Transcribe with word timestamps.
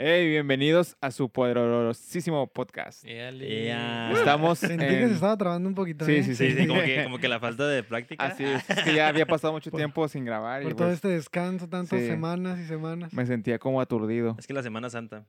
Hey, 0.00 0.28
bienvenidos 0.28 0.96
a 1.00 1.10
su 1.10 1.28
poderosísimo 1.28 2.46
podcast. 2.46 3.04
Estamos 3.04 4.60
Sentí 4.60 4.86
que 4.86 5.02
en- 5.02 5.08
se 5.08 5.14
estaba 5.16 5.36
trabando 5.36 5.68
un 5.68 5.74
poquito. 5.74 6.04
Sí, 6.04 6.12
¿eh? 6.18 6.22
sí, 6.22 6.36
Sí, 6.36 6.52
sí, 6.56 6.68
como 6.68 6.80
que, 6.82 7.02
como 7.04 7.18
que 7.18 7.26
la 7.26 7.40
falta 7.40 7.66
de 7.66 7.82
práctica. 7.82 8.24
Así 8.24 8.44
es, 8.44 8.70
es 8.70 8.82
que 8.84 8.94
ya 8.94 9.08
había 9.08 9.26
pasado 9.26 9.52
mucho 9.52 9.72
Por- 9.72 9.78
tiempo 9.80 10.06
sin 10.06 10.24
grabar 10.24 10.62
y 10.62 10.66
Por 10.66 10.74
todo 10.76 10.86
pues, 10.86 10.94
este 10.96 11.08
descanso, 11.08 11.68
tantas 11.68 11.98
Sí. 11.98 12.06
semanas 12.06 12.60
y 12.60 12.64
semanas. 12.66 13.12
me 13.12 13.26
sentía 13.26 13.58
como 13.58 13.80
aturdido. 13.80 14.36
Es 14.38 14.46
que 14.46 14.54
la 14.54 14.62
Semana 14.62 14.88
Santa. 14.88 15.24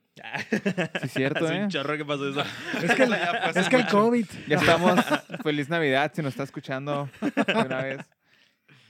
Sí, 1.01 1.07
cierto, 1.07 1.45
Hace 1.45 1.55
¿eh? 1.57 1.63
un 1.63 1.69
chorro 1.69 1.97
que 1.97 2.05
pasó 2.05 2.29
eso. 2.29 2.43
Es 2.83 2.93
que 2.93 3.03
el, 3.05 3.13
es 3.55 3.69
que 3.69 3.75
el 3.75 3.87
COVID. 3.87 4.25
Ya 4.47 4.57
estamos. 4.57 4.99
Feliz 5.41 5.67
Navidad 5.69 6.11
si 6.13 6.21
nos 6.21 6.33
está 6.33 6.43
escuchando 6.43 7.09
de 7.21 7.53
una 7.65 7.81
vez. 7.81 7.97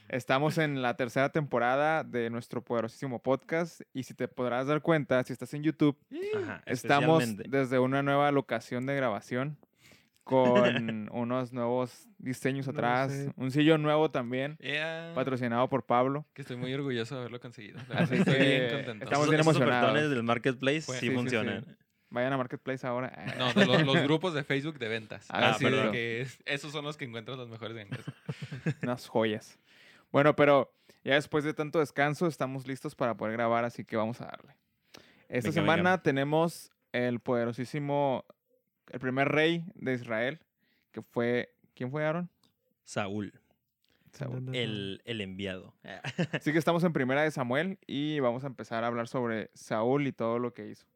Estamos 0.10 0.58
en 0.58 0.82
la 0.82 0.96
tercera 0.96 1.30
temporada 1.30 2.04
de 2.04 2.32
nuestro 2.32 2.64
poderosísimo 2.64 3.22
podcast 3.22 3.82
y 3.94 4.04
si 4.04 4.16
te 4.16 4.28
podrás 4.28 4.66
dar 4.66 4.82
cuenta, 4.82 5.24
si 5.24 5.34
estás 5.34 5.54
en 5.54 5.62
YouTube, 5.62 5.96
Ajá, 6.42 6.64
estamos 6.66 7.24
desde 7.38 7.78
una 7.78 8.02
nueva 8.02 8.32
locación 8.32 8.88
de 8.88 8.96
grabación 8.96 9.58
con 10.24 11.10
unos 11.14 11.54
nuevos 11.54 12.08
diseños 12.18 12.66
Nuevo 12.66 12.80
atrás, 12.80 13.12
set. 13.12 13.34
un 13.36 13.52
sillón 13.52 13.84
nuevo 13.84 14.10
también, 14.10 14.58
Ea, 14.60 15.12
patrocinado 15.14 15.70
por 15.70 15.86
Pablo. 15.86 16.26
que 16.34 16.42
estoy 16.42 16.58
muy 16.58 16.74
orgulloso 16.74 17.14
de 17.14 17.22
haberlo 17.22 17.40
conseguido. 17.40 17.80
Así 17.94 18.16
estoy 18.16 18.34
que 18.36 18.44
bien 18.44 18.70
contento. 18.72 19.04
estamos 19.06 19.30
bien 19.30 19.42
emocionados. 19.42 19.84
ofertones 19.92 20.10
del 20.10 20.24
marketplace 20.24 20.84
Pues, 20.88 21.00
sí, 21.00 21.06
sí, 21.06 21.10
sí, 21.12 21.16
funcionan. 21.16 21.78
Vayan 22.12 22.34
a 22.34 22.38
Marketplace 22.38 22.88
ahora. 22.88 23.36
No, 23.38 23.54
de 23.54 23.68
los, 23.68 23.84
los 23.86 24.02
grupos 24.04 24.34
de 24.34 24.44
Facebook 24.44 24.80
de 24.80 24.88
ventas. 24.88 25.28
Ah, 25.30 25.52
Así 25.52 25.66
de 25.66 25.92
que 25.92 26.22
es- 26.22 26.40
esos 26.46 26.72
son 26.72 26.84
los 26.84 26.98
que 26.98 27.06
encuentran 27.06 27.38
los 27.38 27.48
mejores 27.50 27.76
ventas. 27.76 28.00
unas 28.82 29.08
joyas. 29.08 29.60
Bueno, 30.12 30.36
pero 30.36 30.74
ya 31.04 31.14
después 31.16 31.44
de 31.44 31.54
tanto 31.54 31.80
descanso 31.80 32.28
estamos 32.28 32.68
listos 32.68 32.96
para 32.96 33.16
poder 33.16 33.34
grabar, 33.34 33.64
así 33.66 33.86
que 33.86 33.96
vamos 33.96 34.22
a 34.22 34.26
darle. 34.26 34.56
Esta 35.28 35.50
Venga, 35.50 35.62
semana 35.62 35.90
venga. 35.92 36.04
tenemos 36.04 36.72
el 36.92 37.20
poderosísimo, 37.20 38.26
el 38.92 39.00
primer 39.00 39.30
rey 39.30 39.64
de 39.76 39.94
Israel, 39.94 40.40
que 40.92 41.02
fue, 41.02 41.54
¿quién 41.76 41.92
fue 41.92 42.04
Aaron? 42.06 42.30
Saúl, 42.84 43.32
Saúl. 44.12 44.56
el, 44.56 45.02
el 45.06 45.22
enviado. 45.22 45.76
Así 46.34 46.52
que 46.52 46.58
estamos 46.58 46.84
en 46.84 46.94
primera 46.94 47.22
de 47.22 47.30
Samuel 47.30 47.78
y 47.86 48.20
vamos 48.20 48.44
a 48.44 48.48
empezar 48.48 48.84
a 48.84 48.88
hablar 48.88 49.08
sobre 49.08 49.52
Saúl 49.54 50.08
y 50.08 50.12
todo 50.12 50.40
lo 50.40 50.54
que 50.56 50.68
hizo 50.68 50.88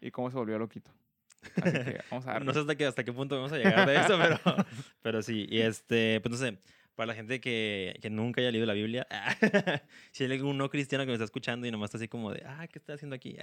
y 0.00 0.10
cómo 0.10 0.30
se 0.30 0.38
volvió 0.38 0.58
loquito. 0.58 0.90
Así 1.56 1.72
que 1.72 2.00
vamos 2.10 2.26
a 2.26 2.32
darle. 2.32 2.46
No 2.46 2.54
sé 2.54 2.60
hasta 2.60 2.74
qué, 2.74 2.86
hasta 2.86 3.04
qué 3.04 3.12
punto 3.12 3.36
vamos 3.36 3.52
a 3.52 3.58
llegar 3.58 3.86
de 3.86 3.96
eso, 3.96 4.18
pero, 4.18 4.38
pero 5.02 5.22
sí. 5.22 5.46
Y 5.50 5.60
este, 5.60 6.20
pues 6.22 6.30
no 6.32 6.38
sé, 6.38 6.58
para 7.00 7.06
la 7.06 7.14
gente 7.14 7.40
que, 7.40 7.98
que 8.02 8.10
nunca 8.10 8.42
haya 8.42 8.50
leído 8.50 8.66
la 8.66 8.74
Biblia, 8.74 9.06
si 10.12 10.24
hay 10.24 10.32
algún 10.32 10.58
no 10.58 10.68
cristiano 10.68 11.04
que 11.04 11.08
me 11.08 11.14
está 11.14 11.24
escuchando 11.24 11.66
y 11.66 11.70
nomás 11.70 11.86
está 11.88 11.96
así 11.96 12.08
como 12.08 12.30
de, 12.30 12.42
ah, 12.44 12.68
¿qué 12.70 12.78
está 12.78 12.92
haciendo 12.92 13.16
aquí? 13.16 13.38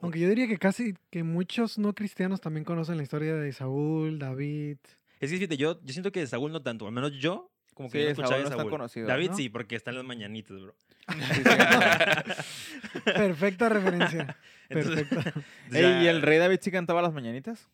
Aunque 0.00 0.20
yo 0.20 0.28
diría 0.28 0.46
que 0.46 0.58
casi 0.58 0.94
que 1.08 1.22
muchos 1.22 1.78
no 1.78 1.94
cristianos 1.94 2.42
también 2.42 2.64
conocen 2.64 2.98
la 2.98 3.04
historia 3.04 3.34
de 3.36 3.50
Saúl, 3.54 4.18
David. 4.18 4.76
Es 5.18 5.30
que 5.30 5.38
fíjate, 5.38 5.56
yo, 5.56 5.80
yo 5.82 5.92
siento 5.94 6.12
que 6.12 6.26
Saúl 6.26 6.52
no 6.52 6.60
tanto, 6.60 6.86
al 6.86 6.92
menos 6.92 7.12
yo, 7.12 7.50
como 7.72 7.88
que 7.88 8.00
Sí, 8.00 8.04
no 8.04 8.10
escuchaba 8.10 8.34
Saúl 8.34 8.44
de 8.44 8.50
no 8.50 8.56
tan 8.56 8.64
Saúl. 8.64 8.70
conocido, 8.70 9.06
David 9.06 9.30
¿no? 9.30 9.36
sí, 9.38 9.48
porque 9.48 9.74
está 9.74 9.90
en 9.90 9.96
las 9.96 10.04
mañanitas, 10.04 10.60
bro. 10.60 10.74
Sí, 11.08 11.18
sí. 11.24 13.00
Perfecta 13.04 13.70
referencia. 13.70 14.36
Entonces, 14.68 15.06
Perfecta. 15.08 15.40
Ey, 15.72 16.04
¿Y 16.04 16.08
el 16.08 16.20
rey 16.20 16.36
David 16.36 16.58
sí 16.60 16.70
cantaba 16.70 17.00
las 17.00 17.14
mañanitas? 17.14 17.70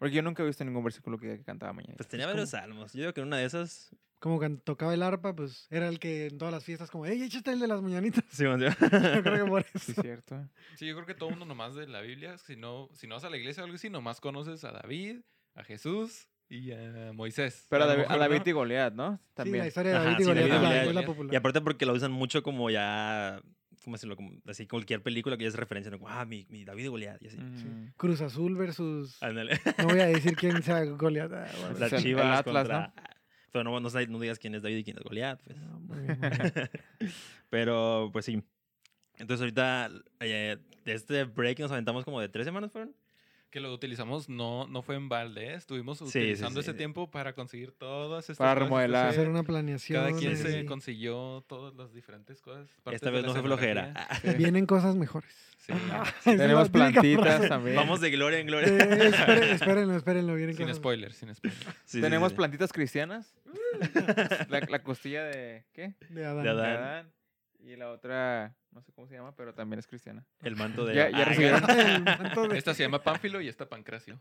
Porque 0.00 0.16
yo 0.16 0.22
nunca 0.22 0.42
he 0.42 0.46
visto 0.46 0.64
ningún 0.64 0.82
versículo 0.82 1.16
que 1.18 1.40
cantaba 1.44 1.72
mañanitas. 1.72 1.98
Pues 1.98 2.08
tenía 2.08 2.26
varios 2.26 2.50
salmos. 2.50 2.92
Yo 2.94 3.00
digo 3.02 3.12
que 3.14 3.20
en 3.20 3.26
una 3.28 3.36
de 3.36 3.44
esas. 3.44 3.94
Como 4.18 4.38
cuando 4.38 4.60
tocaba 4.62 4.92
el 4.94 5.02
arpa, 5.02 5.36
pues 5.36 5.66
era 5.70 5.88
el 5.88 5.98
que 6.00 6.26
en 6.26 6.38
todas 6.38 6.52
las 6.52 6.64
fiestas, 6.64 6.90
como, 6.90 7.06
¡ey, 7.06 7.22
échate 7.22 7.52
el 7.52 7.60
de 7.60 7.68
las 7.68 7.80
mañanitas! 7.80 8.24
Sí, 8.30 8.44
sí. 8.44 8.44
Yo 9.14 9.22
creo 9.22 9.44
que 9.44 9.50
por 9.50 9.60
eso. 9.74 9.78
Sí, 9.78 9.94
cierto. 10.00 10.48
Sí, 10.76 10.86
yo 10.86 10.94
creo 10.94 11.06
que 11.06 11.14
todo 11.14 11.30
mundo 11.30 11.44
nomás 11.44 11.74
de 11.74 11.86
la 11.86 12.00
Biblia, 12.00 12.36
si 12.38 12.56
no, 12.56 12.88
si 12.94 13.06
no 13.06 13.14
vas 13.14 13.24
a 13.24 13.30
la 13.30 13.36
iglesia 13.36 13.62
o 13.62 13.64
algo 13.66 13.76
así, 13.76 13.88
nomás 13.90 14.20
conoces 14.20 14.64
a 14.64 14.72
David, 14.72 15.20
a 15.54 15.64
Jesús 15.64 16.28
y 16.48 16.72
a 16.72 17.12
Moisés. 17.14 17.66
Pero 17.70 17.84
a, 17.84 17.86
David, 17.86 18.00
a 18.00 18.08
mejor, 18.08 18.18
David 18.20 18.38
¿no? 18.44 18.48
y 18.48 18.52
Goliat, 18.52 18.94
¿no? 18.94 19.12
Sí, 19.12 19.18
la 19.28 19.34
También. 19.34 19.66
historia 19.66 19.90
de 19.92 19.96
Ajá, 19.98 20.04
David 20.06 20.18
y 20.18 20.22
sí, 20.22 20.28
Goliat 20.28 20.48
David 20.48 20.56
es 20.56 20.62
la- 20.62 20.68
Goliat. 20.68 20.94
la 20.94 21.00
Y 21.02 21.04
popular. 21.06 21.36
aparte 21.36 21.60
porque 21.60 21.86
lo 21.86 21.92
usan 21.94 22.12
mucho 22.12 22.42
como 22.42 22.70
ya. 22.70 23.40
¿Cómo 23.84 23.96
decirlo? 23.96 24.16
Como 24.16 24.32
así 24.46 24.66
cualquier 24.66 25.02
película 25.02 25.36
que 25.36 25.44
ya 25.44 25.48
es 25.48 25.54
referencia. 25.56 25.90
¿no? 25.90 25.98
Como, 25.98 26.10
ah, 26.10 26.24
mi, 26.24 26.46
mi 26.50 26.64
David 26.64 26.84
y 26.84 26.88
Goliat. 26.88 27.22
Y 27.22 27.28
así. 27.28 27.38
Mm. 27.38 27.92
Cruz 27.96 28.20
Azul 28.20 28.54
versus... 28.56 29.22
Ándale. 29.22 29.58
No 29.78 29.84
voy 29.88 30.00
a 30.00 30.06
decir 30.06 30.36
quién 30.36 30.62
sea 30.62 30.84
Goliat. 30.84 31.32
ah, 31.32 31.46
bueno. 31.60 31.78
Las 31.78 31.92
el- 31.92 31.98
el 31.98 32.04
chivas 32.04 32.40
Atlas, 32.40 32.68
contra. 32.68 32.94
Pero 33.52 33.64
no, 33.64 33.80
no, 33.80 33.88
no 33.90 34.18
digas 34.20 34.38
quién 34.38 34.54
es 34.54 34.62
David 34.62 34.76
y 34.76 34.84
quién 34.84 34.96
es 34.98 35.02
Goliat. 35.02 35.42
Pues. 35.42 35.56
Ah, 35.60 35.78
muy 35.80 35.98
bien, 36.00 36.18
muy 36.20 36.28
bien. 36.30 36.70
Pero 37.50 38.10
pues 38.12 38.24
sí. 38.26 38.42
Entonces 39.16 39.40
ahorita, 39.42 39.90
eh, 40.20 40.56
de 40.84 40.92
este 40.94 41.24
break 41.24 41.58
nos 41.60 41.72
aventamos 41.72 42.04
como 42.04 42.20
de 42.20 42.28
tres 42.28 42.44
semanas, 42.46 42.70
¿fueron? 42.72 42.94
Que 43.50 43.58
lo 43.58 43.72
utilizamos 43.74 44.28
no, 44.28 44.68
no 44.68 44.80
fue 44.80 44.94
en 44.94 45.08
balde, 45.08 45.48
¿eh? 45.48 45.54
estuvimos 45.54 45.98
sí, 45.98 46.04
utilizando 46.04 46.62
sí. 46.62 46.70
ese 46.70 46.78
tiempo 46.78 47.10
para 47.10 47.32
conseguir 47.32 47.72
todas 47.72 48.22
estas 48.30 48.38
Para 48.38 48.52
cosas, 48.54 48.68
remodelar. 48.68 49.08
Hacer 49.08 49.28
una 49.28 49.42
planeación. 49.42 50.04
Cada 50.04 50.16
quien 50.16 50.36
se 50.36 50.60
y- 50.60 50.66
consiguió 50.66 51.44
todas 51.48 51.74
las 51.74 51.92
diferentes 51.92 52.40
cosas. 52.40 52.68
Esta 52.92 53.10
vez 53.10 53.24
no 53.24 53.32
fue 53.32 53.42
flojera. 53.42 53.92
Vienen 54.38 54.66
cosas 54.66 54.94
mejores. 54.94 55.34
La 55.68 56.04
Tenemos 56.24 56.68
plantitas 56.70 57.48
también. 57.48 57.74
Vamos 57.76 58.00
de 58.00 58.10
gloria 58.12 58.38
en 58.38 58.46
gloria. 58.46 58.68
Eh, 58.68 59.10
esperen- 59.10 59.42
espérenlo, 59.52 59.96
espérenlo. 59.96 60.34
Vienen 60.36 60.54
sin 60.56 60.66
cosas- 60.66 60.76
spoilers, 60.78 61.16
sin 61.16 61.34
spoilers. 61.34 61.66
Tenemos 61.90 62.30
sí. 62.30 62.36
plantitas 62.36 62.72
cristianas. 62.72 63.34
la, 64.48 64.60
la 64.60 64.82
costilla 64.84 65.24
de. 65.24 65.64
¿Qué? 65.72 65.94
De 66.08 66.24
Adán. 66.24 66.44
De 66.44 66.54
De 66.54 66.60
Adán. 66.66 67.10
Y 67.62 67.76
la 67.76 67.90
otra, 67.90 68.56
no 68.72 68.80
sé 68.82 68.92
cómo 68.92 69.06
se 69.06 69.14
llama, 69.14 69.34
pero 69.36 69.52
también 69.54 69.78
es 69.78 69.86
cristiana. 69.86 70.24
El 70.42 70.56
manto 70.56 70.84
de. 70.86 70.94
Ya- 70.94 71.10
ya 71.10 71.24
recibieron- 71.24 71.62
El 71.70 72.02
manto 72.04 72.48
de- 72.48 72.58
Esta 72.58 72.74
se 72.74 72.82
llama 72.82 73.02
Pánfilo 73.02 73.40
y 73.40 73.48
esta 73.48 73.68
Pancracio. 73.68 74.18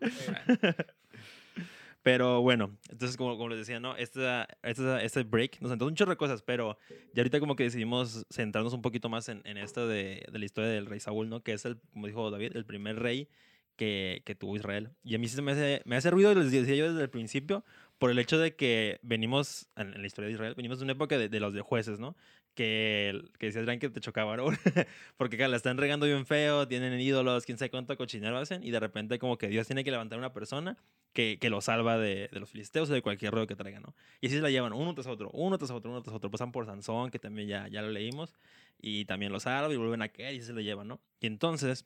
Pero 2.01 2.41
bueno, 2.41 2.77
entonces 2.89 3.17
como, 3.17 3.35
como 3.37 3.49
les 3.49 3.59
decía, 3.59 3.79
¿no? 3.81 3.95
Esta, 3.97 4.47
esta, 4.63 5.03
este 5.03 5.23
break 5.23 5.59
nos 5.59 5.69
sentó 5.69 5.85
un 5.85 5.95
chorro 5.95 6.11
de 6.11 6.17
cosas, 6.17 6.41
pero 6.41 6.77
ya 7.13 7.21
ahorita 7.21 7.41
como 7.41 7.57
que 7.57 7.63
decidimos 7.63 8.25
centrarnos 8.29 8.73
un 8.73 8.81
poquito 8.81 9.09
más 9.09 9.27
en, 9.27 9.41
en 9.43 9.57
esto 9.57 9.85
de, 9.85 10.25
de 10.31 10.39
la 10.39 10.45
historia 10.45 10.69
del 10.69 10.85
rey 10.85 11.01
Saúl, 11.01 11.27
¿no? 11.29 11.43
Que 11.43 11.51
es 11.53 11.65
el, 11.65 11.77
como 11.91 12.07
dijo 12.07 12.31
David, 12.31 12.55
el 12.55 12.65
primer 12.65 12.99
rey 12.99 13.27
que, 13.75 14.21
que 14.25 14.33
tuvo 14.33 14.55
Israel. 14.55 14.91
Y 15.03 15.15
a 15.15 15.19
mí 15.19 15.27
sí 15.27 15.35
se 15.35 15.41
me 15.41 15.51
hace, 15.51 15.81
me 15.83 15.97
hace 15.97 16.09
ruido, 16.09 16.33
les 16.33 16.49
decía 16.51 16.75
yo 16.75 16.89
desde 16.89 17.03
el 17.03 17.09
principio, 17.09 17.65
por 17.99 18.09
el 18.11 18.17
hecho 18.17 18.39
de 18.39 18.55
que 18.55 18.99
venimos, 19.03 19.69
en, 19.75 20.01
la 20.01 20.07
historia 20.07 20.29
de 20.29 20.33
Israel, 20.33 20.53
venimos 20.55 20.79
de 20.79 20.85
una 20.85 20.93
época 20.93 21.17
de, 21.17 21.29
de 21.29 21.39
los 21.39 21.53
de 21.53 21.61
jueces, 21.61 21.99
¿no? 21.99 22.15
Que, 22.55 23.21
que 23.37 23.47
decías, 23.47 23.61
Adrián, 23.61 23.79
que 23.79 23.89
te 23.89 23.99
chocaba, 23.99 24.35
¿no? 24.37 24.45
Porque 25.17 25.37
la 25.47 25.55
están 25.55 25.77
regando 25.77 26.05
bien 26.05 26.25
feo, 26.25 26.67
tienen 26.67 26.99
ídolos, 26.99 27.45
quién 27.45 27.57
sabe 27.57 27.69
cuánto 27.69 27.95
cochinero 27.97 28.37
hacen, 28.37 28.63
y 28.63 28.71
de 28.71 28.79
repente 28.79 29.19
como 29.19 29.37
que 29.37 29.47
Dios 29.49 29.67
tiene 29.67 29.83
que 29.83 29.91
levantar 29.91 30.17
una 30.17 30.33
persona 30.33 30.77
que, 31.13 31.37
que 31.39 31.49
lo 31.49 31.61
salva 31.61 31.97
de, 31.97 32.29
de 32.31 32.39
los 32.39 32.49
filisteos 32.49 32.89
o 32.89 32.93
de 32.93 33.01
cualquier 33.01 33.33
ruido 33.33 33.47
que 33.47 33.55
traigan, 33.55 33.83
¿no? 33.83 33.93
Y 34.21 34.27
así 34.27 34.37
se 34.37 34.41
la 34.41 34.49
llevan 34.49 34.73
uno 34.73 34.95
tras 34.95 35.07
otro, 35.07 35.29
uno 35.33 35.57
tras 35.57 35.71
otro, 35.71 35.91
uno 35.91 36.01
tras 36.01 36.15
otro. 36.15 36.31
Pasan 36.31 36.51
por 36.51 36.65
Sansón, 36.65 37.11
que 37.11 37.19
también 37.19 37.47
ya, 37.47 37.67
ya 37.67 37.81
lo 37.81 37.89
leímos, 37.89 38.33
y 38.81 39.05
también 39.05 39.31
lo 39.31 39.39
salva 39.39 39.73
y 39.73 39.77
vuelven 39.77 40.01
a 40.01 40.09
caer 40.09 40.35
y 40.35 40.41
se 40.41 40.53
lo 40.53 40.61
llevan, 40.61 40.87
¿no? 40.87 41.01
Y 41.19 41.27
entonces, 41.27 41.85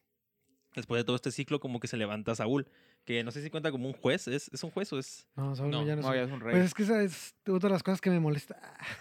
después 0.75 0.99
de 0.99 1.05
todo 1.05 1.15
este 1.15 1.31
ciclo, 1.31 1.59
como 1.59 1.79
que 1.79 1.87
se 1.87 1.97
levanta 1.97 2.35
Saúl, 2.35 2.67
que 3.05 3.23
no 3.23 3.31
sé 3.31 3.41
si 3.43 3.49
cuenta 3.49 3.69
como 3.71 3.87
un 3.87 3.93
juez, 3.93 4.27
¿es, 4.29 4.49
es 4.53 4.63
un 4.63 4.71
juez 4.71 4.91
o 4.93 4.99
es...? 4.99 5.27
No, 5.35 5.55
Saúl 5.55 5.71
No, 5.71 5.85
ya 5.85 5.95
no, 5.95 6.01
No, 6.03 6.07
soy. 6.07 6.17
ya 6.17 6.23
es 6.23 6.31
un 6.31 6.39
rey. 6.39 6.53
Pues 6.53 6.65
es 6.65 6.73
que 6.73 6.83
esa 6.83 7.03
es 7.03 7.35
otra 7.47 7.67
de 7.69 7.73
las 7.73 7.83
cosas 7.83 7.99
que 8.01 8.09
me 8.09 8.19
molesta. 8.19 8.55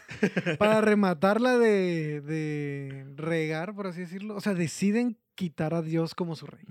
Para 0.59 0.81
rematarla 0.81 1.59
de, 1.59 2.21
de 2.21 3.07
regar, 3.17 3.75
por 3.75 3.87
así 3.87 4.01
decirlo. 4.01 4.35
O 4.37 4.41
sea, 4.41 4.55
deciden 4.55 5.19
quitar 5.35 5.73
a 5.75 5.83
Dios 5.83 6.15
como 6.15 6.35
su 6.37 6.47
rey. 6.47 6.65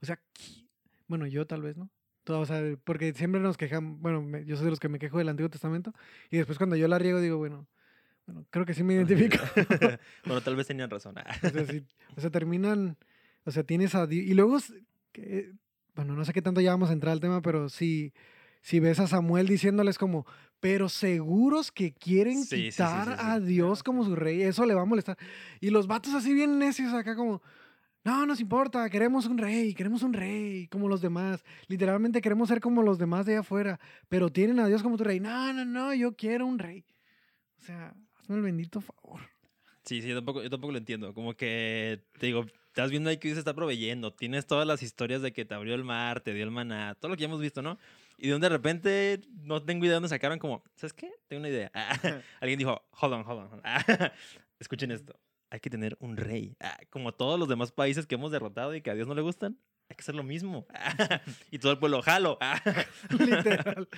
O 0.00 0.06
sea, 0.06 0.20
bueno, 1.08 1.26
yo 1.26 1.46
tal 1.46 1.62
vez, 1.62 1.76
¿no? 1.76 1.90
Todo, 2.24 2.40
o 2.40 2.46
sea, 2.46 2.60
porque 2.84 3.12
siempre 3.14 3.40
nos 3.40 3.56
quejan, 3.56 4.00
bueno, 4.02 4.20
me- 4.22 4.44
yo 4.44 4.56
soy 4.56 4.64
de 4.64 4.70
los 4.70 4.80
que 4.80 4.88
me 4.88 4.98
quejo 4.98 5.18
del 5.18 5.28
Antiguo 5.28 5.48
Testamento. 5.50 5.92
Y 6.30 6.36
después 6.38 6.58
cuando 6.58 6.74
yo 6.76 6.88
la 6.88 6.98
riego 6.98 7.20
digo, 7.20 7.36
bueno, 7.38 7.68
bueno 8.26 8.46
creo 8.50 8.64
que 8.66 8.74
sí 8.74 8.82
me 8.82 8.94
identifico. 8.94 9.36
bueno, 10.24 10.40
tal 10.40 10.56
vez 10.56 10.66
tenían 10.66 10.90
razón. 10.90 11.14
o, 11.18 11.48
sea, 11.50 11.66
sí- 11.66 11.84
o 12.16 12.20
sea, 12.20 12.30
terminan, 12.30 12.96
o 13.44 13.50
sea, 13.50 13.62
tienes 13.64 13.94
a 13.94 14.06
Dios. 14.06 14.24
Y 14.26 14.34
luego, 14.34 14.58
bueno, 15.96 16.14
no 16.14 16.24
sé 16.24 16.32
qué 16.32 16.42
tanto 16.42 16.60
ya 16.60 16.70
vamos 16.70 16.90
a 16.90 16.92
entrar 16.92 17.12
al 17.12 17.20
tema, 17.20 17.42
pero 17.42 17.68
si, 17.68 18.12
si 18.62 18.78
ves 18.78 19.00
a 19.00 19.06
Samuel 19.08 19.48
diciéndoles 19.48 19.98
como, 19.98 20.26
pero 20.60 20.88
seguros 20.88 21.72
que 21.72 21.92
quieren 21.92 22.44
Sí, 22.44 22.70
quitar 22.70 23.08
sí, 23.08 23.12
sí. 23.14 23.18
a 23.20 23.40
Dios 23.40 23.82
como 23.82 24.04
su 24.04 24.14
rey, 24.14 24.42
eso 24.42 24.64
le 24.66 24.74
va 24.74 24.82
a 24.82 24.86
molestar. 24.86 25.16
Y 25.60 25.70
los 25.70 25.86
vatos 25.86 26.14
así 26.14 26.32
bien 26.32 26.58
necios 26.58 26.92
acá 26.92 27.16
como, 27.16 27.42
no, 28.04 28.24
nos 28.24 28.40
importa, 28.40 28.88
queremos 28.88 29.26
un 29.26 29.36
rey, 29.38 29.74
queremos 29.74 30.02
un 30.02 30.12
rey, 30.12 30.68
como 30.68 30.88
los 30.88 31.00
demás. 31.00 31.44
Literalmente 31.66 32.20
queremos 32.20 32.48
ser 32.48 32.60
como 32.60 32.82
los 32.82 32.98
demás 32.98 33.26
de 33.26 33.32
allá 33.32 33.40
afuera, 33.40 33.80
pero 34.08 34.30
tienen 34.30 34.60
a 34.60 34.66
Dios 34.68 34.82
como 34.82 34.96
tu 34.96 35.02
rey. 35.02 35.18
No, 35.18 35.52
no, 35.52 35.64
no, 35.64 35.92
yo 35.92 36.14
quiero 36.14 36.46
un 36.46 36.58
rey. 36.60 36.84
O 37.58 37.64
sea, 37.64 37.94
hazme 38.20 38.36
el 38.36 38.42
bendito 38.42 38.80
favor. 38.80 39.20
Sí, 39.82 40.02
sí, 40.02 40.08
yo 40.08 40.14
tampoco, 40.16 40.42
yo 40.42 40.50
tampoco 40.50 40.72
lo 40.72 40.78
entiendo. 40.78 41.14
Como 41.14 41.34
que, 41.34 42.02
te 42.18 42.26
digo, 42.26 42.46
estás 42.76 42.90
viendo 42.90 43.08
ahí 43.08 43.16
que 43.16 43.28
Dios 43.28 43.38
está 43.38 43.54
proveyendo. 43.54 44.12
Tienes 44.12 44.46
todas 44.46 44.66
las 44.66 44.82
historias 44.82 45.22
de 45.22 45.32
que 45.32 45.46
te 45.46 45.54
abrió 45.54 45.74
el 45.74 45.82
mar, 45.82 46.20
te 46.20 46.34
dio 46.34 46.44
el 46.44 46.50
maná, 46.50 46.94
todo 47.00 47.08
lo 47.08 47.16
que 47.16 47.22
ya 47.22 47.26
hemos 47.26 47.40
visto, 47.40 47.62
¿no? 47.62 47.78
Y 48.18 48.26
de 48.26 48.32
donde 48.32 48.50
de 48.50 48.54
repente, 48.54 49.22
no 49.44 49.62
tengo 49.62 49.86
idea 49.86 49.92
de 49.92 49.94
dónde 49.94 50.10
sacaron 50.10 50.38
como, 50.38 50.62
¿sabes 50.74 50.92
qué? 50.92 51.10
Tengo 51.26 51.40
una 51.40 51.48
idea. 51.48 51.70
Alguien 52.40 52.58
dijo, 52.58 52.82
hold 53.00 53.14
on, 53.14 53.24
hold 53.26 53.40
on. 53.40 53.48
hold 53.50 53.62
on. 53.64 54.10
Escuchen 54.60 54.90
esto. 54.90 55.18
hay 55.48 55.58
que 55.60 55.70
tener 55.70 55.96
un 56.00 56.18
rey. 56.18 56.54
Ah, 56.60 56.78
como 56.90 57.12
todos 57.12 57.40
los 57.40 57.48
demás 57.48 57.72
países 57.72 58.06
que 58.06 58.16
hemos 58.16 58.30
derrotado 58.30 58.74
y 58.74 58.82
que 58.82 58.90
a 58.90 58.94
Dios 58.94 59.08
no 59.08 59.14
le 59.14 59.22
gustan, 59.22 59.58
hay 59.88 59.96
que 59.96 60.02
hacer 60.02 60.14
lo 60.14 60.22
mismo. 60.22 60.66
y 61.50 61.58
todo 61.58 61.72
el 61.72 61.78
pueblo, 61.78 62.02
jalo. 62.02 62.38
Literal. 63.18 63.88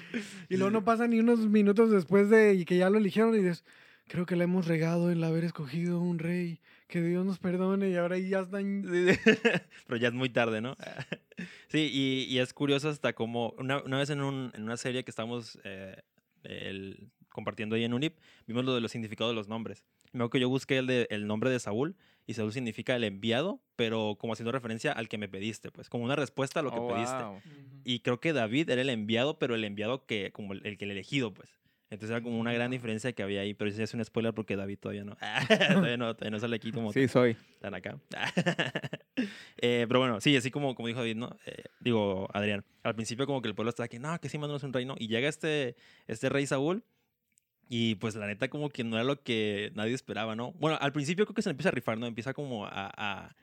Y 0.49 0.57
luego 0.57 0.71
no 0.71 0.85
pasa 0.85 1.09
ni 1.09 1.19
unos 1.19 1.41
minutos 1.41 1.91
después 1.91 2.31
de 2.31 2.65
que 2.65 2.77
ya 2.77 2.91
lo 2.91 2.99
eligieron 2.99 3.35
y 3.35 3.39
dices, 3.39 3.65
creo 4.07 4.25
que 4.25 4.37
le 4.37 4.45
hemos 4.45 4.69
regado 4.69 5.11
el 5.11 5.25
haber 5.25 5.43
escogido 5.43 6.01
un 6.01 6.21
rey. 6.21 6.61
Que 6.89 7.03
Dios 7.03 7.25
nos 7.25 7.39
perdone 7.39 7.91
y 7.91 7.97
ahora 7.97 8.19
ya 8.19 8.41
están... 8.41 8.83
Pero 9.87 9.97
ya 9.99 10.09
es 10.09 10.15
muy 10.15 10.31
tarde, 10.31 10.61
¿no? 10.61 10.75
sí, 11.69 11.91
y, 11.93 12.25
y, 12.35 12.39
es 12.39 12.55
curioso 12.55 12.89
hasta 12.89 13.13
como 13.13 13.51
una, 13.59 13.83
una 13.83 13.99
vez 13.99 14.09
en, 14.11 14.23
un, 14.23 14.51
en, 14.55 14.63
una 14.63 14.77
serie 14.79 15.05
que 15.05 15.11
estamos 15.11 15.59
eh, 15.65 16.01
el, 16.45 17.11
compartiendo 17.29 17.77
ahí 17.77 17.85
en 17.85 17.93
UNIP, 17.93 18.17
vimos 18.47 18.65
lo 18.65 18.75
de 18.75 18.81
los 18.81 18.91
significados 18.91 19.33
de 19.33 19.37
los 19.37 19.49
nombres. 19.49 19.85
Me 20.13 20.29
que 20.31 20.41
yo 20.41 20.49
busqué 20.49 20.79
el, 20.79 20.87
de, 20.87 21.07
el 21.11 21.27
nombre 21.27 21.51
de 21.51 21.61
Saúl 21.61 21.95
y 22.27 22.35
Saúl 22.35 22.53
significa 22.53 22.97
el 22.97 23.05
enviado, 23.05 23.61
pero 23.77 24.17
como 24.19 24.33
haciendo 24.33 24.53
referencia 24.53 24.93
al 24.93 25.09
que 25.09 25.19
me 25.19 25.29
pediste, 25.29 25.71
pues 25.71 25.91
como 25.91 26.05
una 26.05 26.17
respuesta 26.17 26.61
a 26.61 26.63
lo 26.63 26.71
que 26.71 26.79
Oh, 26.81 26.89
pediste. 26.89 27.23
wow. 27.23 27.41
Y 27.85 28.01
creo 28.01 28.19
que 28.19 28.33
David 28.33 28.71
era 28.71 28.81
el 28.81 28.89
enviado, 28.89 29.39
pero 29.39 29.55
el 29.55 29.65
enviado 29.65 30.07
que, 30.07 30.33
como 30.33 30.55
el, 30.55 30.67
el 30.67 30.79
que 30.79 30.87
el 30.87 30.93
elegido, 30.93 31.35
pues. 31.35 31.58
Entonces 31.91 32.11
era 32.11 32.21
como 32.23 32.39
una 32.39 32.53
gran 32.53 32.71
diferencia 32.71 33.13
que 33.13 33.23
había 33.23 33.41
ahí, 33.41 33.55
pero 33.55 33.71
ese 33.71 33.83
es 33.83 33.95
un 33.95 34.05
spoiler 34.05 34.35
porque 34.35 34.57
David 34.57 34.79
todavía 34.79 35.05
no. 35.05 35.17
todavía 35.49 35.97
no, 35.97 36.15
todavía 36.15 36.31
no 36.31 36.39
sale 36.41 36.57
aquí 36.57 36.71
como 36.71 36.93
Sí, 36.93 37.09
soy. 37.09 37.37
están 37.55 37.75
acá. 37.75 37.99
Eh, 39.61 39.87
pero 39.89 39.99
bueno, 39.99 40.21
sí, 40.21 40.37
así 40.37 40.53
como, 40.53 40.77
como 40.77 40.87
dijo 40.87 41.01
David, 41.01 41.17
¿no? 41.17 41.37
Eh, 41.45 41.65
digo, 41.81 42.29
Adrián, 42.33 42.65
al 42.85 42.95
principio 42.95 43.27
como 43.27 43.43
que 43.43 43.49
el 43.49 43.57
pueblo 43.57 43.71
estaba 43.71 43.87
aquí, 43.87 43.99
no, 43.99 44.17
que 44.21 44.29
sí, 44.29 44.39
no 44.39 44.55
es 44.55 44.63
un 44.63 44.73
rey, 44.73 44.85
¿no? 44.85 44.95
Y 44.97 45.09
llega 45.09 45.29
este, 45.29 45.75
este 46.07 46.29
rey 46.29 46.47
Saúl 46.47 46.85
y 47.69 47.97
pues 47.97 48.15
la 48.15 48.27
neta 48.29 48.49
como 48.49 48.69
que 48.71 48.85
no 48.85 48.97
era 48.97 49.03
lo 49.05 49.21
que 49.23 49.73
nadie 49.75 49.95
esperaba, 49.95 50.37
¿no? 50.37 50.53
Bueno, 50.53 50.79
al 50.81 50.93
principio 50.93 51.27
creo 51.27 51.35
que 51.35 51.43
se 51.43 51.51
empieza 51.51 51.71
a 51.71 51.73
rifar, 51.73 51.99
¿no? 51.99 52.07
Empieza 52.07 52.33
como 52.33 52.67
a, 52.67 52.71
a, 52.97 53.37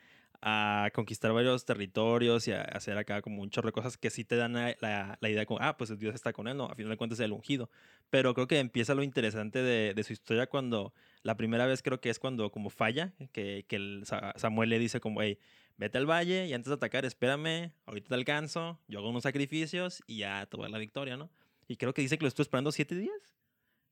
a 0.48 0.92
conquistar 0.94 1.34
varios 1.34 1.66
territorios 1.66 2.48
y 2.48 2.52
a 2.52 2.62
hacer 2.62 2.96
acá 3.00 3.24
como 3.24 3.42
un 3.42 3.50
chorro 3.50 3.70
de 3.70 3.72
cosas 3.74 3.98
que 3.98 4.12
sí 4.12 4.24
te 4.24 4.36
dan 4.36 4.54
la, 4.54 5.18
la, 5.20 5.30
idea 5.30 5.44
como, 5.48 5.60
ah, 5.60 5.76
pues 5.76 5.98
Dios 5.98 6.14
está 6.14 6.34
con 6.34 6.48
él, 6.48 6.56
¿no? 6.56 6.66
A 6.66 6.76
final 6.76 6.92
de 6.92 6.98
cuentas 6.98 7.20
es 7.20 7.26
el 7.26 7.32
ungido. 7.32 7.72
Pero 8.12 8.36
creo 8.36 8.48
que 8.48 8.60
empieza 8.60 8.94
lo 8.94 9.02
interesante 9.02 9.64
de, 9.64 10.04
su 10.04 10.14
historia 10.14 10.46
cuando 10.46 10.94
la 11.24 11.36
primera 11.36 11.66
vez 11.66 11.82
creo 11.82 12.00
que 12.00 12.12
es 12.12 12.20
cuando 12.20 12.52
como 12.52 12.70
falla, 12.70 13.16
que, 13.32 13.66
que 13.68 13.76
el 13.76 14.04
Sa- 14.06 14.34
Samuel 14.38 14.70
le 14.70 14.78
dice 14.78 15.00
como, 15.00 15.24
hey, 15.24 15.40
vete 15.78 15.98
al 15.98 16.06
valle 16.08 16.46
y 16.46 16.54
antes 16.54 16.70
de 16.70 16.76
atacar, 16.76 17.06
espérame, 17.06 17.72
ahorita 17.88 18.10
te 18.10 18.16
alcanzo, 18.16 18.80
yo 18.88 19.00
hago 19.00 19.10
unos 19.10 19.24
sacrificios 19.24 20.04
y 20.06 20.20
ya 20.20 20.46
te 20.46 20.58
voy 20.58 20.68
a 20.68 20.70
la 20.70 20.78
victoria, 20.78 21.18
¿no? 21.18 21.32
Y 21.68 21.78
creo 21.78 21.96
que 21.96 22.04
dice 22.04 22.20
que 22.20 22.24
lo 22.24 22.28
estuvo 22.28 22.44
esperando 22.44 22.72
siete 22.72 22.94
días. 22.94 23.18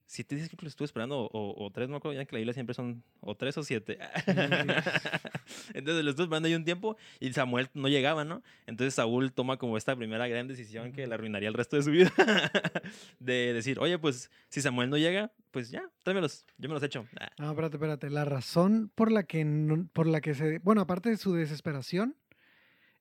Siete 0.05 0.35
días 0.35 0.49
creo 0.49 0.57
que 0.57 0.65
lo 0.65 0.69
estuvo 0.69 0.85
esperando, 0.85 1.17
o, 1.19 1.27
o- 1.31 1.65
o 1.65 1.71
tres, 1.71 1.87
no 1.87 1.93
me 1.93 1.97
acuerdo, 1.97 2.15
ya 2.19 2.25
que 2.25 2.35
la 2.35 2.39
Biblia 2.39 2.53
siempre 2.53 2.73
son 2.75 3.03
o 3.21 3.35
tres 3.35 3.57
o 3.57 3.63
siete. 3.63 3.97
Entonces 5.73 6.03
lo 6.03 6.09
estuvo 6.09 6.25
esperando 6.25 6.47
ahí 6.47 6.55
un 6.55 6.65
tiempo 6.65 6.97
y 7.19 7.31
Samuel 7.33 7.69
no 7.73 7.87
llegaba, 7.87 8.23
¿no? 8.25 8.43
Entonces 8.67 8.93
Saúl 8.93 9.31
toma 9.31 9.57
como 9.57 9.77
esta 9.77 9.95
primera 9.95 10.27
gran 10.27 10.47
decisión 10.47 10.91
que 10.91 11.07
le 11.07 11.13
arruinaría 11.13 11.47
el 11.49 11.53
resto 11.55 11.75
de 11.77 11.83
su 11.83 11.91
vida. 11.91 12.11
de 13.19 13.53
decir, 13.53 13.79
oye, 13.79 13.97
pues 13.97 14.29
si 14.49 14.61
Samuel 14.61 14.89
no 14.89 14.97
llega, 14.97 15.31
pues 15.51 15.69
ya, 15.71 15.83
tráemelos, 16.03 16.45
yo 16.57 16.69
me 16.69 16.75
los 16.75 16.83
echo. 16.83 17.05
Ah, 17.19 17.31
No, 17.39 17.49
espérate, 17.51 17.77
espérate. 17.77 18.09
La 18.09 18.25
razón 18.25 18.91
por 18.95 19.11
la 19.11 19.23
que 19.23 19.45
no- 19.45 19.87
por 19.93 20.07
la 20.07 20.21
que 20.21 20.35
se, 20.35 20.59
bueno, 20.59 20.81
aparte 20.81 21.09
de 21.09 21.17
su 21.17 21.33
desesperación, 21.33 22.15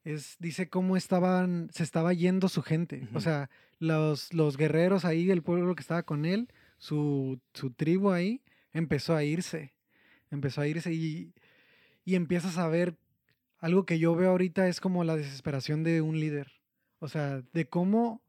es 0.04 0.36
dice 0.40 0.68
cómo 0.68 0.96
estaban, 0.96 1.68
se 1.72 1.82
estaba 1.84 2.12
yendo 2.12 2.48
su 2.48 2.62
gente. 2.62 3.02
O 3.10 3.10
Ujú. 3.12 3.20
sea, 3.20 3.50
los, 3.78 4.32
los 4.34 4.56
guerreros 4.56 5.04
ahí 5.04 5.26
del 5.26 5.42
pueblo 5.42 5.74
que 5.74 5.80
estaba 5.82 6.02
con 6.02 6.24
él, 6.24 6.48
su, 6.82 7.38
su 7.54 7.70
tribu 7.70 8.10
ahí, 8.10 8.42
empezó 8.72 9.14
a 9.14 9.22
irse. 9.22 9.72
Empezó 10.32 10.62
a 10.62 10.66
irse 10.66 10.92
y, 10.92 11.32
y 12.04 12.16
empiezas 12.16 12.58
a 12.58 12.66
ver 12.66 12.96
algo 13.60 13.86
que 13.86 14.00
yo 14.00 14.16
veo 14.16 14.30
ahorita 14.30 14.66
es 14.66 14.80
como 14.80 15.04
la 15.04 15.14
desesperación 15.14 15.84
de 15.84 16.02
un 16.02 16.18
líder. 16.18 16.50
O 16.98 17.06
sea, 17.06 17.40
de 17.52 17.68
cómo 17.68 18.20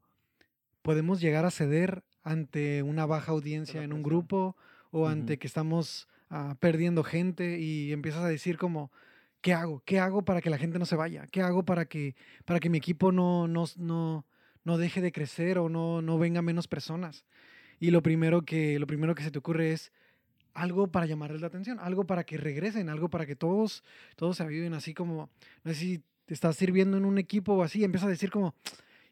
podemos 0.82 1.20
llegar 1.20 1.44
a 1.44 1.50
ceder 1.50 2.04
ante 2.22 2.84
una 2.84 3.06
baja 3.06 3.32
audiencia 3.32 3.82
en 3.82 3.92
un 3.92 4.04
grupo 4.04 4.56
o 4.92 5.08
ante 5.08 5.36
que 5.40 5.48
estamos 5.48 6.06
ah, 6.30 6.54
perdiendo 6.60 7.02
gente 7.02 7.58
y 7.58 7.90
empiezas 7.90 8.22
a 8.22 8.28
decir 8.28 8.56
como, 8.56 8.92
¿qué 9.40 9.52
hago? 9.52 9.82
¿Qué 9.84 9.98
hago 9.98 10.22
para 10.22 10.40
que 10.40 10.50
la 10.50 10.58
gente 10.58 10.78
no 10.78 10.86
se 10.86 10.94
vaya? 10.94 11.26
¿Qué 11.26 11.42
hago 11.42 11.64
para 11.64 11.86
que, 11.86 12.14
para 12.44 12.60
que 12.60 12.70
mi 12.70 12.78
equipo 12.78 13.10
no, 13.10 13.48
no, 13.48 13.64
no, 13.78 14.24
no 14.62 14.78
deje 14.78 15.00
de 15.00 15.10
crecer 15.10 15.58
o 15.58 15.68
no, 15.68 16.02
no 16.02 16.18
venga 16.20 16.40
menos 16.40 16.68
personas? 16.68 17.24
Y 17.80 17.90
lo 17.90 18.02
primero, 18.02 18.42
que, 18.42 18.78
lo 18.78 18.86
primero 18.86 19.14
que 19.14 19.22
se 19.22 19.30
te 19.30 19.38
ocurre 19.38 19.72
es 19.72 19.92
algo 20.54 20.86
para 20.86 21.06
llamarles 21.06 21.40
la 21.40 21.48
atención, 21.48 21.78
algo 21.80 22.06
para 22.06 22.24
que 22.24 22.36
regresen, 22.36 22.88
algo 22.88 23.08
para 23.10 23.26
que 23.26 23.36
todos, 23.36 23.82
todos 24.16 24.36
se 24.36 24.42
aviven 24.42 24.72
así 24.74 24.94
como, 24.94 25.28
no 25.64 25.72
sé 25.72 25.74
si 25.74 26.02
te 26.26 26.34
estás 26.34 26.56
sirviendo 26.56 26.96
en 26.96 27.04
un 27.04 27.18
equipo 27.18 27.54
o 27.54 27.62
así, 27.62 27.84
empiezas 27.84 28.06
a 28.06 28.10
decir 28.10 28.30
como, 28.30 28.54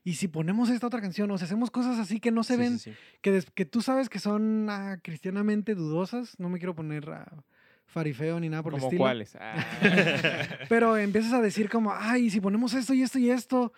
y 0.05 0.14
si 0.14 0.29
ponemos 0.29 0.70
esta 0.70 0.87
otra 0.87 1.00
canción, 1.00 1.31
o 1.31 1.38
si 1.38 1.44
hacemos 1.44 1.70
cosas 1.70 1.99
así 1.99 2.20
que 2.20 2.31
no 2.31 2.44
se 2.44 2.55
sí, 2.55 2.61
ven, 2.61 2.79
sí, 2.79 2.91
sí. 2.93 2.97
que, 3.20 3.43
que 3.55 3.64
tú 3.64 3.82
sabes 3.82 4.09
que 4.09 4.19
son 4.19 4.69
ah, 4.70 4.99
cristianamente 5.03 5.75
dudosas, 5.75 6.38
no 6.38 6.49
me 6.49 6.59
quiero 6.59 6.75
poner 6.75 7.09
ah, 7.11 7.44
farifeo 7.87 8.41
ni 8.41 8.49
nada 8.49 8.62
por 8.62 8.75
el 8.75 8.81
¿Como 8.81 8.88
estilo. 8.88 9.03
cuáles? 9.03 9.37
Ah. 9.38 9.64
Pero 10.69 10.97
empiezas 10.97 11.32
a 11.32 11.41
decir 11.41 11.69
como, 11.69 11.93
ay, 11.93 12.31
si 12.31 12.41
ponemos 12.41 12.75
esto 12.75 12.94
y 12.94 13.03
esto 13.03 13.19
y 13.19 13.31
esto, 13.31 13.73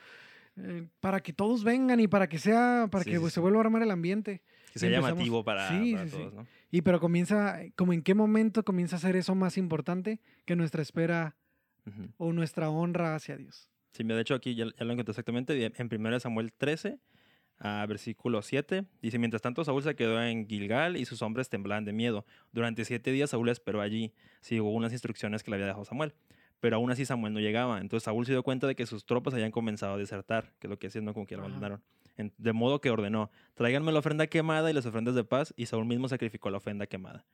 eh, 0.57 0.87
para 1.01 1.21
que 1.21 1.33
todos 1.33 1.65
vengan 1.65 2.01
y 2.01 2.09
para 2.09 2.29
que 2.29 2.39
sea, 2.39 2.89
para 2.91 3.05
que 3.05 3.19
pues, 3.19 3.33
se 3.33 3.41
vuelva 3.41 3.59
a 3.59 3.65
armar 3.65 3.83
el 3.83 3.91
ambiente. 3.91 4.43
Que 4.75 4.81
sea 4.81 4.91
llamativo 4.91 5.43
para, 5.45 5.69
Sí, 5.69 5.93
para 5.93 6.05
sí, 6.05 6.11
sí. 6.11 6.17
todos, 6.19 6.35
¿no? 6.35 6.47
Y 6.71 6.83
pero 6.83 7.01
comienza, 7.01 7.59
como 7.77 7.93
en 7.93 8.03
qué 8.03 8.15
momento 8.15 8.65
comienza 8.65 8.97
a 8.97 8.99
ser 8.99 9.17
eso 9.17 9.35
más 9.35 9.57
importante 9.57 10.21
que 10.45 10.57
nuestra 10.57 10.83
espera 10.83 11.37
Ujú. 11.87 12.09
o 12.19 12.33
nuestra 12.33 12.69
honra 12.71 13.15
hacia 13.15 13.37
Dios. 13.37 13.71
Sí, 13.93 14.03
de 14.03 14.21
hecho 14.21 14.35
aquí 14.35 14.55
ya, 14.57 14.67
ya 14.77 14.85
lo 14.85 14.93
encontré 14.93 15.13
exactamente. 15.13 15.73
En 15.77 15.89
1 15.89 16.19
Samuel 16.21 16.53
13, 16.53 16.99
a 17.59 17.87
versículo 17.87 18.43
7, 18.43 18.85
dice, 19.01 19.19
mientras 19.21 19.41
tanto 19.41 19.65
Saúl 19.65 19.85
se 19.85 19.95
quedó 19.95 20.21
en 20.21 20.49
Gilgal 20.49 20.97
y 20.97 21.05
sus 21.05 21.23
hombres 21.23 21.49
temblaban 21.49 21.85
de 21.85 21.93
miedo. 21.93 22.27
Durante 22.51 22.85
siete 22.85 23.13
días 23.13 23.31
Saúl 23.31 23.49
esperó 23.49 23.81
allí, 23.81 24.13
siguió 24.41 24.65
unas 24.65 24.91
instrucciones 24.93 25.45
que 25.45 25.53
le 25.53 25.57
había 25.57 25.67
dejado 25.67 25.85
Samuel. 25.85 26.15
Pero 26.65 26.77
aún 26.77 26.91
así 26.91 27.05
Samuel 27.05 27.35
no 27.35 27.41
llegaba. 27.41 27.79
Entonces 27.79 28.05
Saúl 28.05 28.25
se 28.25 28.33
dio 28.33 28.43
cuenta 28.43 28.67
de 28.67 28.75
que 28.75 28.87
sus 28.87 29.05
tropas 29.05 29.35
habían 29.35 29.51
comenzado 29.51 29.93
a 29.93 29.99
desertar, 29.99 30.55
que 30.59 30.67
es 30.67 30.71
lo 30.71 30.79
que 30.79 30.87
haciendo 30.87 31.13
como 31.13 31.27
que 31.27 31.35
lo 31.37 31.43
Ajá. 31.43 31.49
abandonaron. 31.49 31.83
En- 32.17 32.33
de 32.39 32.53
modo 32.55 32.81
que 32.81 32.89
ordenó, 32.89 33.31
tráiganme 33.53 33.93
la 33.93 33.99
ofrenda 33.99 34.27
quemada 34.29 34.71
y 34.71 34.73
las 34.73 34.87
ofrendas 34.87 35.15
de 35.15 35.25
paz, 35.25 35.53
y 35.59 35.67
Saúl 35.67 35.85
mismo 35.85 36.09
sacrificó 36.09 36.49
la 36.49 36.57
ofrenda 36.57 36.87
quemada. 36.87 37.27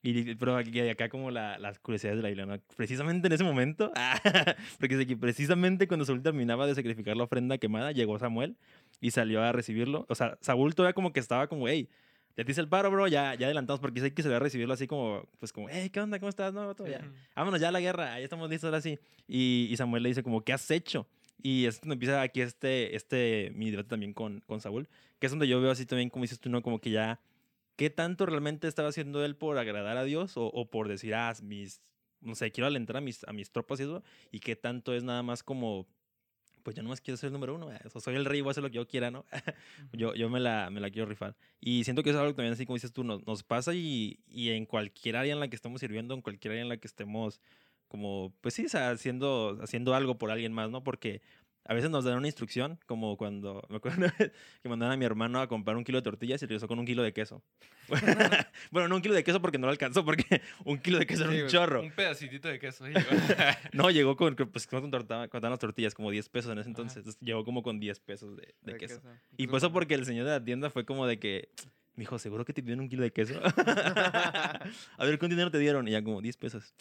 Y, 0.00 0.36
pero 0.36 0.56
aquí, 0.56 0.80
acá 0.88 1.10
como 1.10 1.30
la- 1.30 1.58
las 1.58 1.78
curiosidades 1.80 2.16
de 2.16 2.22
la 2.22 2.28
Biblia, 2.30 2.46
¿no? 2.46 2.56
Precisamente 2.78 3.26
en 3.26 3.32
ese 3.34 3.44
momento, 3.44 3.92
porque 4.80 5.16
precisamente 5.20 5.86
cuando 5.86 6.06
Saúl 6.06 6.22
terminaba 6.22 6.66
de 6.66 6.74
sacrificar 6.74 7.14
la 7.14 7.24
ofrenda 7.24 7.58
quemada, 7.58 7.92
llegó 7.92 8.18
Samuel 8.18 8.56
y 9.02 9.10
salió 9.10 9.42
a 9.42 9.52
recibirlo. 9.52 10.06
O 10.08 10.14
sea, 10.14 10.38
Saúl 10.40 10.74
todavía 10.74 10.94
como 10.94 11.12
que 11.12 11.20
estaba 11.20 11.46
como, 11.46 11.68
hey, 11.68 11.90
ya 12.36 12.44
te 12.44 12.52
hice 12.52 12.60
el 12.60 12.68
paro, 12.68 12.90
bro, 12.90 13.08
ya, 13.08 13.34
ya 13.34 13.46
adelantamos, 13.46 13.80
porque 13.80 14.00
sé 14.00 14.14
que 14.14 14.22
se 14.22 14.28
va 14.28 14.36
a 14.36 14.38
recibirlo 14.40 14.74
así 14.74 14.86
como, 14.86 15.28
pues 15.38 15.52
como, 15.52 15.68
hey, 15.68 15.90
¿qué 15.90 16.00
onda? 16.00 16.18
¿Cómo 16.18 16.30
estás? 16.30 16.52
No, 16.54 16.66
vato, 16.66 16.86
ya. 16.86 17.00
Vámonos 17.34 17.60
ya 17.60 17.68
a 17.68 17.72
la 17.72 17.80
guerra, 17.80 18.18
ya 18.18 18.24
estamos 18.24 18.48
listos 18.48 18.68
ahora 18.68 18.80
sí. 18.80 18.98
Y, 19.26 19.68
y 19.70 19.76
Samuel 19.76 20.02
le 20.02 20.10
dice 20.10 20.22
como, 20.22 20.42
¿qué 20.42 20.52
has 20.52 20.70
hecho? 20.70 21.06
Y 21.42 21.66
es 21.66 21.80
donde 21.80 21.94
empieza 21.94 22.20
aquí 22.20 22.40
este, 22.40 22.96
este, 22.96 23.52
mi 23.54 23.70
debate 23.70 23.88
también 23.88 24.12
con, 24.12 24.40
con 24.40 24.60
Saúl, 24.60 24.88
que 25.18 25.26
es 25.26 25.32
donde 25.32 25.46
yo 25.48 25.60
veo 25.60 25.70
así 25.70 25.86
también, 25.86 26.10
como 26.10 26.22
dices 26.22 26.40
tú, 26.40 26.50
¿no? 26.50 26.62
Como 26.62 26.80
que 26.80 26.90
ya, 26.90 27.20
¿qué 27.76 27.90
tanto 27.90 28.26
realmente 28.26 28.66
estaba 28.66 28.88
haciendo 28.88 29.24
él 29.24 29.36
por 29.36 29.58
agradar 29.58 29.96
a 29.96 30.04
Dios 30.04 30.36
o, 30.36 30.46
o 30.46 30.70
por 30.70 30.88
decir, 30.88 31.14
ah, 31.14 31.32
mis, 31.42 31.80
no 32.20 32.34
sé, 32.34 32.50
quiero 32.50 32.66
alentar 32.66 32.96
a 32.96 33.00
mis, 33.00 33.22
a 33.28 33.32
mis 33.32 33.50
tropas 33.50 33.78
y 33.78 33.84
eso? 33.84 34.02
¿Y 34.32 34.40
qué 34.40 34.56
tanto 34.56 34.94
es 34.94 35.04
nada 35.04 35.22
más 35.22 35.42
como, 35.42 35.86
pues 36.68 36.76
yo 36.76 36.82
nomás 36.82 37.00
quiero 37.00 37.16
ser 37.16 37.28
el 37.28 37.32
número 37.32 37.54
uno, 37.54 37.72
eh, 37.72 37.80
o 37.86 37.88
sea, 37.88 38.02
soy 38.02 38.14
el 38.14 38.26
rey, 38.26 38.42
voy 38.42 38.50
a 38.50 38.50
hacer 38.50 38.62
lo 38.62 38.68
que 38.68 38.76
yo 38.76 38.86
quiera, 38.86 39.10
¿no? 39.10 39.24
yo, 39.94 40.14
yo 40.14 40.28
me, 40.28 40.38
la, 40.38 40.68
me 40.68 40.80
la 40.80 40.90
quiero 40.90 41.08
rifar. 41.08 41.34
Y 41.62 41.84
siento 41.84 42.02
que 42.02 42.10
es 42.10 42.16
algo 42.16 42.32
que 42.32 42.34
también, 42.34 42.52
así 42.52 42.66
como 42.66 42.74
dices 42.74 42.92
tú, 42.92 43.04
nos, 43.04 43.26
nos 43.26 43.42
pasa 43.42 43.72
y, 43.74 44.20
y 44.28 44.50
en 44.50 44.66
cualquier 44.66 45.16
área 45.16 45.32
en 45.32 45.40
la 45.40 45.48
que 45.48 45.56
estemos 45.56 45.80
sirviendo, 45.80 46.12
en 46.12 46.20
cualquier 46.20 46.52
área 46.52 46.62
en 46.64 46.68
la 46.68 46.76
que 46.76 46.86
estemos, 46.86 47.40
como, 47.88 48.34
pues 48.42 48.52
sí, 48.52 48.66
o 48.66 48.68
sea, 48.68 48.90
haciendo, 48.90 49.58
haciendo 49.62 49.94
algo 49.94 50.18
por 50.18 50.30
alguien 50.30 50.52
más, 50.52 50.68
¿no? 50.68 50.84
Porque 50.84 51.22
a 51.68 51.74
veces 51.74 51.90
nos 51.90 52.02
dan 52.04 52.16
una 52.16 52.26
instrucción, 52.26 52.80
como 52.86 53.16
cuando, 53.18 53.62
me 53.68 53.76
acuerdo 53.76 54.06
que 54.62 54.68
mandaron 54.70 54.94
a 54.94 54.96
mi 54.96 55.04
hermano 55.04 55.38
a 55.40 55.46
comprar 55.48 55.76
un 55.76 55.84
kilo 55.84 55.98
de 55.98 56.02
tortillas 56.02 56.42
y 56.42 56.46
regresó 56.46 56.66
con 56.66 56.78
un 56.78 56.86
kilo 56.86 57.02
de 57.02 57.12
queso. 57.12 57.42
bueno, 58.70 58.88
no 58.88 58.96
un 58.96 59.02
kilo 59.02 59.14
de 59.14 59.22
queso 59.22 59.40
porque 59.42 59.58
no 59.58 59.66
lo 59.66 59.72
alcanzó, 59.72 60.02
porque 60.02 60.40
un 60.64 60.78
kilo 60.78 60.98
de 60.98 61.06
queso 61.06 61.24
era 61.24 61.32
Sí, 61.32 61.36
un 61.36 61.42
güey, 61.42 61.52
chorro. 61.52 61.82
Un 61.82 61.90
pedacitito 61.92 62.48
de 62.48 62.58
queso. 62.58 62.84
No, 63.74 63.90
llegó 63.90 64.16
con, 64.16 64.34
pues, 64.34 64.66
contaban 64.66 65.28
las 65.28 65.58
tortillas, 65.58 65.94
como 65.94 66.10
10 66.10 66.28
pesos 66.30 66.50
en 66.52 66.58
ese 66.58 66.70
entonces. 66.70 66.96
Entonces, 66.96 67.20
llegó 67.20 67.44
como 67.44 67.62
con 67.62 67.78
10 67.78 68.00
pesos 68.00 68.34
de, 68.36 68.54
de 68.62 68.72
De 68.72 68.78
queso. 68.78 69.02
queso. 69.02 69.14
Y 69.36 69.46
por 69.46 69.58
eso 69.58 69.70
porque 69.70 69.94
el 69.94 70.06
señor 70.06 70.24
de 70.24 70.32
la 70.32 70.42
tienda 70.42 70.70
fue 70.70 70.86
como 70.86 71.06
de 71.06 71.18
que, 71.18 71.50
mijo, 71.96 72.18
¿seguro 72.18 72.46
que 72.46 72.54
te 72.54 72.62
dieron 72.62 72.80
un 72.80 72.88
kilo 72.88 73.02
de 73.02 73.12
queso? 73.12 73.38
a 73.44 75.04
ver, 75.04 75.18
¿cuánto 75.18 75.34
dinero 75.34 75.50
te 75.50 75.58
dieron? 75.58 75.86
Y 75.86 75.90
ya 75.92 76.02
como 76.02 76.22
10 76.22 76.36
pesos. 76.38 76.74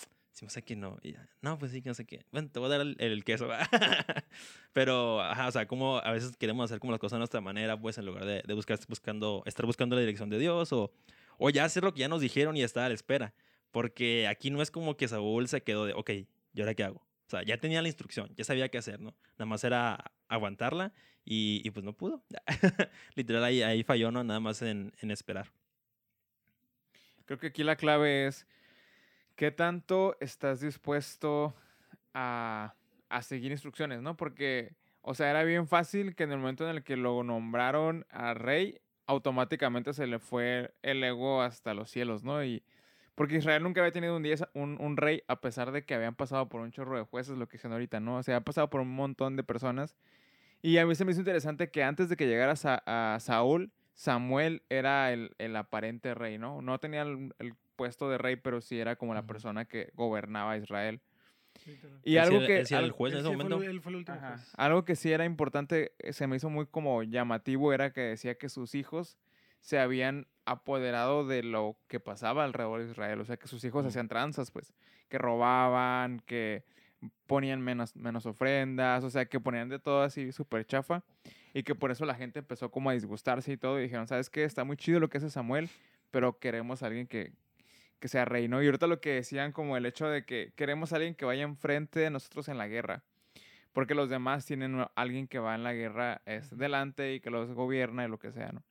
Sé 0.47 0.61
que 0.61 0.75
no. 0.75 0.99
Y 1.01 1.13
ya, 1.13 1.27
no, 1.41 1.57
pues 1.57 1.71
sí, 1.71 1.81
que 1.81 1.89
no 1.89 1.95
sé 1.95 2.05
qué. 2.05 2.23
Bueno, 2.31 2.49
te 2.51 2.59
voy 2.59 2.67
a 2.67 2.77
dar 2.77 2.81
el, 2.81 2.95
el 2.99 3.23
queso. 3.23 3.49
Pero, 4.73 5.19
ajá, 5.21 5.47
o 5.47 5.51
sea, 5.51 5.67
como 5.67 5.97
a 5.97 6.11
veces 6.11 6.37
queremos 6.37 6.65
hacer 6.65 6.79
como 6.79 6.91
las 6.91 6.99
cosas 6.99 7.15
a 7.15 7.19
nuestra 7.19 7.41
manera, 7.41 7.79
pues 7.79 7.97
en 7.97 8.05
lugar 8.05 8.25
de, 8.25 8.43
de 8.45 8.53
buscar, 8.53 8.77
buscando, 8.87 9.41
estar 9.47 9.65
buscando 9.65 9.95
la 9.95 10.01
dirección 10.01 10.29
de 10.29 10.37
Dios 10.37 10.71
o, 10.73 10.93
o 11.39 11.49
ya 11.49 11.65
hacer 11.65 11.83
lo 11.83 11.93
que 11.93 12.01
ya 12.01 12.07
nos 12.07 12.21
dijeron 12.21 12.55
y 12.55 12.61
estar 12.61 12.83
a 12.83 12.89
la 12.89 12.93
espera. 12.95 13.33
Porque 13.71 14.27
aquí 14.27 14.51
no 14.51 14.61
es 14.61 14.69
como 14.69 14.95
que 14.95 15.07
Saúl 15.07 15.47
se 15.47 15.63
quedó 15.63 15.85
de, 15.85 15.93
ok, 15.93 16.11
¿y 16.53 16.59
ahora 16.59 16.75
qué 16.75 16.83
hago? 16.83 16.99
O 16.99 17.29
sea, 17.29 17.43
ya 17.43 17.57
tenía 17.57 17.81
la 17.81 17.87
instrucción, 17.87 18.31
ya 18.35 18.43
sabía 18.43 18.69
qué 18.69 18.77
hacer, 18.77 19.01
¿no? 19.01 19.15
Nada 19.33 19.47
más 19.47 19.63
era 19.63 20.11
aguantarla 20.29 20.93
y, 21.25 21.61
y 21.65 21.71
pues 21.71 21.83
no 21.83 21.93
pudo. 21.93 22.23
Literal, 23.15 23.43
ahí, 23.43 23.63
ahí 23.63 23.83
falló, 23.83 24.11
¿no? 24.11 24.23
Nada 24.23 24.39
más 24.39 24.61
en, 24.61 24.93
en 25.01 25.11
esperar. 25.11 25.51
Creo 27.25 27.39
que 27.39 27.47
aquí 27.47 27.63
la 27.63 27.75
clave 27.75 28.27
es 28.27 28.47
qué 29.37 29.51
tanto 29.51 30.17
estás 30.19 30.59
dispuesto 30.59 31.55
a, 32.13 32.73
a 33.07 33.21
seguir 33.21 33.53
instrucciones, 33.53 34.01
¿no? 34.01 34.17
Porque, 34.17 34.75
o 35.01 35.13
sea, 35.13 35.29
era 35.29 35.43
bien 35.43 35.67
fácil 35.67 36.15
que 36.15 36.23
en 36.23 36.33
el 36.33 36.39
momento 36.39 36.69
en 36.69 36.75
el 36.75 36.83
que 36.83 36.97
lo 36.97 37.23
nombraron 37.23 38.05
a 38.09 38.33
rey, 38.33 38.81
automáticamente 39.05 39.93
se 39.93 40.07
le 40.07 40.19
fue 40.19 40.73
el 40.81 41.01
ego 41.03 41.41
hasta 41.41 41.73
los 41.73 41.89
cielos, 41.89 42.23
¿no? 42.25 42.43
Y 42.43 42.63
porque 43.15 43.37
Israel 43.37 43.63
nunca 43.63 43.81
había 43.81 43.91
tenido 43.91 44.15
un, 44.15 44.23
día, 44.23 44.35
un, 44.53 44.77
un, 44.79 44.97
rey, 44.97 45.23
a 45.27 45.39
pesar 45.41 45.71
de 45.71 45.83
que 45.85 45.95
habían 45.95 46.13
pasado 46.13 46.49
por 46.49 46.61
un 46.61 46.71
chorro 46.71 46.97
de 46.97 47.03
jueces, 47.03 47.37
lo 47.37 47.47
que 47.47 47.57
dicen 47.57 47.71
ahorita, 47.71 47.99
¿no? 47.99 48.17
O 48.17 48.23
sea, 48.23 48.37
ha 48.37 48.41
pasado 48.41 48.69
por 48.69 48.81
un 48.81 48.93
montón 48.93 49.35
de 49.35 49.43
personas. 49.43 49.95
Y 50.61 50.77
a 50.77 50.85
mí 50.85 50.93
se 50.95 51.05
me 51.05 51.11
hizo 51.11 51.21
interesante 51.21 51.69
que 51.71 51.83
antes 51.83 52.09
de 52.09 52.17
que 52.17 52.27
llegara 52.27 52.53
a, 52.85 53.17
Saúl, 53.19 53.71
Samuel 53.93 54.63
era 54.69 55.13
el, 55.13 55.35
el, 55.37 55.55
aparente 55.55 56.13
rey, 56.13 56.37
¿no? 56.37 56.61
No 56.61 56.79
tenía 56.79 57.03
el, 57.03 57.33
puesto 57.77 58.09
de 58.09 58.17
rey, 58.17 58.35
pero 58.35 58.59
sí 58.59 58.77
era 58.79 58.97
como 58.97 59.13
la 59.13 59.25
persona 59.25 59.63
que 59.65 59.91
gobernaba 59.93 60.51
a 60.51 60.57
Israel. 60.57 60.99
Y 62.03 62.17
algo 62.17 62.39
que... 62.45 62.63
Algo 64.57 64.85
que 64.85 64.95
sí 64.95 65.11
era 65.11 65.25
importante, 65.25 65.93
eh, 65.99 66.13
se 66.13 66.27
me 66.27 66.35
hizo 66.35 66.49
muy 66.49 66.65
como 66.65 67.03
llamativo, 67.03 67.71
era 67.73 67.93
que 67.93 68.01
decía 68.01 68.35
que 68.37 68.49
sus 68.49 68.75
hijos 68.75 69.17
se 69.59 69.79
habían 69.79 70.27
apoderado 70.45 71.25
de 71.25 71.43
lo 71.43 71.77
que 71.87 71.99
pasaba 71.99 72.43
alrededor 72.43 72.83
de 72.83 72.91
Israel. 72.91 73.19
O 73.21 73.25
sea, 73.25 73.37
que 73.37 73.47
sus 73.47 73.63
hijos 73.63 73.85
Mm. 73.85 73.87
hacían 73.87 74.07
tranzas, 74.07 74.51
pues, 74.51 74.73
que 75.09 75.17
robaban, 75.17 76.19
que 76.25 76.63
ponían 77.25 77.61
menos, 77.61 77.95
menos 77.95 78.25
ofrendas, 78.25 79.03
o 79.03 79.09
sea, 79.09 79.25
que 79.25 79.39
ponían 79.39 79.69
de 79.69 79.79
todo 79.79 80.01
así 80.03 80.31
súper 80.31 80.65
chafa. 80.65 81.03
Y 81.53 81.63
que 81.63 81.75
por 81.75 81.91
eso 81.91 82.05
la 82.05 82.15
gente 82.15 82.39
empezó 82.39 82.69
como 82.71 82.89
a 82.89 82.93
disgustarse 82.93 83.51
y 83.51 83.57
todo. 83.57 83.79
Y 83.79 83.83
dijeron, 83.83 84.07
¿sabes 84.07 84.29
qué? 84.29 84.43
Está 84.43 84.63
muy 84.63 84.77
chido 84.77 84.99
lo 84.99 85.09
que 85.09 85.17
hace 85.17 85.29
Samuel, 85.29 85.69
pero 86.11 86.37
queremos 86.39 86.83
a 86.83 86.87
alguien 86.87 87.07
que, 87.07 87.33
que 87.99 88.07
sea 88.07 88.25
rey, 88.25 88.47
¿no? 88.47 88.61
Y 88.61 88.65
ahorita 88.65 88.87
lo 88.87 89.01
que 89.01 89.13
decían 89.13 89.51
como 89.51 89.77
el 89.77 89.85
hecho 89.85 90.07
de 90.07 90.25
que 90.25 90.51
queremos 90.55 90.93
a 90.93 90.97
alguien 90.97 91.15
que 91.15 91.25
vaya 91.25 91.43
enfrente 91.43 91.99
de 91.99 92.09
nosotros 92.09 92.47
en 92.49 92.57
la 92.57 92.67
guerra. 92.67 93.03
Porque 93.73 93.95
los 93.95 94.09
demás 94.09 94.45
tienen 94.45 94.79
a 94.79 94.91
alguien 94.95 95.27
que 95.27 95.39
va 95.39 95.55
en 95.55 95.63
la 95.63 95.73
guerra 95.73 96.21
es, 96.25 96.55
delante 96.57 97.13
y 97.13 97.19
que 97.19 97.29
los 97.29 97.51
gobierna 97.53 98.05
y 98.05 98.07
lo 98.07 98.17
que 98.17 98.31
sea, 98.31 98.51
¿no? 98.51 98.63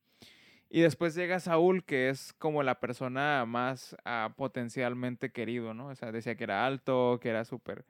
Y 0.68 0.80
después 0.80 1.14
llega 1.14 1.38
Saúl, 1.38 1.85
que 1.85 2.09
es 2.09 2.33
como 2.33 2.62
la 2.64 2.80
persona 2.80 3.45
más 3.47 3.97
ah, 4.04 4.35
potencialmente 4.37 5.30
querido, 5.30 5.75
¿no? 5.75 5.88
O 5.88 5.95
sea, 5.95 6.11
decía 6.11 6.35
que 6.35 6.45
era 6.45 6.66
alto, 6.66 7.21
que 7.23 7.28
era 7.28 7.45
súper, 7.45 7.85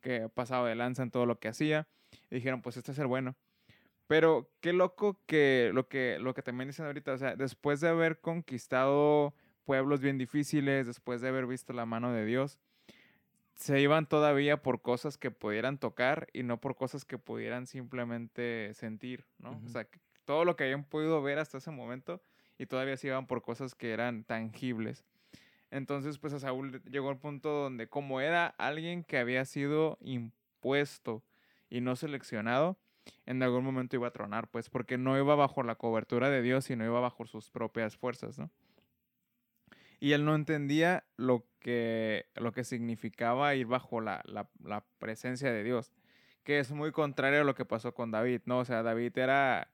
que 0.00 0.30
pasaba 0.30 0.68
de 0.68 0.74
lanza 0.74 1.02
en 1.02 1.10
todo 1.10 1.26
lo 1.26 1.38
que 1.38 1.48
hacía. 1.48 1.86
Y 2.30 2.36
dijeron, 2.36 2.62
pues 2.62 2.78
este 2.78 2.92
es 2.92 2.98
el 2.98 3.06
bueno. 3.06 3.36
Pero 4.06 4.50
qué 4.60 4.72
loco 4.72 5.18
que 5.26 5.70
lo 5.74 5.88
que, 5.88 6.18
lo 6.20 6.34
que 6.34 6.42
también 6.42 6.68
dicen 6.68 6.86
ahorita, 6.86 7.12
o 7.12 7.18
sea, 7.18 7.36
después 7.36 7.80
de 7.80 7.88
haber 7.88 8.18
conquistado 8.20 9.34
pueblos 9.64 10.00
bien 10.00 10.18
difíciles, 10.18 10.86
después 10.86 11.20
de 11.20 11.28
haber 11.28 11.46
visto 11.46 11.72
la 11.72 11.86
mano 11.86 12.12
de 12.12 12.24
Dios, 12.24 12.58
se 13.54 13.80
iban 13.80 14.06
todavía 14.06 14.62
por 14.62 14.82
cosas 14.82 15.18
que 15.18 15.30
pudieran 15.30 15.78
tocar 15.78 16.28
y 16.32 16.42
no 16.42 16.60
por 16.60 16.74
cosas 16.74 17.04
que 17.04 17.18
pudieran 17.18 17.66
simplemente 17.66 18.72
sentir, 18.74 19.24
¿no? 19.38 19.60
O 19.64 19.68
sea, 19.68 19.86
todo 20.24 20.44
lo 20.44 20.56
que 20.56 20.64
habían 20.64 20.84
podido 20.84 21.22
ver 21.22 21.38
hasta 21.38 21.58
ese 21.58 21.70
momento 21.70 22.20
y 22.58 22.66
todavía 22.66 22.96
se 22.96 23.08
iban 23.08 23.26
por 23.26 23.42
cosas 23.42 23.74
que 23.74 23.92
eran 23.92 24.24
tangibles. 24.24 25.04
Entonces, 25.70 26.18
pues 26.18 26.32
a 26.34 26.38
Saúl 26.38 26.82
llegó 26.84 27.10
al 27.10 27.18
punto 27.18 27.48
donde 27.50 27.88
como 27.88 28.20
era 28.20 28.46
alguien 28.58 29.04
que 29.04 29.18
había 29.18 29.44
sido 29.44 29.96
impuesto 30.00 31.22
y 31.70 31.80
no 31.80 31.96
seleccionado, 31.96 32.76
en 33.26 33.42
algún 33.42 33.64
momento 33.64 33.96
iba 33.96 34.08
a 34.08 34.12
tronar, 34.12 34.48
pues 34.48 34.68
porque 34.68 34.98
no 34.98 35.18
iba 35.18 35.34
bajo 35.34 35.62
la 35.62 35.76
cobertura 35.76 36.30
de 36.30 36.42
Dios, 36.42 36.66
sino 36.66 36.84
iba 36.84 37.00
bajo 37.00 37.26
sus 37.26 37.50
propias 37.50 37.96
fuerzas, 37.96 38.38
¿no? 38.38 38.50
Y 40.02 40.14
él 40.14 40.24
no 40.24 40.34
entendía 40.34 41.04
lo 41.16 41.46
que, 41.60 42.26
lo 42.34 42.50
que 42.50 42.64
significaba 42.64 43.54
ir 43.54 43.66
bajo 43.68 44.00
la, 44.00 44.20
la, 44.24 44.48
la 44.64 44.84
presencia 44.98 45.52
de 45.52 45.62
Dios, 45.62 45.92
que 46.42 46.58
es 46.58 46.72
muy 46.72 46.90
contrario 46.90 47.42
a 47.42 47.44
lo 47.44 47.54
que 47.54 47.64
pasó 47.64 47.94
con 47.94 48.10
David, 48.10 48.40
¿no? 48.44 48.58
O 48.58 48.64
sea, 48.64 48.82
David 48.82 49.16
era 49.16 49.68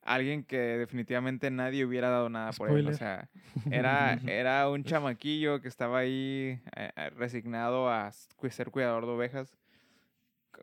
alguien 0.00 0.42
que 0.42 0.56
definitivamente 0.56 1.50
nadie 1.50 1.84
hubiera 1.84 2.08
dado 2.08 2.30
nada 2.30 2.52
por 2.52 2.70
él. 2.70 2.88
O 2.88 2.94
sea, 2.94 3.28
era, 3.70 4.18
era 4.26 4.70
un 4.70 4.84
chamaquillo 4.84 5.60
que 5.60 5.68
estaba 5.68 5.98
ahí 5.98 6.62
eh, 6.74 6.90
eh, 6.96 7.10
resignado 7.10 7.90
a 7.90 8.10
ser 8.10 8.70
cuidador 8.70 9.04
de 9.04 9.12
ovejas. 9.12 9.54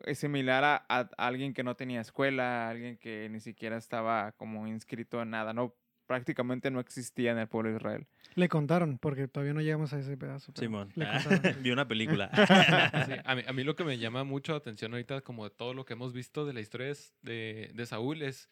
Es 0.04 0.18
similar 0.18 0.64
a, 0.64 0.84
a 0.88 1.08
alguien 1.16 1.54
que 1.54 1.62
no 1.62 1.76
tenía 1.76 2.00
escuela, 2.00 2.68
alguien 2.68 2.96
que 2.96 3.28
ni 3.30 3.38
siquiera 3.38 3.76
estaba 3.76 4.32
como 4.32 4.66
inscrito 4.66 5.22
en 5.22 5.30
nada, 5.30 5.52
no 5.52 5.76
prácticamente 6.06 6.70
no 6.70 6.80
existía 6.80 7.32
en 7.32 7.38
el 7.38 7.48
pueblo 7.48 7.70
de 7.70 7.76
Israel. 7.76 8.06
Le 8.34 8.48
contaron, 8.48 8.98
porque 8.98 9.28
todavía 9.28 9.54
no 9.54 9.60
llegamos 9.60 9.92
a 9.92 9.98
ese 9.98 10.16
pedazo. 10.16 10.52
Simón. 10.56 10.92
Le 10.94 11.06
contaron. 11.06 11.56
Vi 11.62 11.70
una 11.70 11.86
película. 11.88 12.30
Sí, 13.06 13.12
a, 13.24 13.34
mí, 13.34 13.42
a 13.46 13.52
mí 13.52 13.64
lo 13.64 13.74
que 13.76 13.84
me 13.84 13.98
llama 13.98 14.24
mucho 14.24 14.52
la 14.52 14.58
atención 14.58 14.92
ahorita, 14.92 15.20
como 15.22 15.44
de 15.44 15.50
todo 15.50 15.74
lo 15.74 15.84
que 15.84 15.94
hemos 15.94 16.12
visto 16.12 16.44
de 16.46 16.52
la 16.52 16.60
historia 16.60 16.92
de, 17.22 17.70
de 17.74 17.86
Saúl, 17.86 18.22
es 18.22 18.48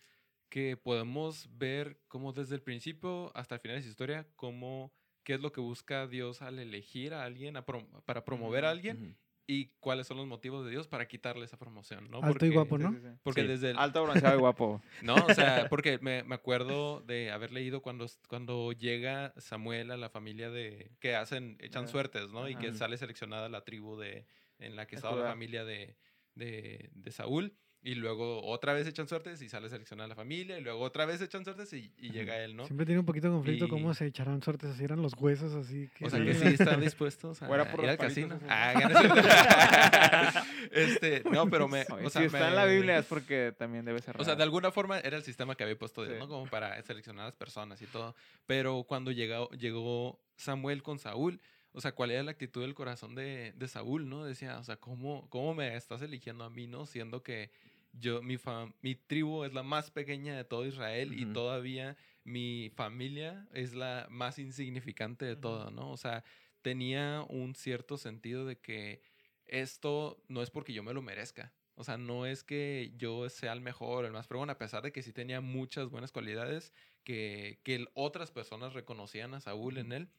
que 0.49 0.77
podemos 0.77 1.49
ver 1.57 1.99
cómo 2.09 2.33
desde 2.33 2.55
el 2.55 2.63
principio 2.63 3.31
hasta 3.37 3.57
el 3.57 3.61
final 3.61 3.77
de 3.79 3.83
su 3.83 3.89
historia, 3.89 4.27
cómo, 4.37 4.93
qué 5.25 5.35
es 5.35 5.41
lo 5.41 5.53
que 5.53 5.61
busca 5.61 6.07
Dios 6.07 6.43
al 6.43 6.59
elegir 6.59 7.13
a 7.15 7.25
alguien, 7.25 7.57
a 7.57 7.65
prom- 7.67 7.89
para 8.05 8.25
promover 8.25 8.65
a 8.65 8.71
alguien. 8.71 9.17
Y 9.47 9.67
cuáles 9.81 10.07
son 10.07 10.17
los 10.17 10.27
motivos 10.27 10.65
de 10.65 10.71
Dios 10.71 10.89
para 10.89 11.07
quitarle 11.07 11.45
esa 11.45 11.59
promoción, 11.59 12.11
¿no? 12.11 12.23
Alto 12.23 12.47
y 12.47 12.51
guapo, 12.51 12.79
¿no? 12.79 12.91
Sí, 12.91 12.97
sí, 12.97 13.03
sí. 13.03 13.15
Porque 13.23 13.43
Sí. 13.43 13.47
desde 13.49 13.71
el, 13.71 13.79
Alto, 13.79 14.03
bronceado 14.03 14.37
y 14.37 14.39
guapo. 14.39 14.83
no, 15.03 15.15
o 15.15 15.35
sea, 15.35 15.69
porque 15.69 15.99
me, 16.01 16.23
me 16.23 16.35
acuerdo 16.35 17.01
de 17.01 17.31
haber 17.31 17.53
leído 17.53 17.83
cuando, 17.83 18.07
cuando 18.29 18.73
llega 18.73 19.35
Samuel 19.37 19.91
a 19.91 19.97
la 19.97 20.09
familia 20.09 20.51
de 20.51 20.93
que 21.01 21.15
hacen, 21.15 21.57
echan 21.61 21.89
suertes, 21.89 22.31
¿no? 22.31 22.49
Y 22.49 22.57
que 22.57 22.73
sale 22.73 22.97
seleccionada 22.97 23.49
la 23.49 23.65
tribu 23.65 23.97
de 23.99 24.27
en 24.59 24.77
la 24.77 24.87
que 24.87 24.97
estaba 24.97 25.17
la 25.17 25.29
familia 25.29 25.65
de, 25.65 25.97
de, 26.35 26.91
de 26.95 27.11
Saúl. 27.13 27.55
Y 27.87 27.97
luego 27.97 28.43
otra 28.47 28.73
vez 28.73 28.87
echan 28.87 29.07
suertes 29.07 29.43
y 29.43 29.49
sale 29.51 29.69
seleccionada 29.69 30.09
la 30.09 30.15
familia. 30.15 30.59
Y 30.59 30.63
luego 30.63 30.81
otra 30.81 31.05
vez 31.05 31.21
echan 31.21 31.45
suertes 31.45 31.71
y, 31.75 31.93
y 31.99 32.13
llega 32.13 32.39
él, 32.43 32.57
¿no? 32.57 32.65
Siempre 32.65 32.87
tiene 32.87 33.01
un 33.01 33.05
poquito 33.05 33.27
de 33.29 33.35
conflicto 33.35 33.67
Y- 33.67 33.69
cómo 33.69 33.93
se 33.93 34.07
echarán 34.07 34.43
suertes 34.43 34.71
así, 34.71 34.85
eran 34.85 35.03
los 35.03 35.13
huesos 35.19 35.53
así. 35.55 35.91
O 36.01 36.09
sea 36.09 36.25
que 36.25 36.33
sí 36.35 36.47
están 36.47 36.81
dispuestos 36.81 37.43
a 37.43 37.49
O 37.49 37.55
era 37.55 37.71
por 37.71 37.85
ir 37.85 37.91
al 37.91 37.99
casino. 37.99 38.41
Ah, 38.49 38.73
este, 40.71 41.23
no, 41.31 41.49
pero 41.51 41.69
me. 41.69 41.83
O 42.05 42.11
sea, 42.11 42.23
si 42.23 42.27
está 42.27 42.49
en 42.49 42.57
la 42.57 42.67
me- 42.67 42.75
Biblia 42.75 42.99
es 42.99 43.07
porque 43.07 43.55
también 43.57 43.85
debe 43.85 44.01
ser 44.01 44.21
O 44.21 44.25
sea, 44.25 44.35
de 44.35 44.43
alguna 44.43 44.71
forma 44.71 44.99
era 45.01 45.17
el 45.17 45.23
sistema 45.23 45.55
que 45.55 45.65
había 45.65 45.79
puesto 45.79 46.03
Dios, 46.05 46.15
Sí. 46.15 46.21
¿no? 46.21 46.29
Como 46.29 46.47
para 46.47 46.81
seleccionar 46.83 47.23
a 47.25 47.27
las 47.29 47.37
personas 47.37 47.81
y 47.83 47.87
todo. 47.87 48.15
Pero 48.47 48.85
cuando 48.85 49.11
llegó, 49.13 49.51
llegó 49.51 50.21
Samuel 50.37 50.83
con 50.83 50.99
Saúl, 50.99 51.41
o 51.73 51.81
sea, 51.81 51.93
¿cuál 51.93 52.13
era 52.13 52.23
la 52.23 52.31
actitud 52.31 52.63
del 52.63 52.75
corazón 52.75 53.15
de, 53.15 53.53
de 53.57 53.69
Saúl, 53.69 54.09
no? 54.09 54.25
Decía, 54.25 54.59
o 54.59 54.65
sea, 54.65 54.77
¿cómo, 54.77 55.29
¿cómo 55.29 55.55
me 55.55 55.77
estás 55.77 56.03
eligiendo 56.03 56.45
a 56.45 56.51
mí, 56.51 56.67
no? 56.67 56.87
Siendo 56.87 57.23
que 57.23 57.51
yo, 57.99 58.23
mi, 58.23 58.37
fam- 58.39 58.75
mi 58.83 58.95
tribu 58.95 59.45
es 59.45 59.53
la 59.55 59.63
más 59.63 59.91
pequeña 59.91 60.37
de 60.37 60.45
todo 60.45 60.67
Israel 60.67 61.15
y 61.15 61.25
Ujú. 61.25 61.33
todavía 61.33 61.97
mi 62.25 62.71
familia 62.75 63.49
es 63.53 63.75
la 63.75 64.07
más 64.11 64.39
insignificante 64.39 65.25
de 65.25 65.37
Ujú. 65.37 65.41
todo, 65.41 65.71
¿no? 65.71 65.91
O 65.91 65.97
sea, 65.97 66.25
tenía 66.63 67.25
un 67.29 67.55
cierto 67.55 67.97
sentido 67.99 68.47
de 68.47 68.61
que 68.61 69.03
esto 69.47 70.23
no 70.29 70.43
es 70.43 70.51
porque 70.51 70.73
yo 70.73 70.83
me 70.83 70.95
lo 70.95 71.03
merezca. 71.03 71.55
O 71.77 71.85
sea, 71.85 71.99
no 71.99 72.25
es 72.27 72.45
que 72.45 72.93
yo 72.97 73.29
sea 73.29 73.53
el 73.53 73.61
mejor, 73.61 74.05
el 74.05 74.13
más 74.13 74.29
fregón, 74.29 74.49
a 74.51 74.59
pesar 74.59 74.83
de 74.83 74.93
que 74.93 75.03
sí 75.03 75.13
tenía 75.13 75.41
muchas 75.41 75.91
buenas 75.91 76.13
cualidades 76.13 76.73
que, 77.03 77.61
que 77.65 77.87
otras 77.95 78.31
personas 78.31 78.73
reconocían 78.75 79.35
a 79.35 79.41
Saúl 79.41 79.79
en 79.79 79.93
él, 79.93 80.11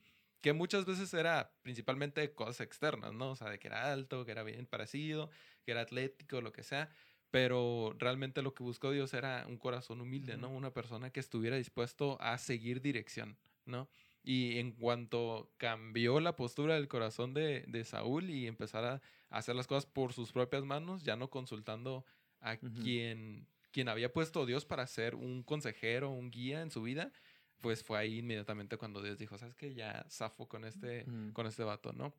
que 0.42 0.54
muchas 0.54 0.86
veces 0.86 1.14
era 1.14 1.58
principalmente 1.64 2.34
cosas 2.36 2.62
externas, 2.62 3.14
¿no? 3.14 3.32
O 3.32 3.36
sea, 3.36 3.50
de 3.50 3.58
que 3.60 3.68
era 3.68 3.92
alto, 3.92 4.26
que 4.26 4.32
era 4.32 4.44
bien 4.44 4.68
parecido, 4.68 5.30
que 5.64 5.72
era 5.72 5.82
atlético, 5.82 6.42
lo 6.42 6.52
que 6.52 6.62
sea, 6.64 6.90
pero 7.36 7.94
realmente 8.00 8.42
lo 8.42 8.54
que 8.54 8.64
buscó 8.64 8.92
Dios 8.92 9.14
era 9.14 9.46
un 9.50 9.58
corazón 9.58 10.00
humilde, 10.00 10.38
¿no? 10.38 10.50
Una 10.50 10.72
persona 10.72 11.10
que 11.10 11.20
estuviera 11.20 11.58
dispuesto 11.58 12.16
a 12.22 12.38
seguir 12.38 12.82
dirección, 12.82 13.38
¿no? 13.66 13.90
Y 14.24 14.58
en 14.60 14.72
cuanto 14.72 15.54
cambió 15.58 16.22
la 16.22 16.38
postura 16.38 16.76
del 16.76 16.88
corazón 16.88 17.34
de, 17.34 17.66
de 17.68 17.84
Saúl 17.84 18.30
y 18.30 18.48
empezar 18.48 18.86
a 18.86 19.02
hacer 19.30 19.54
las 19.54 19.68
cosas 19.68 19.86
por 19.86 20.14
sus 20.14 20.32
propias 20.32 20.64
manos, 20.64 21.04
ya 21.04 21.18
no 21.18 21.30
consultando 21.30 22.06
a 22.40 22.56
Ujú. 22.62 22.82
quien, 22.82 23.50
quien 23.72 23.90
había 23.90 24.14
puesto 24.14 24.46
Dios 24.46 24.64
para 24.64 24.88
ser 24.88 25.14
un 25.16 25.44
consejero, 25.44 26.12
un 26.12 26.32
guía 26.32 26.62
en 26.62 26.72
su 26.72 26.84
vida, 26.84 27.12
pues 27.60 27.84
fue 27.84 28.00
ahí 28.00 28.20
inmediatamente 28.20 28.78
cuando 28.78 29.02
Dios 29.02 29.18
dijo, 29.18 29.38
¿sabes 29.38 29.56
qué? 29.56 29.74
Ya 29.74 30.06
zafo 30.10 30.48
con 30.48 30.64
este, 30.64 31.06
Ujú. 31.08 31.34
con 31.34 31.48
este 31.48 31.66
vato, 31.66 31.92
¿no? 31.92 32.14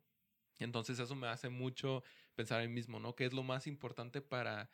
Entonces 0.59 0.99
eso 0.99 1.15
me 1.15 1.27
hace 1.27 1.49
mucho 1.49 2.03
pensar 2.35 2.61
en 2.61 2.69
mí 2.69 2.75
mismo, 2.75 2.99
¿no? 2.99 3.15
¿Qué 3.15 3.25
es 3.25 3.33
lo 3.33 3.43
más 3.43 3.67
importante 3.67 4.21
para, 4.21 4.69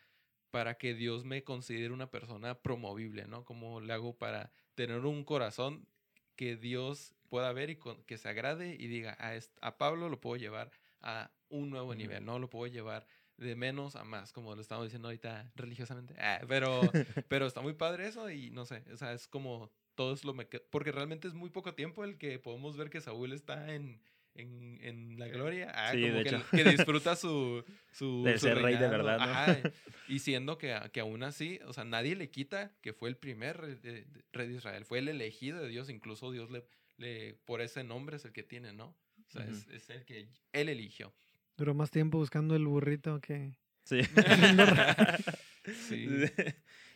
para 0.54 0.76
que 0.78 0.94
Dios 0.94 1.26
me 1.26 1.44
considere 1.44 1.92
una 1.92 2.12
persona 2.12 2.62
promovible, 2.62 3.26
¿no? 3.26 3.44
¿Cómo 3.44 3.82
le 3.82 3.92
hago 3.92 4.20
para 4.20 4.52
tener 4.76 5.00
un 5.00 5.24
corazón 5.24 5.88
que 6.36 6.58
Dios 6.58 7.16
pueda 7.28 7.52
ver 7.54 7.72
y 7.72 7.76
con- 7.78 8.04
que 8.04 8.20
se 8.20 8.30
agrade 8.30 8.76
y 8.80 8.86
diga, 8.86 9.18
a, 9.62 9.78
Pablo 9.80 10.10
lo 10.10 10.22
puedo 10.22 10.36
llevar 10.36 10.70
a 11.02 11.32
un 11.50 11.72
nuevo 11.72 11.96
nivel, 11.96 12.24
¿no? 12.24 12.38
Lo 12.38 12.52
puedo 12.52 12.72
llevar 12.72 13.08
de 13.38 13.56
menos 13.56 13.96
a 13.96 14.04
más, 14.04 14.32
como 14.32 14.54
lo 14.54 14.62
estamos 14.62 14.86
diciendo 14.86 15.08
ahorita 15.08 15.52
religiosamente. 15.56 16.14
Ah, 16.20 16.40
pero, 16.48 16.82
pero 17.30 17.48
está 17.48 17.62
muy 17.62 17.74
padre 17.74 18.08
eso 18.08 18.30
y 18.30 18.52
no 18.52 18.68
sé, 18.68 18.84
o 18.94 18.98
sea, 18.98 19.12
es 19.14 19.28
como 19.28 19.72
todo 19.96 20.14
es 20.14 20.24
lo 20.24 20.36
me 20.36 20.48
que- 20.50 20.60
porque 20.60 20.92
realmente 20.92 21.28
es 21.28 21.34
muy 21.34 21.50
poco 21.50 21.74
tiempo 21.74 22.04
el 22.04 22.20
que 22.20 22.38
podemos 22.38 22.78
ver 22.78 22.92
que 22.92 23.02
Saúl 23.02 23.34
está 23.34 23.74
en, 23.74 24.04
en, 24.36 24.80
en 24.82 25.20
la 25.20 25.28
gloria, 25.28 25.72
ah, 25.76 25.92
Sí, 25.92 26.02
como 26.02 26.14
de 26.16 26.24
que, 26.24 26.30
hecho. 26.30 26.46
que 26.52 26.64
disfruta 26.64 27.16
su, 27.16 27.64
su, 27.92 28.24
De 28.24 28.38
su 28.40 28.48
ser 28.48 28.58
rey 28.60 28.76
de 28.78 28.88
verdad, 28.88 29.18
¿no? 29.18 29.24
ajá, 29.24 29.58
y 30.08 30.20
siendo 30.20 30.58
que, 30.58 30.76
que 30.92 31.00
aún 31.02 31.24
así, 31.24 31.60
o 31.66 31.74
sea, 31.74 31.84
nadie 31.84 32.16
le 32.16 32.30
quita 32.30 32.72
que 32.82 32.94
fue 32.94 33.10
el 33.10 33.16
primer 33.18 33.58
rey 33.58 33.76
de, 33.76 33.92
de- 34.06 34.24
rey 34.32 34.48
de 34.48 34.56
Israel, 34.56 34.86
fue 34.86 35.00
el 35.00 35.08
elegido 35.08 35.62
de 35.62 35.70
Dios, 35.70 35.90
incluso 35.90 36.32
Dios 36.32 36.50
le, 36.52 36.64
le 36.98 37.36
por 37.46 37.62
ese 37.62 37.84
nombre 37.84 38.16
es 38.18 38.26
el 38.26 38.34
que 38.34 38.44
tiene, 38.44 38.74
¿no? 38.74 38.96
O 39.28 39.32
sea, 39.32 39.46
es, 39.46 39.68
es 39.70 39.90
el 39.90 40.04
que 40.06 40.28
él 40.52 40.70
eligió. 40.70 41.14
Duró 41.58 41.74
más 41.74 41.92
tiempo 41.92 42.18
buscando 42.18 42.56
el 42.56 42.66
burrito 42.66 43.20
que... 43.22 43.58
Sí. 43.84 44.00
Sí. 45.88 46.08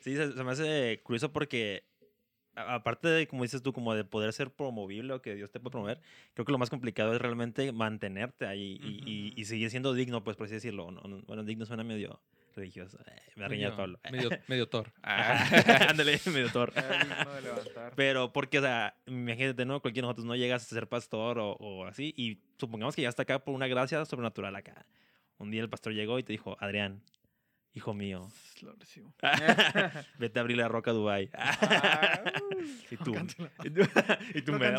Sí, 0.01 0.15
se, 0.15 0.33
se 0.33 0.43
me 0.43 0.51
hace 0.51 0.99
curioso 1.03 1.31
porque 1.31 1.85
aparte 2.57 3.07
de, 3.07 3.27
como 3.27 3.43
dices 3.43 3.61
tú, 3.61 3.71
como 3.73 3.93
de 3.93 4.03
poder 4.03 4.33
ser 4.33 4.49
promovible 4.51 5.13
o 5.13 5.21
que 5.21 5.35
Dios 5.35 5.51
te 5.51 5.59
puede 5.59 5.71
promover, 5.71 5.99
creo 6.33 6.45
que 6.45 6.51
lo 6.51 6.57
más 6.57 6.69
complicado 6.69 7.13
es 7.13 7.21
realmente 7.21 7.71
mantenerte 7.71 8.45
ahí 8.45 8.79
y, 8.81 9.01
y- 9.09 9.33
y 9.35 9.45
seguir 9.45 9.69
siendo 9.69 9.93
digno, 9.93 10.23
pues 10.23 10.35
por 10.37 10.45
así 10.45 10.55
decirlo. 10.55 10.91
No, 10.91 11.01
no, 11.01 11.21
bueno, 11.27 11.43
digno 11.43 11.65
suena 11.65 11.83
medio 11.83 12.19
religioso. 12.55 12.97
Eh, 13.05 13.11
me 13.35 13.41
va 13.41 13.45
a 13.45 13.49
reñir 13.49 13.65
Medio- 13.67 13.77
Pablo. 13.77 13.99
Medio, 14.11 14.29
medio 14.47 14.67
Thor. 14.67 14.91
Ándale, 15.03 16.19
medio 16.25 16.49
Thor. 16.51 16.73
Pero 17.95 18.33
porque, 18.33 18.59
o 18.59 18.61
sea, 18.61 18.95
imagínate, 19.05 19.65
¿no? 19.65 19.79
Cualquiera 19.81 20.05
de 20.05 20.09
nosotros 20.09 20.25
no 20.25 20.35
llegas 20.35 20.63
a 20.63 20.75
ser 20.75 20.87
pastor 20.87 21.39
o, 21.39 21.51
o 21.53 21.85
así. 21.85 22.13
Y 22.17 22.39
supongamos 22.57 22.95
que 22.95 23.01
ya 23.03 23.09
está 23.09 23.23
acá 23.23 23.39
por 23.39 23.53
una 23.53 23.67
gracia 23.67 24.03
sobrenatural 24.05 24.55
acá. 24.55 24.85
Un 25.37 25.51
día 25.51 25.61
el 25.61 25.69
pastor 25.69 25.93
llegó 25.93 26.17
y 26.19 26.23
te 26.23 26.33
dijo, 26.33 26.57
Adrián, 26.59 27.01
hijo 27.77 27.93
mío, 27.93 28.27
Lo 28.61 28.73
recibo. 28.73 29.13
vete 30.19 30.39
a 30.39 30.41
abrir 30.41 30.57
la 30.57 30.67
roca 30.67 30.91
a 30.91 30.93
Dubai. 30.93 31.29
Ah, 31.33 32.21
y 32.91 32.97
tú, 32.97 33.13
y 34.35 34.41
tú, 34.41 34.53
me. 34.53 34.73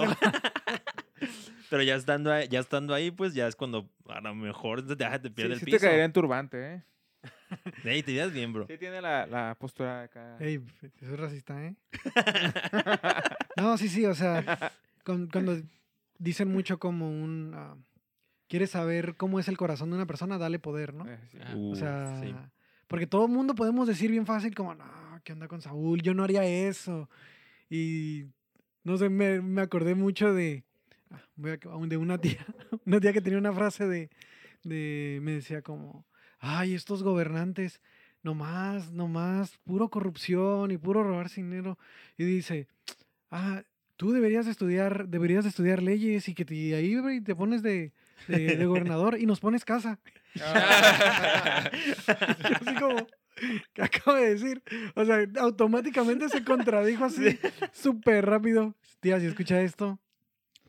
Pero 1.71 1.83
ya 1.83 1.97
estando, 1.97 2.33
ahí, 2.33 2.49
ya 2.49 2.61
estando 2.61 2.95
ahí, 2.95 3.11
pues 3.11 3.35
ya 3.35 3.47
es 3.47 3.57
cuando 3.57 3.88
a 4.09 4.21
lo 4.21 4.35
mejor 4.35 4.87
te, 4.87 4.97
te 4.97 5.05
sí, 5.05 5.31
pierde 5.31 5.55
sí 5.55 5.55
el 5.55 5.59
te 5.61 5.64
piso. 5.67 5.78
caería 5.81 6.05
en 6.05 6.12
turbante, 6.12 6.75
¿eh? 6.75 6.83
Ey, 7.85 8.02
te 8.02 8.12
veas 8.12 8.33
bien, 8.33 8.52
bro. 8.52 8.67
Sí 8.67 8.78
tiene 8.78 9.00
la, 9.00 9.26
la 9.26 9.57
postura 9.59 10.02
acá. 10.02 10.37
Ey, 10.40 10.61
eso 11.00 11.14
es 11.14 11.21
racista, 11.21 11.62
¿eh? 11.64 11.75
No, 13.57 13.76
sí, 13.76 13.88
sí, 13.88 14.05
o 14.07 14.14
sea, 14.14 14.73
con- 15.05 15.28
cuando 15.28 15.57
dicen 16.19 16.49
mucho 16.50 16.78
como 16.78 17.11
un... 17.11 17.52
ah, 17.55 17.76
¿Quieres 18.49 18.71
saber 18.71 19.17
cómo 19.17 19.38
es 19.40 19.49
el 19.49 19.59
corazón 19.59 19.90
de 19.90 19.97
una 19.97 20.07
persona? 20.07 20.38
Dale 20.38 20.59
poder, 20.59 20.95
¿no? 20.95 21.07
Eh, 21.07 21.19
sí. 21.31 21.38
Uh, 21.55 21.73
O 21.73 21.75
sea, 21.75 22.19
sí. 22.21 22.35
Porque 22.88 23.07
todo 23.07 23.26
el 23.26 23.33
mundo 23.33 23.54
podemos 23.54 23.87
decir 23.87 24.11
bien 24.11 24.26
fácil 24.26 24.54
como, 24.54 24.75
no, 24.75 24.85
¿qué 25.23 25.35
onda 25.35 25.47
con 25.47 25.61
Saúl? 25.61 26.02
Yo 26.02 26.14
no 26.14 26.25
haría 26.25 26.45
eso. 26.45 27.09
Y 27.71 28.25
no 28.83 28.97
sé, 28.97 29.11
me, 29.11 29.40
me 29.42 29.61
acordé 29.61 29.95
mucho 29.95 30.33
de, 30.33 30.64
ah, 31.11 31.23
de 31.37 31.97
una 31.97 32.18
tía, 32.18 32.45
una 32.87 32.99
tía 32.99 33.12
que 33.12 33.21
tenía 33.21 33.38
una 33.38 33.52
frase 33.52 33.87
de, 33.87 34.11
de, 34.64 35.21
me 35.23 35.33
decía 35.33 35.61
como, 35.62 36.07
ay, 36.38 36.75
estos 36.75 37.02
gobernantes, 37.02 37.80
nomás, 38.23 38.90
nomás, 38.90 39.59
puro 39.64 39.90
corrupción 39.90 40.71
y 40.71 40.78
puro 40.78 41.02
robarse 41.02 41.42
dinero. 41.42 41.78
Y 42.16 42.25
dice, 42.25 42.66
ah, 43.30 43.62
tú 43.97 44.12
deberías 44.12 44.47
de 44.47 44.52
estudiar, 44.52 45.09
deberías 45.09 45.45
de 45.45 45.50
estudiar 45.50 45.83
leyes 45.83 46.26
y 46.28 46.35
que 46.35 46.47
te, 46.47 46.75
ahí 46.75 47.21
te 47.21 47.35
pones 47.35 47.62
de, 47.62 47.92
de 48.28 48.64
gobernador 48.64 49.18
y 49.21 49.26
nos 49.26 49.40
pones 49.40 49.66
casa. 49.66 49.99
Ah, 50.40 51.70
así 52.06 52.75
como, 52.78 53.06
¿qué 53.73 53.82
acabo 53.82 54.16
de 54.16 54.35
decir? 54.35 54.62
O 54.94 55.04
sea, 55.04 55.18
automáticamente 55.40 56.28
se 56.28 56.44
contradijo 56.44 57.04
así, 57.04 57.38
súper 57.73 58.26
rápido. 58.26 58.75
Tía, 59.00 59.21
si 59.21 59.26
escucha 59.26 59.60
esto, 59.60 59.99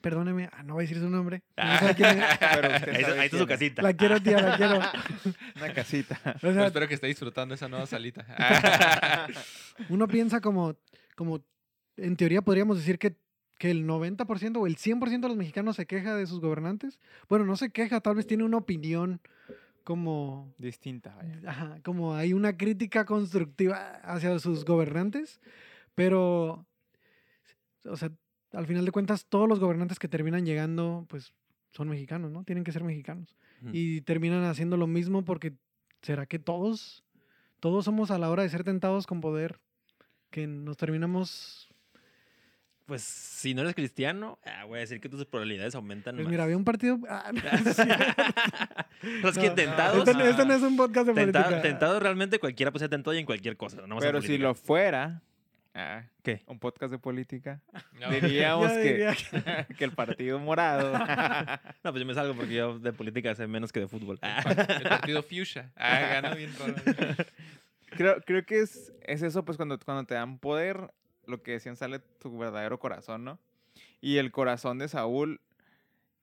perdóneme, 0.02 0.50
ah, 0.54 0.63
no 0.63 0.76
voy 0.76 0.84
a 0.84 0.88
decir 0.88 1.02
su 1.02 1.10
nombre. 1.10 1.43
no 1.58 1.78
sabe 1.80 1.95
quién 1.95 2.10
es. 2.19 2.26
Pero 2.39 2.67
usted 2.76 2.89
Ahí, 2.89 2.95
está- 2.95 3.08
sabe 3.10 3.19
ahí 3.19 3.26
está 3.26 3.30
quién 3.30 3.30
su 3.30 3.43
es. 3.43 3.48
casita. 3.48 3.82
La 3.82 3.93
quiero, 3.93 4.22
tía, 4.22 4.39
la 4.41 4.58
quiero. 4.58 4.80
Una 5.56 5.74
casita. 5.74 6.19
O 6.43 6.54
sea, 6.54 6.67
espero 6.67 6.88
que 6.88 6.93
esté 6.95 7.08
disfrutando 7.08 7.54
esa 7.56 7.67
nueva 7.67 7.86
salita. 7.86 8.26
uno 9.89 10.08
piensa 10.08 10.39
como, 10.41 10.76
como, 11.15 11.43
en 11.98 12.15
teoría 12.15 12.41
podríamos 12.41 12.78
decir 12.78 12.98
que, 13.00 13.15
que 13.60 13.69
el 13.69 13.86
90% 13.86 14.58
o 14.58 14.65
el 14.65 14.78
100% 14.78 15.19
de 15.19 15.28
los 15.28 15.38
mexicanos 15.38 15.76
se 15.76 15.86
queja 15.86 16.15
de 16.15 16.26
sus 16.26 16.39
gobernantes. 16.39 17.00
Bueno, 17.28 17.45
no 17.45 17.58
se 17.58 17.69
queja, 17.69 18.00
tal 18.00 18.15
vez 18.15 18.26
tiene 18.26 18.45
una 18.45 18.58
opinión 18.58 19.22
como 19.84 20.54
Distinta, 20.58 21.13
vaya. 21.15 21.39
Ajá, 21.45 21.80
como 21.84 22.15
hay 22.15 22.34
una 22.34 22.58
crítica 22.58 23.06
constructiva 23.06 24.00
hacia 24.04 24.39
sus 24.39 24.63
gobernantes, 24.63 25.41
pero, 25.93 26.65
o 27.86 27.98
sea, 27.98 28.12
al 28.54 28.65
final 28.65 28.86
de 28.86 28.91
cuentas, 28.91 29.26
todos 29.26 29.50
los 29.50 29.60
gobernantes 29.60 30.00
que 30.00 30.08
terminan 30.08 30.45
llegando, 30.45 31.06
pues, 31.10 31.34
son 31.72 31.89
mexicanos, 31.89 32.32
¿no? 32.32 32.43
Tienen 32.45 32.63
que 32.63 32.72
ser 32.72 32.84
mexicanos. 32.84 33.36
Y 33.74 34.02
terminan 34.02 34.45
haciendo 34.45 34.78
lo 34.78 34.88
mismo 34.88 35.26
porque, 35.26 35.54
¿será 36.02 36.26
que 36.26 36.39
todos, 36.39 37.04
todos 37.60 37.84
somos 37.84 38.10
a 38.10 38.17
la 38.17 38.30
hora 38.30 38.43
de 38.43 38.50
ser 38.50 38.63
tentados 38.63 39.06
con 39.06 39.19
poder, 39.19 39.60
que 40.30 40.48
nos 40.48 40.78
terminamos... 40.78 41.68
Pues 42.89 43.04
si 43.04 43.54
no 43.54 43.62
eres 43.62 43.73
cristiano, 43.75 44.38
ah, 44.45 44.65
voy 44.65 44.78
a 44.78 44.82
decir 44.82 44.99
que 44.99 45.08
tus 45.08 45.23
probabilidades 45.25 45.75
aumentan 45.75 46.15
Pues 46.15 46.25
más. 46.25 46.32
mira, 46.32 46.43
había 46.43 46.58
un 46.58 46.65
partido... 46.65 46.99
ah, 47.08 47.32
no, 47.34 47.39
es 47.39 47.78
es 49.23 49.38
que 49.38 49.47
No, 49.49 49.56
tentados, 49.56 49.99
Este, 50.08 50.13
no- 50.13 50.25
este 50.30 50.45
no 50.45 50.54
es 50.56 50.62
un 50.62 50.75
podcast 50.75 51.08
de 51.08 51.13
política. 51.13 51.62
tentados 51.62 52.04
realmente 52.04 52.39
cualquiera 52.39 52.71
puede 52.71 52.84
ser 52.84 52.89
tentado 52.89 53.13
y 53.13 53.19
en 53.19 53.25
cualquier 53.25 53.56
cosa. 53.56 53.88
No 53.88 53.97
Pero 53.99 54.21
si 54.21 54.38
lo 54.38 54.56
fuera, 54.56 55.21
ah, 55.73 56.04
¿Qué? 56.23 56.41
un 56.47 56.60
podcast 56.60 56.91
de 56.91 56.97
política, 56.99 57.62
No. 57.99 58.10
diríamos 58.10 58.71
que, 58.73 58.84
diría 58.84 59.15
que- 59.67 59.75
que 59.75 59.84
el 59.86 59.91
partido 59.93 60.39
morado. 60.39 60.91
No, 61.84 61.91
pues 61.91 62.02
yo 62.02 62.06
me 62.06 62.13
salgo 62.13 62.34
porque 62.36 62.56
yo 62.56 62.80
de 62.80 62.91
política 62.91 63.36
sé 63.36 63.47
menos 63.47 63.71
que 63.71 63.80
de 63.82 63.88
fútbol. 63.88 64.19
Ah. 64.21 64.41
El 64.82 64.89
partido 64.89 65.23
Fuchsia. 65.23 65.71
Ah, 65.78 65.99
gana 66.21 66.34
bien 66.36 66.52
raro. 66.60 66.73
creo, 67.91 68.21
creo 68.25 68.45
que 68.45 68.60
es, 68.62 68.91
es 69.06 69.21
eso, 69.21 69.45
pues 69.45 69.58
cuando, 69.58 69.80
cuando 69.80 70.04
te 70.06 70.15
dan 70.15 70.39
poder, 70.39 70.91
lo 71.30 71.42
que 71.42 71.52
decían 71.52 71.76
sale 71.76 72.00
tu 72.00 72.38
verdadero 72.38 72.80
corazón, 72.80 73.24
¿no? 73.24 73.39
Y 74.02 74.18
el 74.18 74.32
corazón 74.32 74.78
de 74.80 74.88
Saúl, 74.88 75.42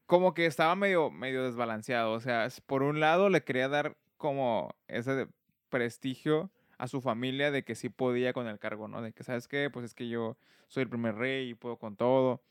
como 0.07 0.35
que 0.35 0.47
estaba 0.47 0.75
medio, 0.77 1.11
medio 1.11 1.45
desbalanceado. 1.45 2.13
O 2.13 2.21
sea, 2.21 2.49
por 2.67 2.83
un 2.83 3.01
lado 3.01 3.29
le 3.29 3.43
quería 3.45 3.69
dar 3.69 3.97
como 4.17 4.75
ese 4.89 5.29
prestigio 5.69 6.51
a 6.79 6.89
su 6.89 7.01
familia 7.01 7.51
de 7.51 7.65
que 7.65 7.75
sí 7.75 7.89
podía 7.89 8.33
con 8.33 8.47
el 8.47 8.59
cargo, 8.59 8.89
¿no? 8.89 9.03
De 9.03 9.13
que, 9.13 9.25
¿sabes 9.25 9.49
qué? 9.49 9.71
Pues 9.71 9.85
es 9.87 9.95
que 9.95 10.09
yo 10.09 10.37
soy 10.69 10.83
el 10.85 10.89
primer 10.89 11.15
rey 11.17 11.51
y 11.51 11.55
puedo 11.55 11.77
con 11.77 11.97
todo. 11.97 12.43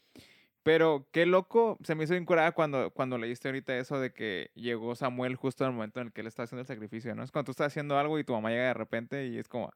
Pero 0.63 1.07
qué 1.11 1.27
loco, 1.27 1.77
se 1.83 1.93
me 1.93 2.05
hizo 2.05 2.13
bien 2.13 2.25
cuando, 2.25 2.89
cuando 2.89 3.19
leíste 3.19 3.49
ahorita 3.49 3.77
eso 3.77 3.99
de 3.99 4.11
que 4.13 4.49
llegó 4.55 4.95
Samuel 4.95 5.35
justo 5.35 5.63
en 5.63 5.69
el 5.69 5.75
momento 5.75 6.01
en 6.01 6.07
el 6.07 6.13
que 6.13 6.21
él 6.21 6.27
está 6.27 6.43
haciendo 6.43 6.61
el 6.61 6.67
sacrificio, 6.67 7.13
¿no? 7.13 7.21
Es 7.21 7.31
cuando 7.31 7.45
tú 7.45 7.51
estás 7.51 7.67
haciendo 7.67 7.99
algo 7.99 8.17
y 8.17 8.23
tu 8.23 8.33
mamá 8.33 8.49
llega 8.49 8.63
de 8.63 8.73
repente 8.73 9.27
y 9.27 9.37
es 9.37 9.47
como, 9.47 9.71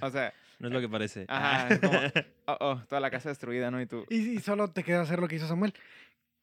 o 0.00 0.10
sea, 0.10 0.32
No 0.58 0.68
es 0.68 0.74
lo 0.74 0.80
que 0.80 0.88
parece. 0.88 1.24
Ajá, 1.28 1.68
es 1.68 1.78
como, 1.80 1.98
oh, 2.46 2.56
oh, 2.60 2.82
toda 2.88 3.00
la 3.00 3.10
casa 3.10 3.28
destruida, 3.28 3.70
¿no? 3.70 3.80
Y 3.80 3.86
tú, 3.86 4.04
Y, 4.10 4.36
y 4.36 4.38
solo 4.40 4.70
te 4.70 4.82
queda 4.84 5.00
hacer 5.02 5.18
lo 5.18 5.28
que 5.28 5.36
hizo 5.36 5.46
Samuel. 5.48 5.74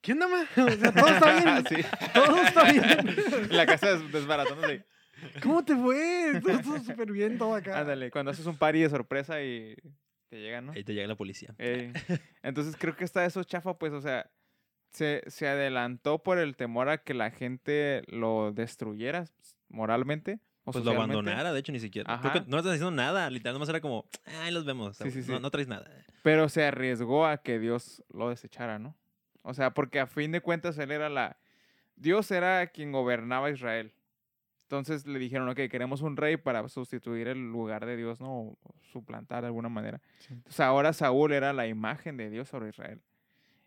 ¿Qué 0.02 0.14
onda, 0.14 0.28
ma? 0.28 0.44
O 0.64 0.70
sea, 0.70 0.92
todo 0.94 1.08
está 1.08 1.40
bien. 1.44 1.66
Sí. 1.68 1.90
Todo 2.14 2.42
está 2.42 2.72
bien. 2.72 3.50
la 3.52 3.66
casa 3.66 3.92
des- 3.98 4.12
desbaratándose. 4.12 4.84
¿Cómo 5.44 5.66
te 5.66 5.76
fue? 5.76 6.42
Todo, 6.42 6.80
súper 6.80 7.12
bien, 7.12 7.38
todo 7.38 7.54
acá. 7.56 7.80
Ándale, 7.80 8.10
cuando 8.10 8.32
haces 8.32 8.46
un 8.46 8.58
party 8.58 8.80
de 8.82 8.90
sorpresa 8.90 9.42
y 9.44 9.76
te 10.30 10.40
llegan, 10.40 10.68
¿no? 10.68 10.72
Ahí 10.72 10.84
te 10.86 10.94
llega 10.94 11.08
la 11.08 11.16
policía. 11.18 11.54
Entonces 12.42 12.76
creo 12.80 12.96
que 12.96 13.04
está 13.04 13.26
eso 13.26 13.44
chafa, 13.44 13.78
pues, 13.78 13.92
o 13.92 14.00
sea, 14.00 14.30
se, 14.94 15.24
se 15.28 15.48
adelantó 15.50 16.24
por 16.24 16.38
el 16.40 16.56
temor 16.56 16.88
a 16.88 17.00
que 17.00 17.14
la 17.14 17.32
gente 17.32 18.04
lo 18.08 18.54
destruyera 18.54 19.26
moralmente. 19.68 20.40
O 20.70 20.72
Pues 20.72 20.86
lo 20.86 20.92
abandonara, 20.92 21.52
de 21.52 21.60
hecho, 21.60 21.72
ni 21.72 21.80
siquiera. 21.80 22.20
Creo 22.22 22.34
que 22.34 22.42
no 22.50 22.58
estás 22.58 22.74
haciendo 22.74 22.92
nada. 22.92 23.30
Literal, 23.30 23.54
nomás 23.54 23.70
era 23.70 23.82
como, 23.82 24.06
ahí 24.42 24.52
los 24.52 24.66
vemos. 24.66 24.98
Sí, 24.98 25.10
sí, 25.10 25.20
No, 25.28 25.38
sí. 25.38 25.42
no 25.42 25.50
traes 25.50 25.68
nada. 25.68 25.90
Pero 26.22 26.48
se 26.48 26.64
arriesgó 26.64 27.26
a 27.26 27.38
que 27.38 27.58
Dios 27.60 28.04
lo 28.10 28.30
desechara, 28.30 28.78
¿no? 28.78 28.96
O 29.42 29.54
sea, 29.54 29.74
porque 29.74 30.00
a 30.00 30.06
fin 30.06 30.32
de 30.32 30.42
cuentas 30.42 30.78
él 30.78 30.92
era 30.92 31.10
la... 31.10 31.38
Dios 31.96 32.30
era 32.30 32.68
quien 32.68 32.92
gobernaba 32.92 33.48
a 33.48 33.52
Israel. 33.52 33.94
Entonces 34.64 35.08
le 35.08 35.18
dijeron, 35.18 35.50
ok, 35.50 35.62
queremos 35.72 36.02
un 36.02 36.16
rey 36.16 36.38
para 36.38 36.68
sustituir 36.70 37.28
el 37.28 37.52
lugar 37.52 37.88
de 37.88 37.98
Dios, 37.98 38.22
¿no? 38.22 38.32
O 38.32 38.58
suplantar 38.92 39.42
de 39.42 39.48
alguna 39.48 39.70
manera. 39.70 40.00
Entonces 40.30 40.60
ahora 40.60 40.94
Saúl 40.94 41.32
era 41.32 41.52
la 41.54 41.66
imagen 41.66 42.18
de 42.18 42.30
Dios 42.30 42.48
sobre 42.50 42.70
Israel. 42.70 43.02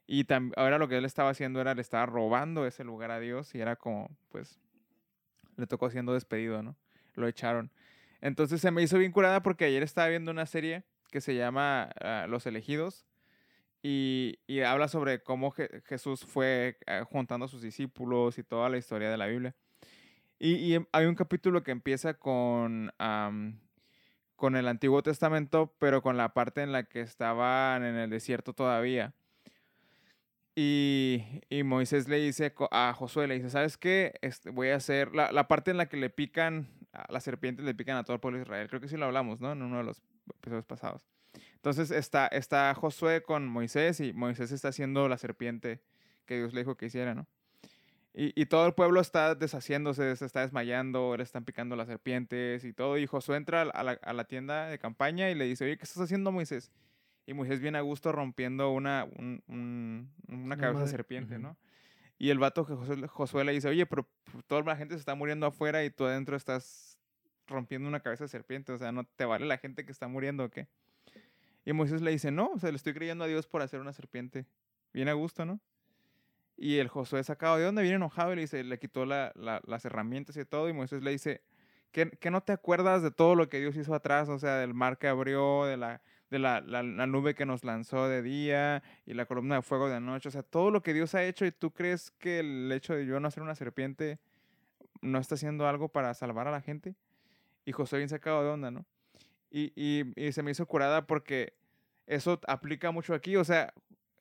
Y 0.07 0.25
ahora 0.57 0.79
lo 0.79 0.87
que 0.87 0.99
él 0.99 1.05
estaba 1.05 1.31
haciendo 1.31 1.61
era, 1.61 1.75
le 1.75 1.81
estaba 1.81 2.07
robando 2.07 2.67
ese 2.67 2.85
lugar 2.85 3.11
a 3.11 3.19
Dios 3.19 3.55
y 3.55 3.61
era 3.61 3.75
como, 3.77 4.17
pues, 4.29 4.61
le 5.57 5.67
tocó 5.67 5.91
siendo 5.91 6.13
despedido, 6.15 6.63
¿no? 6.63 6.77
Lo 7.15 7.29
echaron. 7.29 7.71
Entonces 8.21 8.61
se 8.61 8.71
me 8.71 8.83
hizo 8.83 8.99
bien 8.99 9.13
curada 9.13 9.43
porque 9.43 9.65
ayer 9.65 9.83
estaba 9.83 10.09
viendo 10.09 10.31
una 10.31 10.47
serie 10.47 10.85
que 11.11 11.21
se 11.21 11.35
llama 11.35 11.91
ah, 12.01 12.27
Los 12.29 12.47
Elegidos 12.47 13.05
Y, 13.83 14.39
y 14.47 14.61
habla 14.61 14.87
sobre 14.89 15.23
cómo 15.23 15.53
Je- 15.53 15.83
Jesús 15.87 16.25
fue 16.25 16.79
eh, 16.87 17.03
juntando 17.11 17.47
a 17.47 17.49
sus 17.49 17.63
discípulos 17.63 18.39
y 18.39 18.45
toda 18.45 18.69
la 18.69 18.79
historia 18.79 19.11
de 19.11 19.17
la 19.17 19.27
Biblia. 19.27 19.55
Y, 20.39 20.55
y 20.55 20.75
em- 20.75 20.87
hay 20.93 21.07
un 21.07 21.15
capítulo 21.17 21.63
que 21.63 21.73
empieza 21.73 22.15
con, 22.15 22.93
con 24.37 24.57
el 24.57 24.69
Antiguo 24.69 25.03
Testamento, 25.03 25.75
pero 25.79 26.01
con 26.01 26.17
la 26.17 26.33
parte 26.33 26.63
en 26.63 26.71
la 26.73 26.85
que 26.85 27.01
estaban 27.01 27.85
en 27.85 27.97
el 27.97 28.09
desierto 28.11 28.53
todavía. 28.53 29.15
Y, 30.55 31.25
y 31.49 31.63
Moisés 31.63 32.09
le 32.09 32.19
dice 32.19 32.53
a 32.71 32.93
Josué, 32.95 33.27
le 33.27 33.37
dice, 33.37 33.51
¿sabes 33.51 33.79
qué? 33.79 34.15
Este, 34.21 34.51
voy 34.51 34.69
a 34.69 34.77
hacer 34.77 35.15
la, 35.15 35.33
la 35.33 35.49
parte 35.49 35.71
en 35.71 35.79
la 35.79 35.87
que 35.87 35.97
le 35.97 36.11
pican, 36.11 36.69
las 37.09 37.25
serpientes 37.25 37.65
le 37.65 37.75
pican 37.75 37.97
a 37.97 38.05
todo 38.05 38.15
el 38.15 38.21
pueblo 38.21 38.39
de 38.39 38.43
Israel. 38.45 38.69
Creo 38.69 38.81
que 38.81 38.89
sí 38.89 38.97
lo 38.97 39.07
hablamos, 39.07 39.41
¿no? 39.41 39.53
En 39.53 39.63
uno 39.63 39.79
de 39.79 39.85
los 39.85 40.03
episodios 40.37 40.65
pasados. 40.67 41.07
Entonces 41.55 41.91
está, 41.91 42.27
está 42.27 42.75
Josué 42.75 43.23
con 43.23 43.47
Moisés 43.47 44.01
y 44.01 44.13
Moisés 44.13 44.53
está 44.53 44.69
haciendo 44.69 45.09
la 45.09 45.17
serpiente 45.17 45.81
que 46.27 46.37
Dios 46.37 46.53
le 46.53 46.61
dijo 46.61 46.77
que 46.77 46.87
hiciera, 46.87 47.15
¿no? 47.15 47.27
Y, 48.15 48.39
y 48.39 48.45
todo 48.45 48.67
el 48.67 48.75
pueblo 48.75 49.01
está 49.01 49.35
deshaciéndose, 49.35 50.15
se 50.17 50.27
está 50.27 50.41
desmayando, 50.43 51.17
le 51.17 51.23
están 51.23 51.45
picando 51.47 51.77
las 51.77 51.87
serpientes 51.89 52.63
y 52.65 52.75
todo. 52.75 52.99
Y 52.99 53.07
Josué 53.07 53.39
entra 53.39 53.63
a 53.63 53.83
la, 53.83 53.93
a 53.93 54.13
la 54.13 54.25
tienda 54.25 54.67
de 54.67 54.79
campaña 54.79 55.31
y 55.31 55.35
le 55.35 55.47
dice, 55.47 55.65
oye, 55.65 55.79
¿qué 55.79 55.85
estás 55.85 56.03
haciendo, 56.03 56.31
Moisés? 56.31 56.71
Y 57.27 57.33
Moisés 57.33 57.61
viene 57.61 57.79
a 57.79 57.81
gusto 57.81 58.13
rompiendo 58.13 58.71
una, 58.71 59.05
un- 59.17 59.43
un- 59.47 60.11
una 60.29 60.57
cabeza 60.59 60.81
de 60.81 60.91
serpiente. 60.91 61.39
¿no? 61.39 61.57
Y 62.23 62.31
el 62.31 62.39
vato 62.39 62.65
que 62.65 62.77
Josué, 63.09 63.43
le 63.43 63.51
dice, 63.51 63.67
oye, 63.67 63.85
pero 63.85 64.09
pues, 64.31 64.45
toda 64.45 64.63
la 64.63 64.77
gente 64.77 64.95
se 64.95 65.01
está 65.01 65.17
muriendo 65.17 65.45
afuera 65.45 65.83
y 65.83 65.91
tú 65.91 66.05
adentro 66.05 66.37
estás 66.37 66.97
rompiendo 67.49 67.89
una 67.89 67.99
cabeza 67.99 68.23
de 68.23 68.29
serpiente. 68.29 68.71
O 68.71 68.79
sea, 68.79 68.93
¿no 68.93 69.03
te 69.03 69.25
vale 69.25 69.45
la 69.45 69.59
gente 69.59 69.85
que 69.85 69.91
está 69.91 70.07
muriendo 70.07 70.45
o 70.45 70.49
qué? 70.49 70.69
Y 71.65 71.73
Moisés 71.73 72.01
le 72.01 72.13
dice, 72.13 72.31
no, 72.31 72.53
o 72.55 72.61
sea, 72.61 72.71
le 72.71 72.77
estoy 72.77 72.95
creyendo 72.95 73.25
a 73.25 73.27
Dios 73.27 73.49
por 73.49 73.61
hacer 73.61 73.81
una 73.81 73.93
serpiente. 73.93 74.47
Bien 74.93 75.09
a 75.09 75.15
gusto, 75.15 75.45
¿no? 75.45 75.59
Y 76.57 76.77
el 76.77 76.87
Josué 76.87 77.25
sacado 77.25 77.57
de 77.57 77.65
dónde 77.65 77.83
viene 77.83 77.97
enojado 77.97 78.33
y 78.33 78.37
le 78.37 78.43
dice, 78.43 78.63
le 78.63 78.79
quitó 78.79 79.05
la- 79.05 79.33
la- 79.35 79.61
las 79.67 79.85
herramientas 79.85 80.37
y 80.37 80.45
todo. 80.45 80.69
Y 80.69 80.73
Moisés 80.73 81.03
le 81.03 81.11
dice, 81.11 81.43
¿qué, 81.91 82.09
qué 82.09 82.31
no 82.31 82.41
te 82.45 82.53
acuerdas 82.53 83.03
de 83.03 83.11
todo 83.11 83.35
lo 83.35 83.49
que 83.49 83.59
Dios 83.59 83.75
hizo 83.75 83.97
atrás? 83.97 84.29
O 84.29 84.39
sea, 84.39 84.59
del 84.59 84.75
mar 84.75 84.97
que 84.97 85.09
abrió, 85.09 85.65
de 85.65 85.77
la, 85.77 86.03
de 86.33 86.39
la, 86.39 86.61
la- 86.63 86.83
la 86.83 87.07
nube 87.07 87.35
que 87.35 87.45
nos 87.47 87.63
lanzó 87.63 88.09
de 88.09 88.23
día 88.23 88.83
y 89.07 89.13
la 89.15 89.27
columna 89.27 89.57
de 89.57 89.63
fuego 89.63 89.89
de 89.91 90.01
noche. 90.01 90.29
O 90.29 90.33
sea, 90.33 90.43
todo 90.43 90.71
lo 90.71 90.83
que 90.83 90.95
Dios 90.95 91.15
ha 91.15 91.23
hecho 91.23 91.45
y 91.45 91.53
tú 91.53 91.71
crees 91.73 92.11
que 92.13 92.41
el 92.41 92.73
hecho 92.73 92.95
de 92.95 93.05
yo 93.07 93.21
no 93.21 93.29
hacer 93.29 93.43
una 93.43 93.55
serpiente 93.55 94.19
no 95.03 95.19
está 95.19 95.35
haciendo 95.35 95.69
algo 95.69 95.89
para 95.89 96.15
salvar 96.15 96.49
a 96.49 96.51
la 96.51 96.63
gente. 96.63 96.95
Y 97.67 97.73
Josué 97.73 97.99
bien 97.99 98.09
sacado 98.09 98.43
de 98.43 98.49
onda, 98.51 98.71
¿no? 98.71 98.85
Y, 99.51 99.73
y- 99.77 100.11
y 100.17 100.33
se 100.33 100.43
me 100.43 100.51
hizo 100.51 100.65
curada 100.67 101.07
porque 101.07 101.53
eso 102.07 102.41
aplica 102.49 102.91
mucho 102.91 103.13
aquí. 103.15 103.37
O 103.37 103.45
sea, 103.45 103.75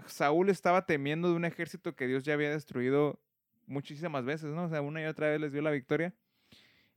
Saúl 0.06 0.50
estaba 0.50 0.86
temiendo 0.86 1.30
de 1.30 1.36
un 1.36 1.46
ejército 1.46 1.96
que 1.96 2.08
Dios 2.08 2.24
ya 2.24 2.34
había 2.34 2.50
destruido 2.50 3.20
muchísimas 3.68 4.26
veces, 4.26 4.50
¿no? 4.52 4.66
O 4.66 4.70
sea, 4.70 4.82
una 4.82 5.02
y 5.02 5.06
otra 5.06 5.30
vez 5.30 5.40
les 5.40 5.54
dio 5.54 5.62
la 5.62 5.72
victoria. 5.72 6.14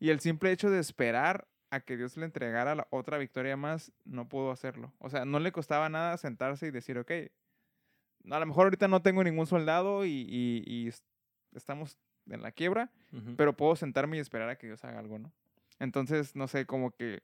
Y 0.01 0.11
el 0.11 0.19
simple 0.19 0.51
hecho 0.51 0.71
de 0.71 0.81
esperar 0.81 1.47
a 1.75 1.81
que 1.81 1.97
Dios 1.97 2.17
le 2.17 2.25
entregara 2.27 2.75
la 2.75 2.87
otra 2.91 3.19
victoria 3.19 3.57
más, 3.57 3.93
no 4.05 4.29
pudo 4.29 4.51
hacerlo. 4.51 4.93
O 4.99 5.11
sea, 5.11 5.25
no 5.25 5.39
le 5.41 5.53
costaba 5.53 5.89
nada 5.89 6.17
sentarse 6.17 6.67
y 6.67 6.71
decir, 6.71 6.99
ok, 6.99 7.11
a 8.31 8.39
lo 8.39 8.47
mejor 8.47 8.65
ahorita 8.65 8.89
no 8.89 9.03
tengo 9.03 9.23
ningún 9.23 9.47
soldado 9.47 10.05
y, 10.05 10.11
y- 10.11 10.63
y 10.67 10.89
es- 10.89 11.05
estamos 11.55 11.99
en 12.31 12.43
la 12.43 12.53
quiebra, 12.53 12.91
pero 13.37 13.55
puedo 13.57 13.77
sentarme 13.77 14.17
y 14.17 14.21
esperar 14.21 14.49
a 14.49 14.57
que 14.57 14.67
Dios 14.67 14.83
haga 14.85 14.99
algo, 14.99 15.19
¿no? 15.19 15.33
Entonces, 15.79 16.35
no 16.35 16.49
sé, 16.49 16.65
como 16.67 16.91
que 16.93 17.23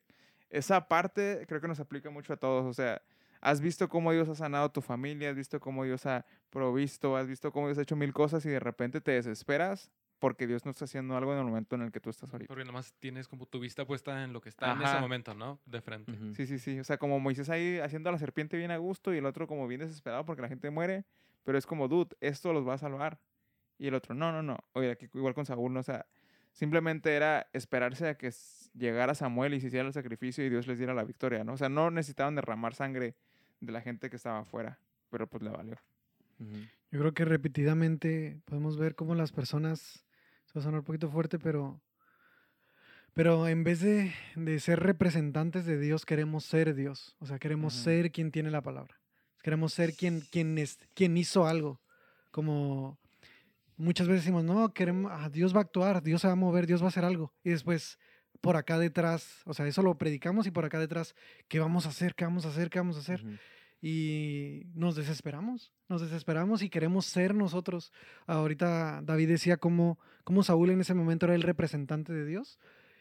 esa 0.50 0.88
parte 0.88 1.44
creo 1.48 1.60
que 1.60 1.68
nos 1.68 1.80
aplica 1.80 2.10
mucho 2.10 2.32
a 2.32 2.36
todos. 2.36 2.66
O 2.66 2.74
sea, 2.74 3.00
has 3.40 3.60
visto 3.60 3.88
cómo 3.88 4.12
Dios 4.12 4.28
ha 4.28 4.34
sanado 4.34 4.70
tu 4.70 4.82
familia, 4.82 5.30
has 5.30 5.36
visto 5.36 5.58
cómo 5.60 5.84
Dios 5.84 6.04
ha 6.06 6.26
provisto, 6.50 7.16
has 7.16 7.26
visto 7.26 7.50
cómo 7.52 7.66
Dios 7.68 7.78
ha 7.78 7.82
hecho 7.82 7.96
mil 7.96 8.12
cosas 8.12 8.44
y 8.44 8.50
de 8.50 8.60
repente 8.60 9.00
te 9.00 9.12
desesperas 9.12 9.90
porque 10.20 10.46
Dios 10.46 10.64
no 10.64 10.70
está 10.70 10.84
haciendo 10.84 11.16
algo 11.16 11.32
en 11.32 11.38
el 11.40 11.44
momento 11.46 11.74
en 11.74 11.82
el 11.82 11.90
que 11.90 11.98
tú 11.98 12.10
estás 12.10 12.32
ahorita. 12.32 12.46
Porque 12.46 12.64
nomás 12.64 12.92
tienes 13.00 13.26
como 13.26 13.46
tu 13.46 13.58
vista 13.58 13.84
puesta 13.86 14.22
en 14.22 14.32
lo 14.32 14.40
que 14.40 14.50
está 14.50 14.72
en 14.72 14.82
ese 14.82 14.90
Ajá. 14.92 15.00
momento, 15.00 15.34
¿no? 15.34 15.58
De 15.66 15.80
frente. 15.80 16.12
Ujú. 16.12 16.34
Sí, 16.34 16.46
sí, 16.46 16.58
sí. 16.58 16.78
O 16.78 16.84
sea, 16.84 16.98
como 16.98 17.18
Moisés 17.18 17.48
ahí 17.50 17.78
haciendo 17.78 18.10
a 18.10 18.12
la 18.12 18.18
serpiente 18.18 18.56
bien 18.56 18.70
a 18.70 18.76
gusto 18.76 19.12
y 19.12 19.18
el 19.18 19.26
otro 19.26 19.48
como 19.48 19.66
bien 19.66 19.80
desesperado 19.80 20.24
porque 20.24 20.42
la 20.42 20.48
gente 20.48 20.70
muere. 20.70 21.04
Pero 21.42 21.56
es 21.58 21.66
como, 21.66 21.88
dude, 21.88 22.14
esto 22.20 22.52
los 22.52 22.68
va 22.68 22.74
a 22.74 22.78
salvar. 22.78 23.18
Y 23.78 23.86
el 23.86 23.94
otro, 23.94 24.14
no, 24.14 24.30
no, 24.30 24.42
no. 24.42 24.58
Oye, 24.74 24.90
aquí 24.90 25.08
igual 25.14 25.32
con 25.34 25.46
Saúl, 25.46 25.72
¿no? 25.72 25.80
O 25.80 25.82
sea, 25.82 26.04
simplemente 26.52 27.16
era 27.16 27.48
esperarse 27.54 28.08
a 28.08 28.18
que 28.18 28.30
llegara 28.74 29.14
Samuel 29.14 29.54
y 29.54 29.60
se 29.60 29.68
hiciera 29.68 29.86
el 29.88 29.94
sacrificio 29.94 30.44
y 30.44 30.50
Dios 30.50 30.66
les 30.66 30.76
diera 30.76 30.92
la 30.92 31.04
victoria, 31.04 31.44
¿no? 31.44 31.54
O 31.54 31.56
sea, 31.56 31.70
no 31.70 31.90
necesitaban 31.90 32.34
derramar 32.34 32.74
sangre 32.74 33.14
de 33.60 33.72
la 33.72 33.80
gente 33.80 34.10
que 34.10 34.16
estaba 34.16 34.40
afuera. 34.40 34.78
Pero 35.08 35.26
pues 35.26 35.42
le 35.42 35.48
valió. 35.48 35.76
Ujú. 36.38 36.58
Yo 36.92 36.98
creo 37.00 37.14
que 37.14 37.24
repetidamente 37.24 38.40
podemos 38.44 38.76
ver 38.76 38.94
cómo 38.94 39.14
las 39.14 39.32
personas, 39.32 40.04
se 40.50 40.58
va 40.58 40.62
a 40.62 40.64
sonar 40.64 40.80
un 40.80 40.84
poquito 40.84 41.08
fuerte, 41.08 41.38
pero, 41.38 41.80
pero 43.12 43.46
en 43.46 43.62
vez 43.62 43.80
de, 43.80 44.12
de 44.34 44.58
ser 44.58 44.80
representantes 44.80 45.64
de 45.64 45.78
Dios, 45.78 46.04
queremos 46.04 46.44
ser 46.44 46.74
Dios. 46.74 47.14
O 47.20 47.26
sea, 47.26 47.38
queremos 47.38 47.74
Ujú. 47.74 47.84
ser 47.84 48.10
quien 48.10 48.32
tiene 48.32 48.50
la 48.50 48.60
palabra. 48.60 49.00
Queremos 49.44 49.72
ser 49.72 49.94
quien, 49.94 50.20
quien, 50.20 50.58
es, 50.58 50.80
quien 50.94 51.16
hizo 51.16 51.46
algo. 51.46 51.80
Como 52.32 52.98
muchas 53.76 54.08
veces 54.08 54.24
decimos, 54.24 54.42
no, 54.42 54.74
queremos, 54.74 55.12
ah, 55.14 55.30
Dios 55.30 55.54
va 55.54 55.58
a 55.58 55.62
actuar, 55.62 56.02
Dios 56.02 56.20
se 56.20 56.26
va 56.26 56.32
a 56.32 56.36
mover, 56.36 56.66
Dios 56.66 56.82
va 56.82 56.86
a 56.86 56.88
hacer 56.88 57.04
algo. 57.04 57.32
Y 57.44 57.50
después, 57.50 57.96
por 58.40 58.56
acá 58.56 58.76
detrás, 58.76 59.42
o 59.44 59.54
sea, 59.54 59.68
eso 59.68 59.82
lo 59.82 59.96
predicamos 59.98 60.48
y 60.48 60.50
por 60.50 60.64
acá 60.64 60.80
detrás, 60.80 61.14
¿qué 61.46 61.60
vamos 61.60 61.86
a 61.86 61.90
hacer? 61.90 62.16
¿Qué 62.16 62.24
vamos 62.24 62.44
a 62.44 62.48
hacer? 62.48 62.70
¿Qué 62.70 62.80
vamos 62.80 62.96
a 62.96 63.00
hacer? 63.00 63.24
Y 63.82 64.66
nos 64.74 64.94
desesperamos, 64.94 65.72
nos 65.88 66.02
desesperamos 66.02 66.62
y 66.62 66.68
queremos 66.68 67.06
ser 67.06 67.34
nosotros. 67.34 67.92
Ahorita 68.26 69.00
David 69.02 69.28
decía 69.28 69.56
cómo, 69.56 69.98
cómo 70.24 70.42
Saúl 70.42 70.70
en 70.70 70.80
ese 70.80 70.94
momento 70.94 71.26
era 71.26 71.34
el 71.34 71.42
representante 71.42 72.12
de 72.12 72.26
Dios 72.26 72.58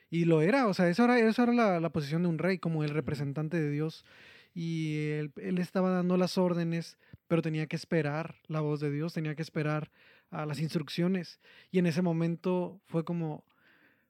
y 0.10 0.26
lo 0.26 0.42
era, 0.42 0.68
o 0.68 0.74
sea, 0.74 0.90
eso 0.90 1.04
era, 1.04 1.20
eso 1.20 1.44
era 1.44 1.54
la, 1.54 1.80
la 1.80 1.90
posición 1.92 2.24
de 2.24 2.30
un 2.30 2.38
rey, 2.38 2.60
como 2.60 2.84
el 2.84 2.92
representante 2.92 3.60
de 3.60 3.70
Dios 3.70 4.06
y 4.54 5.10
él, 5.12 5.32
él 5.38 5.58
estaba 5.60 5.92
dando 5.92 6.18
las 6.18 6.38
órdenes, 6.38 6.98
pero 7.28 7.42
tenía 7.42 7.68
que 7.68 7.76
esperar 7.76 8.36
la 8.48 8.62
voz 8.62 8.80
de 8.80 8.90
Dios, 8.90 9.14
tenía 9.14 9.36
que 9.36 9.42
esperar 9.42 9.92
a 10.32 10.46
las 10.46 10.60
instrucciones 10.60 11.40
y 11.72 11.80
en 11.80 11.88
ese 11.88 12.02
momento 12.02 12.80
fue 12.86 13.04
como 13.04 13.44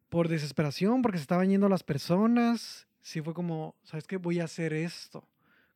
por 0.10 0.28
desesperación, 0.28 1.02
porque 1.02 1.18
se 1.18 1.24
estaban 1.24 1.50
yendo 1.50 1.70
las 1.70 1.84
personas, 1.84 2.88
sí 3.02 3.22
fue 3.22 3.34
como, 3.34 3.76
¿sabes 3.84 4.08
qué? 4.08 4.18
Voy 4.18 4.40
a 4.40 4.46
hacer 4.46 4.74
esto 4.74 5.28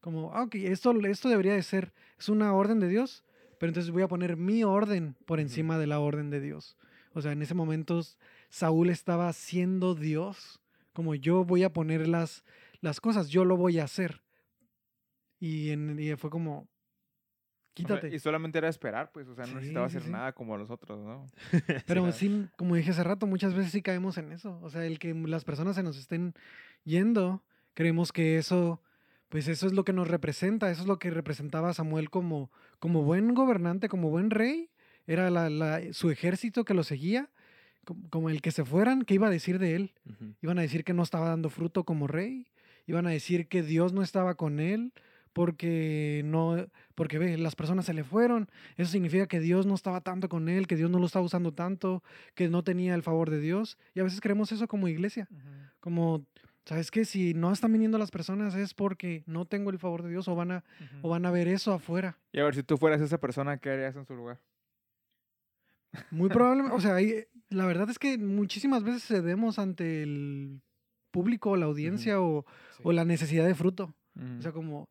como, 0.03 0.33
ah, 0.33 0.43
ok, 0.43 0.55
esto, 0.55 0.91
esto 1.05 1.29
debería 1.29 1.53
de 1.53 1.63
ser, 1.63 1.93
es 2.19 2.27
una 2.29 2.53
orden 2.53 2.79
de 2.79 2.89
Dios, 2.89 3.23
pero 3.57 3.69
entonces 3.69 3.89
voy 3.91 4.03
a 4.03 4.07
poner 4.09 4.35
mi 4.35 4.63
orden 4.63 5.15
por 5.25 5.39
encima 5.39 5.77
de 5.79 5.87
la 5.87 5.99
orden 5.99 6.29
de 6.29 6.41
Dios. 6.41 6.77
O 7.13 7.21
sea, 7.21 7.31
en 7.31 7.41
ese 7.41 7.53
momento 7.53 8.01
Saúl 8.49 8.89
estaba 8.89 9.31
siendo 9.31 9.95
Dios, 9.95 10.59
como 10.91 11.15
yo 11.15 11.45
voy 11.45 11.63
a 11.63 11.71
poner 11.71 12.07
las, 12.07 12.43
las 12.81 12.99
cosas, 12.99 13.29
yo 13.29 13.45
lo 13.45 13.55
voy 13.55 13.79
a 13.79 13.85
hacer. 13.85 14.21
Y, 15.39 15.71
en, 15.71 15.97
y 15.99 16.13
fue 16.15 16.29
como, 16.29 16.57
O 16.59 16.65
sea, 16.65 17.73
quítate. 17.73 18.13
y 18.13 18.19
solamente 18.19 18.57
era 18.57 18.67
esperar, 18.69 19.11
pues, 19.13 19.27
o 19.29 19.35
sea, 19.35 19.45
no 19.45 19.51
Sí, 19.51 19.55
necesitaba 19.55 19.85
hacer 19.85 20.01
sí. 20.03 20.09
nada 20.11 20.33
como 20.33 20.57
los 20.57 20.69
otros, 20.69 20.99
¿no? 20.99 21.27
Pero 21.87 22.11
sí, 22.11 22.47
como 22.57 22.75
dije 22.75 22.91
hace 22.91 23.03
rato, 23.03 23.25
muchas 23.25 23.53
veces 23.53 23.71
sí 23.71 23.81
caemos 23.81 24.17
en 24.17 24.31
eso. 24.33 24.59
O 24.61 24.69
sea, 24.69 24.85
el 24.85 24.99
que 24.99 25.13
las 25.13 25.45
personas 25.45 25.75
se 25.75 25.83
nos 25.83 25.97
estén 25.97 26.33
yendo, 26.83 27.43
creemos 27.73 28.11
que 28.11 28.37
eso, 28.37 28.81
pues 29.33 29.47
eso 29.47 29.65
es 29.65 29.73
lo 29.73 29.83
que 29.83 29.93
nos 29.93 30.07
representa, 30.07 30.69
eso 30.69 30.81
es 30.83 30.87
lo 30.87 30.99
que 30.99 31.09
representaba 31.09 31.69
a 31.69 31.73
Samuel 31.73 32.11
como, 32.11 32.51
como 32.77 33.01
buen 33.01 33.33
gobernante, 33.33 33.89
como 33.89 34.11
buen 34.11 34.29
rey. 34.29 34.69
Era 35.07 35.31
la- 35.31 35.49
la- 35.49 35.81
su 35.91 36.11
ejército 36.11 36.65
que 36.65 36.75
lo 36.75 36.83
seguía, 36.83 37.31
como, 37.83 38.07
como 38.11 38.29
el 38.29 38.43
que 38.43 38.51
se 38.51 38.63
fueran, 38.63 39.01
¿qué 39.01 39.15
iba 39.15 39.25
a 39.25 39.31
decir 39.31 39.57
de 39.57 39.75
él? 39.75 39.93
Iban 40.43 40.59
a 40.59 40.61
decir 40.61 40.83
que 40.83 40.93
no 40.93 41.01
estaba 41.01 41.29
dando 41.29 41.49
fruto 41.49 41.83
como 41.83 42.05
rey, 42.05 42.45
iban 42.85 43.07
a 43.07 43.09
decir 43.09 43.47
que 43.47 43.63
Dios 43.63 43.91
no 43.91 44.03
estaba 44.03 44.35
con 44.35 44.59
él 44.59 44.93
porque 45.33 46.21
no 46.25 46.67
porque 46.93 47.17
ve, 47.17 47.35
las 47.39 47.55
personas 47.55 47.85
se 47.85 47.93
le 47.95 48.03
fueron, 48.03 48.47
eso 48.77 48.91
significa 48.91 49.25
que 49.25 49.39
Dios 49.39 49.65
no 49.65 49.73
estaba 49.73 50.01
tanto 50.01 50.29
con 50.29 50.47
él, 50.47 50.67
que 50.67 50.75
Dios 50.75 50.91
no 50.91 50.99
lo 50.99 51.07
estaba 51.07 51.25
usando 51.25 51.51
tanto, 51.53 52.03
que 52.35 52.49
no 52.49 52.63
tenía 52.63 52.93
el 52.93 53.01
favor 53.01 53.31
de 53.31 53.39
Dios, 53.39 53.79
y 53.95 53.99
a 53.99 54.03
veces 54.03 54.21
creemos 54.21 54.51
eso 54.51 54.67
como 54.67 54.87
iglesia, 54.87 55.27
como 55.79 56.23
¿Sabes 56.65 56.91
qué? 56.91 57.03
Si 57.05 57.33
no 57.33 57.51
están 57.51 57.73
viniendo 57.73 57.97
las 57.97 58.09
personas 58.11 58.55
es 58.55 58.73
porque 58.73 59.23
no 59.25 59.45
tengo 59.45 59.69
el 59.69 59.79
favor 59.79 60.01
de 60.03 60.09
Dios 60.09 60.27
o 60.29 60.35
van 60.35 60.51
a, 60.51 60.63
o 61.01 61.09
van 61.09 61.25
a 61.25 61.31
ver 61.31 61.47
eso 61.49 61.73
afuera. 61.73 62.17
Y 62.31 62.39
a 62.39 62.43
ver, 62.45 62.55
si 62.55 62.63
tú 62.63 62.77
fueras 62.77 63.01
esa 63.01 63.19
persona, 63.19 63.57
¿qué 63.57 63.69
harías 63.71 63.95
en 63.95 64.05
su 64.05 64.15
lugar? 64.15 64.39
Muy 66.11 66.29
probablemente, 66.29 66.75
o 66.75 66.81
sea, 66.81 66.95
hay- 66.95 67.25
la 67.49 67.65
verdad 67.65 67.89
es 67.89 67.99
que 67.99 68.17
muchísimas 68.17 68.83
veces 68.83 69.03
cedemos 69.05 69.59
ante 69.59 70.01
el 70.03 70.61
público 71.11 71.51
o 71.51 71.55
la 71.57 71.65
audiencia 71.65 72.19
o, 72.21 72.45
o 72.81 72.91
la 72.91 73.05
necesidad 73.05 73.45
de 73.45 73.55
fruto. 73.55 73.93
O 74.39 74.41
sea, 74.41 74.51
como, 74.51 74.89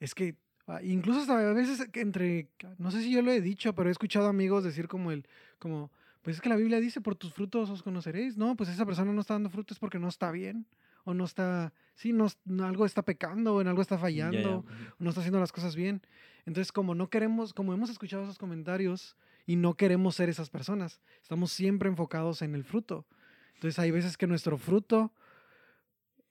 es 0.00 0.14
que, 0.14 0.36
ah, 0.66 0.80
incluso 0.82 1.20
hasta 1.20 1.38
a 1.38 1.52
veces 1.52 1.88
entre, 1.94 2.50
no 2.78 2.90
sé 2.90 3.02
si 3.02 3.10
yo 3.12 3.22
lo 3.22 3.30
he 3.32 3.40
dicho, 3.40 3.74
pero 3.74 3.88
he 3.88 3.92
escuchado 3.92 4.26
amigos 4.28 4.62
decir 4.64 4.88
como 4.88 5.10
el, 5.12 5.26
como, 5.58 5.90
pues 6.22 6.36
es 6.36 6.42
que 6.42 6.48
la 6.48 6.56
Biblia 6.56 6.80
dice, 6.80 7.00
por 7.00 7.14
tus 7.16 7.32
frutos 7.32 7.70
os 7.70 7.82
conoceréis. 7.82 8.36
No, 8.36 8.56
pues 8.56 8.68
esa 8.70 8.84
persona 8.86 9.12
no 9.12 9.20
está 9.20 9.34
dando 9.34 9.50
frutos 9.50 9.78
porque 9.78 9.98
no 9.98 10.08
está 10.08 10.30
bien. 10.30 10.66
O 11.04 11.14
no 11.14 11.24
está, 11.24 11.72
sí, 11.94 12.12
no, 12.12 12.28
algo 12.64 12.86
está 12.86 13.02
pecando, 13.02 13.54
o 13.54 13.60
en 13.60 13.68
algo 13.68 13.82
está 13.82 13.96
ya, 13.96 14.00
fallando, 14.00 14.58
o 14.58 14.64
no 14.98 15.10
está 15.10 15.20
haciendo 15.20 15.40
las 15.40 15.52
cosas 15.52 15.76
bien. 15.76 16.02
Entonces, 16.46 16.72
como 16.72 16.94
no 16.94 17.08
queremos, 17.08 17.54
como 17.54 17.72
hemos 17.72 17.90
escuchado 17.90 18.24
esos 18.24 18.38
comentarios 18.38 19.16
y 19.46 19.56
no 19.56 19.74
queremos 19.74 20.16
ser 20.16 20.28
esas 20.28 20.50
personas, 20.50 21.00
estamos 21.22 21.52
siempre 21.52 21.88
enfocados 21.88 22.42
en 22.42 22.54
el 22.54 22.64
fruto. 22.64 23.06
Entonces, 23.54 23.78
hay 23.78 23.90
veces 23.90 24.16
que 24.16 24.26
nuestro 24.26 24.58
fruto 24.58 25.12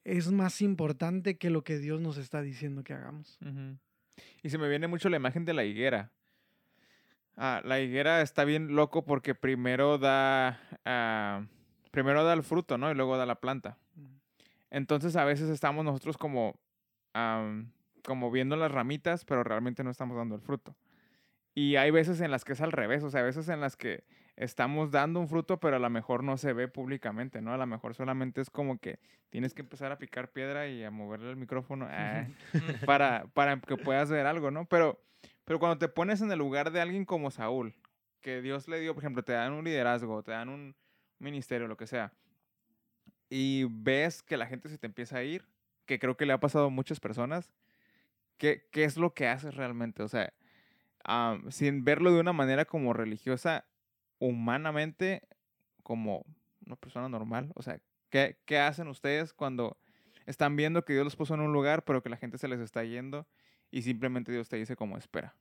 es 0.04 0.30
más 0.30 0.60
importante 0.60 1.38
que 1.38 1.50
lo 1.50 1.64
que 1.64 1.78
Dios 1.78 2.00
nos 2.00 2.18
está 2.18 2.42
diciendo 2.42 2.84
que 2.84 2.92
hagamos. 2.92 3.38
Y 4.42 4.50
se 4.50 4.58
me 4.58 4.68
viene 4.68 4.86
mucho 4.86 5.08
la 5.08 5.16
imagen 5.16 5.44
de 5.44 5.54
la 5.54 5.64
higuera. 5.64 6.12
Ah, 7.36 7.60
la 7.64 7.80
higuera 7.80 8.20
está 8.20 8.44
bien 8.44 8.76
loco 8.76 9.04
porque 9.04 9.34
primero 9.34 9.98
da, 9.98 10.60
ah, 10.84 11.44
primero 11.90 12.22
da 12.22 12.32
el 12.32 12.44
fruto, 12.44 12.78
¿no? 12.78 12.90
Y 12.90 12.94
luego 12.94 13.16
da 13.16 13.26
la 13.26 13.40
planta. 13.40 13.78
Entonces 14.74 15.14
a 15.14 15.24
veces 15.24 15.50
estamos 15.50 15.84
nosotros 15.84 16.18
como, 16.18 16.58
am, 17.12 17.70
como 18.04 18.32
viendo 18.32 18.56
las 18.56 18.72
ramitas, 18.72 19.24
pero 19.24 19.44
realmente 19.44 19.84
no 19.84 19.90
estamos 19.90 20.16
dando 20.16 20.34
el 20.34 20.40
fruto. 20.40 20.74
Y 21.54 21.76
hay 21.76 21.92
veces 21.92 22.20
en 22.20 22.32
las 22.32 22.44
que 22.44 22.54
es 22.54 22.60
al 22.60 22.72
revés, 22.72 23.04
o 23.04 23.10
sea, 23.10 23.20
hay 23.20 23.26
veces 23.26 23.48
en 23.48 23.60
las 23.60 23.76
que 23.76 24.02
estamos 24.34 24.90
dando 24.90 25.20
un 25.20 25.28
fruto, 25.28 25.60
pero 25.60 25.76
a 25.76 25.78
lo 25.78 25.88
mejor 25.90 26.24
no 26.24 26.36
se 26.38 26.52
ve 26.52 26.66
públicamente, 26.66 27.40
¿no? 27.40 27.54
A 27.54 27.56
lo 27.56 27.66
mejor 27.68 27.94
solamente 27.94 28.40
es 28.40 28.50
como 28.50 28.78
que 28.78 28.98
tienes 29.30 29.54
que 29.54 29.62
empezar 29.62 29.92
a 29.92 29.98
picar 29.98 30.32
piedra 30.32 30.66
y 30.66 30.82
a 30.82 30.90
moverle 30.90 31.30
el 31.30 31.36
micrófono 31.36 31.86
ah, 31.88 32.26
para, 32.84 33.26
para 33.32 33.60
que 33.60 33.76
puedas 33.76 34.10
ver 34.10 34.26
algo, 34.26 34.50
¿no? 34.50 34.64
Pero, 34.64 35.00
pero 35.44 35.60
cuando 35.60 35.78
te 35.78 35.86
pones 35.86 36.20
en 36.20 36.32
el 36.32 36.38
lugar 36.40 36.72
de 36.72 36.80
alguien 36.80 37.04
como 37.04 37.30
Saúl, 37.30 37.76
que 38.20 38.42
Dios 38.42 38.66
le 38.66 38.80
dio, 38.80 38.92
por 38.92 39.04
ejemplo, 39.04 39.22
te 39.22 39.34
dan 39.34 39.52
un 39.52 39.62
liderazgo, 39.62 40.24
te 40.24 40.32
dan 40.32 40.48
un 40.48 40.74
ministerio, 41.20 41.68
lo 41.68 41.76
que 41.76 41.86
sea, 41.86 42.12
y 43.36 43.64
ves 43.68 44.22
que 44.22 44.36
la 44.36 44.46
gente 44.46 44.68
se 44.68 44.78
te 44.78 44.86
empieza 44.86 45.18
a 45.18 45.24
ir, 45.24 45.44
que 45.86 45.98
creo 45.98 46.16
que 46.16 46.24
le 46.24 46.32
ha 46.32 46.38
pasado 46.38 46.66
a 46.66 46.70
muchas 46.70 47.00
personas, 47.00 47.52
¿qué, 48.38 48.68
qué 48.70 48.84
es 48.84 48.96
lo 48.96 49.12
que 49.12 49.26
haces 49.26 49.56
realmente? 49.56 50.04
O 50.04 50.08
sea, 50.08 50.32
am, 51.02 51.50
sin 51.50 51.82
verlo 51.82 52.12
de 52.12 52.20
una 52.20 52.32
manera 52.32 52.64
como 52.64 52.92
religiosa, 52.92 53.64
humanamente, 54.20 55.26
como 55.82 56.24
una 56.64 56.76
persona 56.76 57.08
normal, 57.08 57.50
o 57.56 57.62
sea, 57.62 57.80
¿qué, 58.08 58.38
qué 58.46 58.60
hacen 58.60 58.86
ustedes 58.86 59.32
cuando 59.32 59.78
están 60.26 60.54
viendo 60.54 60.84
que 60.84 60.92
Dios 60.92 61.04
los 61.04 61.16
puso 61.16 61.34
en 61.34 61.40
un 61.40 61.52
lugar, 61.52 61.84
pero 61.84 62.04
que 62.04 62.10
la 62.10 62.16
gente 62.16 62.38
se 62.38 62.46
les 62.46 62.60
está 62.60 62.84
yendo 62.84 63.26
y 63.72 63.82
simplemente 63.82 64.30
Dios 64.30 64.48
te 64.48 64.58
dice 64.58 64.76
como 64.76 64.96
espera? 64.96 65.34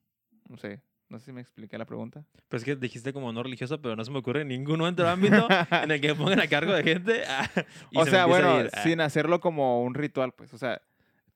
No 0.50 0.58
sé, 0.58 0.82
no 1.14 1.20
sé 1.20 1.26
si 1.26 1.32
me 1.32 1.42
expliqué 1.42 1.78
la 1.78 1.86
pregunta. 1.86 2.26
Pues 2.50 2.64
es 2.64 2.66
que 2.66 2.76
dijiste 2.76 3.14
como 3.14 3.32
no 3.32 3.44
religioso, 3.44 3.80
pero 3.80 3.96
no 3.96 4.04
se 4.04 4.10
me 4.10 4.18
ocurre 4.18 4.44
ningún 4.44 4.82
otro 4.82 5.08
ámbito 5.08 5.48
en 5.72 5.92
el 5.92 6.02
que 6.02 6.08
me 6.10 6.16
pongan 6.16 6.40
a 6.40 6.48
cargo 6.48 6.74
de 6.74 6.84
gente. 6.84 7.24
ah, 7.30 7.48
y 7.92 8.00
o 8.00 8.04
se 8.04 8.12
sea, 8.12 8.26
bueno, 8.26 8.62
ir, 8.62 8.72
ah. 8.74 8.82
sin 8.82 9.00
hacerlo 9.00 9.40
como 9.40 9.84
un 9.84 9.94
ritual, 9.94 10.34
pues, 10.34 10.52
o 10.56 10.58
sea, 10.58 10.82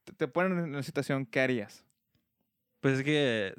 te, 0.03 0.13
te 0.13 0.27
ponen 0.27 0.57
en 0.57 0.69
una 0.69 0.81
situación, 0.81 1.27
¿qué 1.27 1.41
harías? 1.41 1.85
Pues 2.79 2.97
es 2.97 3.03
que, 3.03 3.53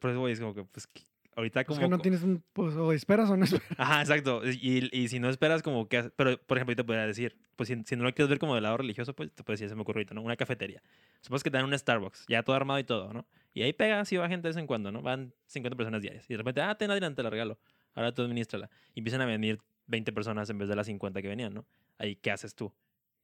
por 0.00 0.10
eso 0.10 0.20
voy, 0.20 0.32
es 0.32 0.40
como 0.40 0.54
que, 0.54 0.64
pues, 0.64 0.88
ahorita 1.36 1.60
Es 1.60 1.66
como... 1.66 1.80
que 1.80 1.88
no 1.88 1.98
tienes 1.98 2.22
un, 2.22 2.42
pues, 2.54 2.74
o 2.74 2.92
esperas 2.92 3.28
o 3.28 3.36
no 3.36 3.44
esperas. 3.44 3.68
Ajá, 3.76 4.00
exacto. 4.00 4.40
Y, 4.44 4.88
y 4.90 5.08
si 5.08 5.20
no 5.20 5.28
esperas 5.28 5.62
como 5.62 5.86
que... 5.86 6.10
Pero, 6.16 6.40
por 6.40 6.56
ejemplo, 6.56 6.72
yo 6.72 6.76
te 6.76 6.84
podría 6.84 7.06
decir, 7.06 7.36
pues 7.56 7.68
si, 7.68 7.76
si 7.84 7.96
no 7.96 8.04
lo 8.04 8.14
quieres 8.14 8.30
ver 8.30 8.38
como 8.38 8.54
del 8.54 8.64
lado 8.64 8.78
religioso, 8.78 9.14
pues 9.14 9.32
te 9.32 9.44
puedes 9.44 9.60
decir, 9.60 9.68
se 9.68 9.74
me 9.74 9.82
ocurrió 9.82 9.98
ahorita, 9.98 10.14
¿no? 10.14 10.22
Una 10.22 10.36
cafetería. 10.36 10.82
Supongamos 11.20 11.44
que 11.44 11.50
te 11.50 11.56
dan 11.58 11.66
un 11.66 11.78
Starbucks, 11.78 12.24
ya 12.28 12.42
todo 12.42 12.56
armado 12.56 12.78
y 12.78 12.84
todo, 12.84 13.12
¿no? 13.12 13.26
Y 13.58 13.62
ahí 13.62 13.72
pega, 13.72 14.04
sí 14.04 14.16
va 14.16 14.28
gente 14.28 14.46
de 14.46 14.50
vez 14.50 14.56
en 14.56 14.68
cuando, 14.68 14.92
¿no? 14.92 15.02
Van 15.02 15.34
50 15.46 15.76
personas 15.76 16.00
diarias. 16.00 16.24
Y 16.30 16.34
de 16.34 16.38
repente, 16.38 16.60
ah, 16.60 16.76
ten 16.78 16.92
adelante, 16.92 17.24
la 17.24 17.30
regalo. 17.30 17.58
Ahora 17.92 18.14
tú 18.14 18.22
administrala. 18.22 18.70
Y 18.94 19.00
empiezan 19.00 19.20
a 19.20 19.26
venir 19.26 19.58
20 19.88 20.12
personas 20.12 20.48
en 20.48 20.58
vez 20.58 20.68
de 20.68 20.76
las 20.76 20.86
50 20.86 21.20
que 21.20 21.26
venían, 21.26 21.54
¿no? 21.54 21.66
Ahí, 21.98 22.14
¿qué 22.14 22.30
haces 22.30 22.54
tú? 22.54 22.72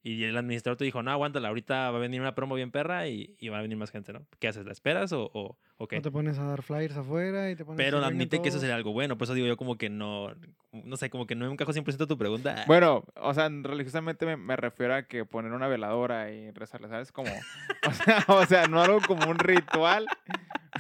Y 0.07 0.23
el 0.25 0.37
administrador 0.37 0.77
te 0.77 0.85
dijo, 0.85 1.03
no, 1.03 1.11
aguántala, 1.11 1.49
ahorita 1.49 1.91
va 1.91 1.97
a 1.97 2.01
venir 2.01 2.21
una 2.21 2.35
promo 2.35 2.55
bien 2.55 2.71
perra 2.71 3.09
y, 3.09 3.35
y 3.39 3.49
va 3.49 3.59
a 3.59 3.63
venir 3.63 3.79
más 3.79 3.91
gente, 3.91 4.13
¿no? 4.13 4.27
¿Qué 4.39 4.49
haces? 4.49 4.67
¿La 4.67 4.73
esperas 4.73 5.13
o, 5.13 5.31
o, 5.33 5.57
o 5.79 5.89
qué? 5.89 5.97
O 5.97 6.03
te 6.03 6.11
pones 6.11 6.39
a 6.39 6.45
dar 6.45 6.63
flyers 6.63 6.95
afuera 6.95 7.51
y 7.51 7.57
te 7.57 7.65
pones 7.65 7.79
Pero 7.79 7.97
vengan 7.97 8.13
admite 8.13 8.43
que 8.43 8.51
eso 8.51 8.59
sería 8.61 8.77
algo 8.77 8.93
bueno. 8.93 9.17
Por 9.17 9.25
eso 9.25 9.33
digo 9.33 9.47
yo 9.47 9.57
como 9.57 9.79
que 9.79 9.89
no... 9.89 10.31
No 10.73 10.99
sé, 10.99 11.09
como 11.09 11.27
que 11.27 11.35
no 11.35 11.47
me 11.47 11.53
encajo 11.53 11.73
100% 11.73 12.07
tu 12.07 12.19
pregunta. 12.19 12.65
Bueno, 12.67 13.05
o 13.15 13.33
sea, 13.33 13.49
religiosamente 13.49 14.27
me, 14.27 14.37
me 14.37 14.57
refiero 14.57 14.95
a 14.95 15.05
que 15.05 15.25
poner 15.25 15.53
una 15.53 15.69
veladora 15.69 16.31
y 16.31 16.51
rezarle, 16.51 16.89
¿sabes? 16.89 17.11
Como, 17.11 17.31
o 17.89 17.93
sea, 17.93 18.25
o 18.29 18.45
sea, 18.45 18.67
no 18.67 18.83
algo 18.83 19.01
como 19.07 19.31
un 19.31 19.39
ritual. 19.39 20.07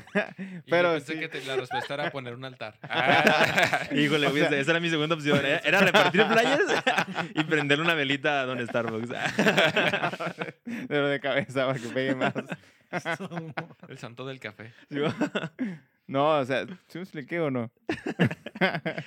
Pero 0.69 0.89
yo 0.89 0.95
pensé 1.05 1.13
sí. 1.15 1.19
que 1.21 1.29
te- 1.29 1.45
la 1.45 1.57
respuesta 1.57 1.95
era 1.95 2.11
poner 2.11 2.35
un 2.35 2.45
altar. 2.45 2.79
Híjole, 3.95 4.27
O 4.27 4.33
sea- 4.33 4.51
esa 4.59 4.71
era 4.73 4.81
mi 4.81 4.91
segunda 4.91 5.15
opción. 5.15 5.39
Era, 5.45 5.59
era 5.59 5.81
repartir 5.81 6.25
flyers 6.27 6.65
y 7.35 7.45
prenderle 7.45 7.85
una 7.85 7.95
velita 7.95 8.41
a 8.43 8.47
Don 8.47 8.65
Starbucks. 8.67 9.09
de 9.09 10.99
lo 11.01 11.09
de 11.09 11.21
cabeza 11.21 11.67
para 11.67 11.79
que 11.79 11.89
pegue 11.89 12.15
más. 12.15 12.35
El 13.89 13.99
santo 13.99 14.27
del 14.27 14.41
café. 14.41 14.73
No, 16.07 16.39
o 16.39 16.45
sea, 16.45 16.67
¿sí 16.89 16.99
me 16.99 17.03
expliqué 17.03 17.41
o 17.41 17.51
no? 17.51 17.71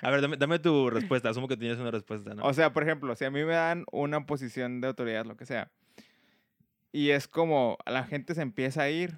A 0.01 0.09
ver, 0.09 0.21
dame, 0.21 0.35
dame 0.37 0.57
tu 0.59 0.89
respuesta. 0.89 1.29
Asumo 1.29 1.47
que 1.47 1.55
tienes 1.57 1.77
una 1.77 1.91
respuesta, 1.91 2.33
¿no? 2.33 2.43
O 2.43 2.53
sea, 2.53 2.73
por 2.73 2.83
ejemplo, 2.83 3.15
si 3.15 3.23
a 3.25 3.29
mí 3.31 3.43
me 3.43 3.53
dan 3.53 3.85
una 3.91 4.25
posición 4.25 4.81
de 4.81 4.87
autoridad, 4.87 5.25
lo 5.25 5.37
que 5.37 5.45
sea, 5.45 5.69
y 6.91 7.11
es 7.11 7.27
como 7.27 7.77
la 7.85 8.03
gente 8.05 8.33
se 8.33 8.41
empieza 8.41 8.81
a 8.81 8.89
ir, 8.89 9.17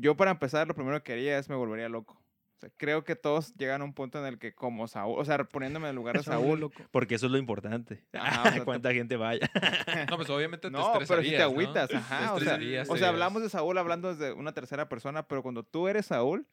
yo 0.00 0.16
para 0.16 0.30
empezar 0.30 0.66
lo 0.68 0.74
primero 0.74 1.02
que 1.02 1.12
haría 1.12 1.38
es 1.38 1.48
me 1.48 1.56
volvería 1.56 1.88
loco. 1.88 2.14
O 2.14 2.60
sea, 2.60 2.70
creo 2.76 3.02
que 3.02 3.16
todos 3.16 3.54
llegan 3.54 3.82
a 3.82 3.84
un 3.84 3.92
punto 3.92 4.18
en 4.20 4.26
el 4.26 4.38
que 4.38 4.54
como 4.54 4.86
Saúl, 4.86 5.18
o 5.18 5.24
sea, 5.24 5.42
poniéndome 5.44 5.86
en 5.86 5.90
el 5.90 5.96
lugar 5.96 6.16
de 6.16 6.22
Saúl, 6.22 6.60
loco. 6.60 6.82
Porque 6.90 7.16
eso 7.16 7.26
es 7.26 7.32
lo 7.32 7.38
importante. 7.38 8.04
Ajá, 8.12 8.40
o 8.40 8.44
sea, 8.44 8.52
te- 8.54 8.64
Cuánta 8.64 8.92
gente 8.92 9.16
vaya. 9.16 9.50
No, 10.10 10.16
pues 10.16 10.30
obviamente 10.30 10.68
te 10.68 10.70
No, 10.70 10.92
pero 11.06 11.22
si 11.22 11.30
te 11.30 11.42
agüitas, 11.42 11.88
Te 11.88 11.96
ajá. 11.96 12.34
O 12.34 12.38
sea, 12.38 12.54
estresarías, 12.54 12.88
o 12.90 12.96
sea, 12.96 13.08
hablamos 13.08 13.42
de 13.42 13.48
Saúl 13.48 13.76
hablando 13.78 14.14
desde 14.14 14.32
una 14.32 14.52
tercera 14.52 14.88
persona, 14.88 15.26
pero 15.26 15.42
cuando 15.42 15.64
tú 15.64 15.88
eres 15.88 16.06
Saúl, 16.06 16.46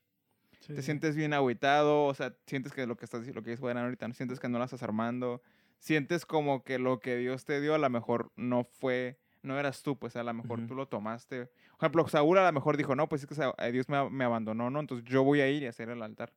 Sí, 0.60 0.73
te 0.73 0.82
sientes 0.82 1.15
bien 1.15 1.34
agüitado, 1.34 2.04
o 2.06 2.13
sea, 2.13 2.36
sientes 2.45 2.73
que 2.73 2.86
lo 2.86 2.97
que 2.97 3.06
estás 3.06 3.25
lo 3.25 3.43
que 3.43 3.52
dice 3.52 3.65
ahorita, 3.65 4.08
no 4.08 4.13
sientes 4.13 4.39
que 4.39 4.49
no 4.49 4.60
la 4.60 4.65
estás 4.65 4.84
armando, 4.84 5.41
sientes 5.80 6.25
como 6.25 6.63
que 6.63 6.80
lo 6.80 6.99
que 6.99 7.15
Dios 7.15 7.45
te 7.45 7.62
dio 7.62 7.73
a 7.73 7.78
lo 7.78 7.89
mejor 7.89 8.32
no 8.36 8.65
fue, 8.65 9.19
no 9.41 9.60
eras 9.60 9.82
tú, 9.84 9.97
pues 9.97 10.15
a 10.15 10.23
lo 10.23 10.34
mejor 10.34 10.60
Ujú. 10.60 10.67
tú 10.69 10.75
lo 10.75 10.88
tomaste. 10.88 11.45
Por 11.45 11.80
ejemplo, 11.82 12.08
Saúl 12.08 12.38
a 12.38 12.45
lo 12.45 12.52
mejor 12.52 12.78
dijo, 12.78 12.95
no, 12.95 13.08
pues 13.10 13.23
es 13.23 13.28
que 13.28 13.52
eh, 13.58 13.71
Dios 13.71 13.89
me, 13.89 14.10
me 14.10 14.23
abandonó, 14.25 14.69
¿no? 14.69 14.80
Entonces 14.80 15.06
yo 15.10 15.23
voy 15.23 15.41
a 15.41 15.49
ir 15.49 15.63
y 15.63 15.67
hacer 15.67 15.89
el 15.89 16.02
altar. 16.02 16.34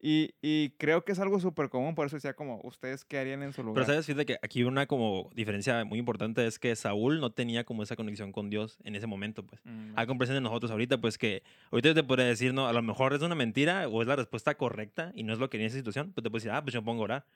Y, 0.00 0.34
y 0.40 0.70
creo 0.78 1.04
que 1.04 1.10
es 1.10 1.18
algo 1.18 1.40
súper 1.40 1.70
común, 1.70 1.96
por 1.96 2.06
eso 2.06 2.14
decía 2.14 2.34
como, 2.34 2.60
¿ustedes 2.62 3.04
qué 3.04 3.18
harían 3.18 3.42
en 3.42 3.52
su 3.52 3.62
lugar? 3.64 3.82
Pero 3.82 3.86
sabes, 3.86 4.06
fíjate 4.06 4.26
que 4.26 4.38
aquí 4.42 4.62
una 4.62 4.86
como 4.86 5.28
diferencia 5.34 5.84
muy 5.84 5.98
importante 5.98 6.46
es 6.46 6.60
que 6.60 6.76
Saúl 6.76 7.18
no 7.20 7.32
tenía 7.32 7.64
como 7.64 7.82
esa 7.82 7.96
conexión 7.96 8.30
con 8.30 8.48
Dios 8.48 8.78
en 8.84 8.94
ese 8.94 9.08
momento, 9.08 9.44
pues. 9.44 9.60
Mm, 9.64 9.94
A 9.96 10.06
comparación 10.06 10.36
de 10.36 10.40
nosotros 10.42 10.70
ahorita, 10.70 11.00
pues 11.00 11.18
que 11.18 11.42
ahorita 11.72 11.88
yo 11.88 11.94
te 11.96 12.04
podría 12.04 12.26
decir, 12.26 12.54
no, 12.54 12.68
a 12.68 12.72
lo 12.72 12.80
mejor 12.80 13.12
es 13.12 13.22
una 13.22 13.34
mentira 13.34 13.88
o 13.88 14.00
es 14.00 14.06
la 14.06 14.14
respuesta 14.14 14.54
correcta 14.56 15.10
y 15.16 15.24
no 15.24 15.32
es 15.32 15.40
lo 15.40 15.50
que 15.50 15.56
en 15.56 15.64
esa 15.64 15.76
situación, 15.76 16.12
pues 16.12 16.22
te 16.22 16.30
puedes 16.30 16.44
decir, 16.44 16.54
ah, 16.56 16.62
pues 16.62 16.74
yo 16.74 16.80
me 16.80 16.86
pongo 16.86 17.02
a 17.02 17.04
orar. 17.04 17.26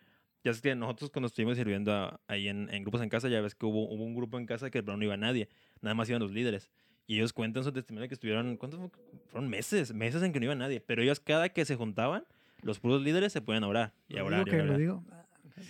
Ya 0.45 0.51
es 0.51 0.61
que 0.61 0.75
nosotros 0.75 1.11
cuando 1.11 1.29
estuvimos 1.29 1.57
sirviendo 1.57 1.93
a- 1.93 2.21
ahí 2.27 2.49
en, 2.49 2.69
en 2.73 2.83
grupos 2.83 3.01
en 3.03 3.09
casa, 3.09 3.29
ya 3.29 3.41
ves 3.41 3.55
que 3.55 3.65
hubo, 3.67 3.89
hubo 3.89 4.03
un 4.05 4.15
grupo 4.15 4.39
en 4.39 4.47
casa 4.47 4.71
que 4.71 4.83
de 4.83 4.97
no 4.97 5.05
iba 5.05 5.17
nadie, 5.17 5.49
nada 5.81 5.95
más 5.95 6.09
iban 6.09 6.21
los 6.21 6.33
líderes. 6.33 6.71
Y 7.07 7.17
ellos 7.17 7.33
cuentan 7.33 7.63
su 7.65 7.73
testimonio 7.73 8.09
que 8.09 8.15
estuvieron, 8.15 8.57
¿cuántos 8.57 8.81
fue? 8.81 8.89
fueron 9.29 9.49
meses? 9.51 9.93
Meses 9.93 10.23
en 10.23 10.33
que 10.33 10.39
no 10.41 10.47
iba 10.47 10.55
nadie. 10.55 10.81
Pero 10.81 11.03
ellos 11.03 11.21
cada 11.21 11.49
que 11.49 11.65
se 11.65 11.77
juntaban, 11.77 12.25
los 12.63 12.79
puros 12.81 13.03
líderes 13.03 13.33
se 13.33 13.41
pueden 13.41 13.65
orar. 13.65 13.93
Y 14.09 14.19
a 14.19 14.25
orar, 14.25 14.41
digo 14.47 14.57
y 14.57 14.61
a 14.61 14.63
que 14.63 14.67
lo 14.67 14.69
orar. 14.71 14.79
digo. 14.81 15.05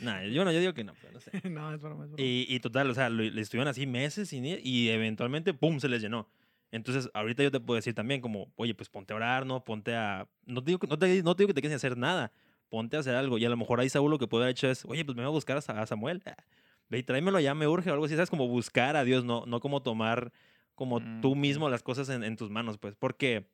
Nah, 0.02 0.22
yo 0.24 0.44
no, 0.44 0.52
yo 0.52 0.60
digo 0.60 0.74
que 0.74 0.84
no, 0.84 0.94
pero 1.00 1.12
no 1.14 1.20
sé. 1.20 1.30
no, 1.50 1.72
es 1.74 1.80
broma, 1.80 2.04
es 2.04 2.10
broma. 2.10 2.22
Y, 2.22 2.46
y 2.48 2.60
total, 2.60 2.88
o 2.90 2.94
sea, 2.94 3.08
lo- 3.10 3.22
le 3.22 3.40
estuvieron 3.40 3.68
así 3.68 3.86
meses 3.86 4.28
sin 4.28 4.44
ir 4.44 4.60
y 4.64 4.88
eventualmente, 4.90 5.54
¡pum!, 5.54 5.80
se 5.80 5.88
les 5.88 6.00
llenó. 6.02 6.28
Entonces, 6.70 7.10
ahorita 7.12 7.42
yo 7.42 7.50
te 7.50 7.60
puedo 7.60 7.76
decir 7.76 7.94
también 7.94 8.20
como, 8.20 8.50
oye, 8.56 8.74
pues 8.74 8.88
ponte 8.88 9.12
a 9.12 9.16
orar, 9.16 9.44
¿no? 9.44 9.62
Ponte 9.64 9.94
a... 9.94 10.26
No 10.46 10.62
te 10.62 10.70
digo, 10.70 10.78
que- 10.78 10.86
no 10.86 10.98
te, 10.98 11.22
no 11.22 11.34
te 11.36 11.42
digo 11.42 11.48
que 11.48 11.54
te 11.54 11.60
sin 11.60 11.76
hacer 11.76 11.96
nada. 11.98 12.32
Ponte 12.72 12.96
a 12.96 13.00
hacer 13.00 13.14
algo. 13.14 13.36
Y 13.36 13.44
a 13.44 13.50
lo 13.50 13.56
mejor 13.58 13.80
ahí 13.80 13.90
Saúl 13.90 14.10
lo 14.10 14.18
que 14.18 14.26
puede 14.26 14.44
haber 14.44 14.52
hecho 14.52 14.66
es, 14.70 14.86
oye, 14.86 15.04
pues 15.04 15.14
me 15.14 15.22
voy 15.22 15.28
a 15.28 15.34
buscar 15.34 15.58
a, 15.58 15.60
Sa- 15.60 15.80
a 15.82 15.86
Samuel. 15.86 16.22
Ve 16.88 16.98
y 16.98 17.02
tráemelo 17.02 17.38
ya, 17.38 17.54
me 17.54 17.66
urge 17.68 17.90
o 17.90 17.92
algo 17.92 18.06
así. 18.06 18.14
¿Sabes? 18.14 18.30
Como 18.30 18.48
buscar 18.48 18.96
a 18.96 19.04
Dios, 19.04 19.24
no, 19.24 19.44
no 19.46 19.60
como 19.60 19.82
tomar 19.82 20.32
como 20.74 21.00
Mm, 21.00 21.20
tú 21.20 21.32
ok. 21.32 21.36
mismo 21.36 21.68
las 21.68 21.82
cosas 21.82 22.08
en, 22.08 22.24
en 22.24 22.36
tus 22.36 22.48
manos, 22.50 22.78
pues. 22.78 22.96
Porque, 22.96 23.46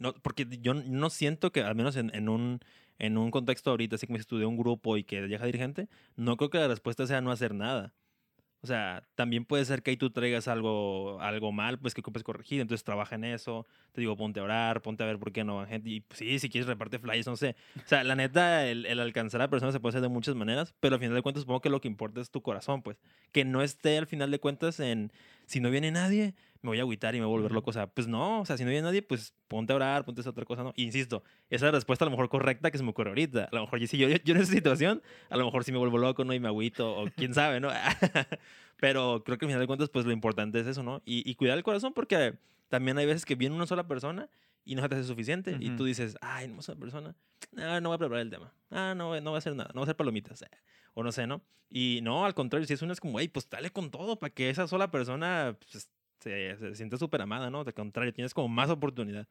no, 0.00 0.14
porque 0.14 0.46
yo 0.62 0.74
no 0.74 1.10
siento 1.10 1.52
que, 1.52 1.62
al 1.62 1.74
menos 1.74 1.96
en, 1.96 2.14
en 2.14 2.28
un, 2.28 2.60
en 2.98 3.18
un 3.18 3.30
contexto 3.32 3.70
ahorita, 3.70 3.96
así 3.96 4.06
como 4.06 4.18
estudié 4.18 4.46
un 4.46 4.56
grupo 4.58 4.96
y 4.96 5.04
que 5.04 5.22
deja 5.22 5.44
de 5.44 5.50
ir 5.50 5.58
gente, 5.58 5.88
no 6.16 6.36
creo 6.36 6.50
que 6.50 6.58
la 6.58 6.68
respuesta 6.68 7.06
sea 7.06 7.20
no 7.20 7.32
hacer 7.32 7.54
nada. 7.54 7.94
O 8.66 8.68
sea, 8.68 9.04
también 9.14 9.44
puede 9.44 9.64
ser 9.64 9.84
que 9.84 9.92
ahí 9.92 9.96
tú 9.96 10.10
traigas 10.10 10.48
algo, 10.48 11.20
algo 11.20 11.52
mal, 11.52 11.78
pues 11.78 11.94
que 11.94 12.00
ocupes 12.00 12.24
corregir, 12.24 12.60
entonces 12.60 12.82
trabaja 12.82 13.14
en 13.14 13.22
eso. 13.22 13.64
Te 13.92 14.00
digo, 14.00 14.16
ponte 14.16 14.40
a 14.40 14.42
orar, 14.42 14.82
ponte 14.82 15.04
a 15.04 15.06
ver 15.06 15.20
por 15.20 15.30
qué 15.30 15.44
no 15.44 15.54
van 15.54 15.68
gente. 15.68 15.88
Y 15.88 16.00
pues, 16.00 16.18
sí, 16.18 16.40
si 16.40 16.50
quieres 16.50 16.66
reparte 16.66 16.98
flyers, 16.98 17.28
no 17.28 17.36
sé. 17.36 17.54
O 17.76 17.86
sea, 17.86 18.02
la 18.02 18.16
neta, 18.16 18.66
el, 18.66 18.86
el 18.86 18.98
alcanzar 18.98 19.40
a 19.40 19.48
personas 19.48 19.72
se 19.72 19.78
puede 19.78 19.90
hacer 19.90 20.02
de 20.02 20.08
muchas 20.08 20.34
maneras, 20.34 20.74
pero 20.80 20.96
al 20.96 21.00
final 21.00 21.14
de 21.14 21.22
cuentas 21.22 21.42
supongo 21.42 21.60
que 21.60 21.70
lo 21.70 21.80
que 21.80 21.86
importa 21.86 22.20
es 22.20 22.32
tu 22.32 22.42
corazón, 22.42 22.82
pues. 22.82 22.98
Que 23.30 23.44
no 23.44 23.62
esté 23.62 23.98
al 23.98 24.08
final 24.08 24.32
de 24.32 24.40
cuentas 24.40 24.80
en, 24.80 25.12
si 25.44 25.60
no 25.60 25.70
viene 25.70 25.92
nadie, 25.92 26.34
me 26.62 26.70
voy 26.70 26.78
a 26.78 26.82
agüitar 26.82 27.14
y 27.14 27.20
me 27.20 27.26
voy 27.26 27.34
a 27.34 27.36
volver 27.38 27.52
loco. 27.52 27.70
O 27.70 27.72
sea, 27.72 27.86
pues 27.86 28.06
no, 28.06 28.40
o 28.40 28.46
sea, 28.46 28.56
si 28.56 28.64
no 28.64 28.70
hay 28.70 28.80
nadie, 28.80 29.02
pues 29.02 29.34
ponte 29.48 29.72
a 29.72 29.76
orar, 29.76 30.04
ponte 30.04 30.20
a 30.20 30.22
hacer 30.22 30.30
otra 30.30 30.44
cosa, 30.44 30.62
¿no? 30.62 30.72
Y 30.76 30.84
insisto, 30.84 31.22
esa 31.50 31.66
es 31.66 31.72
la 31.72 31.78
respuesta 31.78 32.04
a 32.04 32.06
lo 32.06 32.10
mejor 32.10 32.28
correcta 32.28 32.70
que 32.70 32.78
se 32.78 32.84
me 32.84 32.90
ocurre 32.90 33.10
ahorita. 33.10 33.44
A 33.44 33.54
lo 33.54 33.62
mejor 33.62 33.86
si 33.86 33.98
yo, 33.98 34.08
yo 34.08 34.34
en 34.34 34.40
esa 34.40 34.52
situación, 34.52 35.02
a 35.30 35.36
lo 35.36 35.44
mejor 35.44 35.64
si 35.64 35.72
me 35.72 35.78
vuelvo 35.78 35.98
loco, 35.98 36.24
¿no? 36.24 36.34
Y 36.34 36.40
me 36.40 36.48
agüito, 36.48 36.96
o 36.96 37.06
quién 37.16 37.34
sabe, 37.34 37.60
¿no? 37.60 37.68
Pero 38.78 39.22
creo 39.24 39.38
que 39.38 39.46
al 39.46 39.50
final 39.50 39.60
de 39.60 39.66
cuentas, 39.66 39.88
pues 39.88 40.04
lo 40.04 40.12
importante 40.12 40.60
es 40.60 40.66
eso, 40.66 40.82
¿no? 40.82 41.02
Y, 41.04 41.28
y 41.28 41.34
cuidar 41.34 41.56
el 41.56 41.64
corazón 41.64 41.92
porque 41.94 42.34
también 42.68 42.98
hay 42.98 43.06
veces 43.06 43.24
que 43.24 43.34
viene 43.34 43.54
una 43.54 43.66
sola 43.66 43.86
persona 43.86 44.28
y 44.66 44.74
no 44.74 44.82
se 44.82 44.88
te 44.88 44.96
hace 44.96 45.04
suficiente. 45.04 45.56
Y 45.60 45.70
tú 45.70 45.84
dices, 45.84 46.16
ay, 46.20 46.48
no 46.48 46.60
es 46.60 46.68
una 46.68 46.78
persona, 46.78 47.14
no, 47.52 47.80
no 47.80 47.88
voy 47.88 47.94
a 47.94 47.98
preparar 47.98 48.22
el 48.22 48.30
tema. 48.30 48.52
Ah, 48.70 48.94
no, 48.96 49.18
no 49.20 49.30
va 49.30 49.36
a 49.36 49.38
hacer 49.38 49.54
nada, 49.54 49.70
no 49.72 49.80
va 49.80 49.82
a 49.82 49.86
hacer 49.86 49.96
palomitas. 49.96 50.42
Eh, 50.42 50.50
o 50.92 51.04
no 51.04 51.12
sé, 51.12 51.26
¿no? 51.26 51.40
Y 51.70 52.00
no, 52.02 52.24
al 52.24 52.34
contrario, 52.34 52.66
si 52.66 52.74
es 52.74 52.82
una 52.82 52.92
es 52.92 53.00
como, 53.00 53.20
hey, 53.20 53.28
pues 53.28 53.48
dale 53.48 53.70
con 53.70 53.90
todo 53.90 54.18
para 54.18 54.34
que 54.34 54.50
esa 54.50 54.66
sola 54.66 54.90
persona 54.90 55.56
pues, 55.70 55.88
se, 56.20 56.56
se 56.56 56.74
sienta 56.74 56.96
súper 56.96 57.22
amada, 57.22 57.50
¿no? 57.50 57.60
Al 57.60 57.74
contrario, 57.74 58.12
tienes 58.12 58.34
como 58.34 58.48
más 58.48 58.70
oportunidad. 58.70 59.26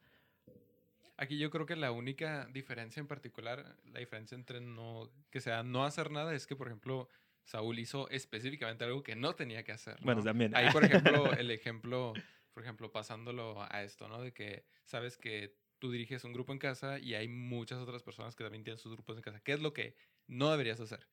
Aquí 1.16 1.38
yo 1.38 1.50
creo 1.50 1.64
que 1.64 1.76
la 1.76 1.92
única 1.92 2.46
diferencia 2.52 3.00
en 3.00 3.06
particular, 3.06 3.76
la 3.86 4.00
diferencia 4.00 4.34
entre 4.34 4.60
no, 4.60 5.10
que 5.30 5.40
sea 5.40 5.62
no 5.62 5.84
hacer 5.84 6.10
nada, 6.10 6.34
es 6.34 6.46
que, 6.46 6.56
por 6.56 6.66
ejemplo, 6.66 7.08
Saúl 7.44 7.78
hizo 7.78 8.08
específicamente 8.10 8.84
algo 8.84 9.02
que 9.02 9.16
no 9.16 9.34
tenía 9.34 9.64
que 9.64 9.72
hacer. 9.72 9.96
Bueno, 10.02 10.22
también. 10.22 10.54
Ahí, 10.54 10.70
por 10.70 10.84
ejemplo, 10.84 11.32
el 11.32 11.50
ejemplo 11.50 12.12
por 12.56 12.62
ejemplo, 12.62 12.90
pasándolo 12.90 13.62
a 13.70 13.82
esto, 13.82 14.08
¿no? 14.08 14.18
De 14.22 14.32
que 14.32 14.64
sabes 14.86 15.18
que 15.18 15.58
tú 15.78 15.90
diriges 15.90 16.24
un 16.24 16.32
grupo 16.32 16.54
en 16.54 16.58
casa 16.58 16.98
y 16.98 17.12
hay 17.12 17.28
muchas 17.28 17.78
otras 17.78 18.02
personas 18.02 18.34
que 18.34 18.44
también 18.44 18.64
tienen 18.64 18.78
sus 18.78 18.92
grupos 18.92 19.14
en 19.14 19.22
casa. 19.22 19.40
¿Qué 19.40 19.52
es 19.52 19.60
lo 19.60 19.74
que 19.74 19.94
no 20.26 20.50
deberías 20.50 20.80
hacer? 20.80 21.06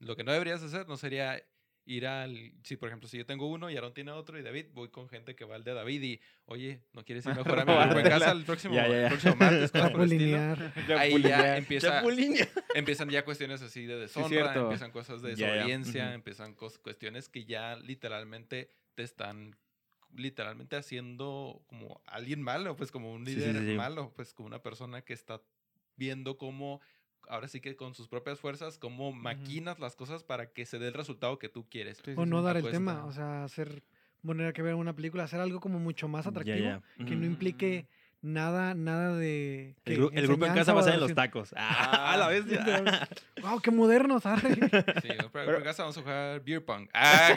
Lo 0.00 0.16
que 0.16 0.22
no 0.22 0.32
deberías 0.32 0.62
hacer 0.62 0.86
no 0.86 0.98
sería 0.98 1.42
ir 1.84 2.06
al... 2.06 2.52
Si, 2.62 2.76
por 2.76 2.88
ejemplo, 2.88 3.08
si 3.08 3.18
yo 3.18 3.26
tengo 3.26 3.48
uno 3.48 3.70
y 3.70 3.76
Aaron 3.76 3.94
tiene 3.94 4.12
otro 4.12 4.38
y 4.38 4.42
David, 4.42 4.66
voy 4.72 4.88
con 4.88 5.08
gente 5.08 5.34
que 5.34 5.44
va 5.44 5.56
al 5.56 5.64
de 5.64 5.74
David 5.74 6.02
y, 6.02 6.20
oye, 6.46 6.82
¿no 6.92 7.04
quieres 7.04 7.26
ir 7.26 7.34
mejor 7.34 7.58
a 7.58 7.64
mi 7.66 7.74
grupo 7.74 7.98
en 7.98 8.08
casa 8.08 8.30
el 8.32 8.44
próximo, 8.44 8.78
El 8.78 9.08
próximo 9.08 9.36
martes? 9.36 9.72
Ahí 10.96 11.20
ya 11.22 11.56
empieza, 11.56 12.02
empiezan 12.74 13.10
ya 13.10 13.24
cuestiones 13.24 13.62
así 13.62 13.86
de 13.86 13.96
deshonra, 13.96 14.54
empiezan 14.54 14.90
cosas 14.90 15.22
de 15.22 15.30
desobediencia, 15.30 16.14
empiezan 16.14 16.54
cuestiones 16.54 17.28
que 17.28 17.44
ya 17.44 17.76
literalmente 17.76 18.70
te 18.94 19.02
están 19.02 19.56
literalmente 20.14 20.76
haciendo 20.76 21.62
como 21.66 22.02
alguien 22.06 22.42
malo, 22.42 22.76
pues 22.76 22.90
como 22.90 23.12
un 23.12 23.24
líder 23.24 23.76
malo, 23.76 24.12
pues 24.14 24.34
como 24.34 24.46
una 24.46 24.62
persona 24.62 25.02
que 25.02 25.14
está 25.14 25.40
viendo 25.96 26.36
cómo, 26.38 26.80
ahora 27.28 27.48
sí 27.48 27.60
que 27.60 27.76
con 27.76 27.94
sus 27.94 28.08
propias 28.08 28.40
fuerzas, 28.40 28.78
cómo 28.78 29.12
maquinas 29.12 29.78
las 29.78 29.96
cosas 29.96 30.22
para 30.22 30.52
que 30.52 30.66
se 30.66 30.78
dé 30.78 30.88
el 30.88 30.94
resultado 30.94 31.38
que 31.38 31.48
tú 31.48 31.66
quieres. 31.68 32.02
o 32.16 32.26
no 32.26 32.42
dar 32.42 32.56
el 32.56 32.70
tema, 32.70 33.04
o 33.04 33.12
sea, 33.12 33.44
hacer, 33.44 33.82
poner 34.24 34.52
que 34.52 34.62
ver 34.62 34.74
una 34.74 34.94
película, 34.94 35.24
hacer 35.24 35.40
algo 35.40 35.60
como 35.60 35.78
mucho 35.78 36.08
más 36.08 36.26
atractivo, 36.26 36.82
que 37.06 37.16
no 37.16 37.26
implique 37.26 37.86
nada, 38.22 38.74
nada 38.74 39.16
de. 39.16 39.74
El, 39.84 40.26
grupo 40.26 40.46
en 40.46 40.54
casa 40.54 40.72
va 40.72 40.80
a 40.80 40.84
ser 40.84 40.94
en 40.94 41.00
los 41.00 41.14
tacos. 41.14 41.54
¡Ah! 41.56 42.16
la 42.18 42.28
vez 42.28 42.44
¡Wow! 43.42 43.60
¡Qué 43.62 43.70
moderno, 43.70 44.20
¿sabes? 44.20 44.54
Sí, 45.02 45.08
pero, 45.32 45.58
en 45.58 45.64
casa 45.64 45.82
vamos 45.82 45.98
a 45.98 46.00
jugar 46.00 46.40
beer 46.42 46.64
pong. 46.64 46.88
¡Ah! 46.94 47.34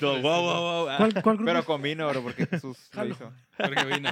wow, 0.00 0.22
wow, 0.22 0.86
wow. 0.86 0.96
¿Cuál, 1.22 1.38
pero 1.44 1.64
con 1.64 1.82
vino, 1.82 2.08
bro, 2.08 2.22
porque 2.22 2.46
Jesús 2.46 2.78
lo 2.94 3.06
hizo. 3.06 3.32
Porque 3.56 3.84
vino. 3.84 4.10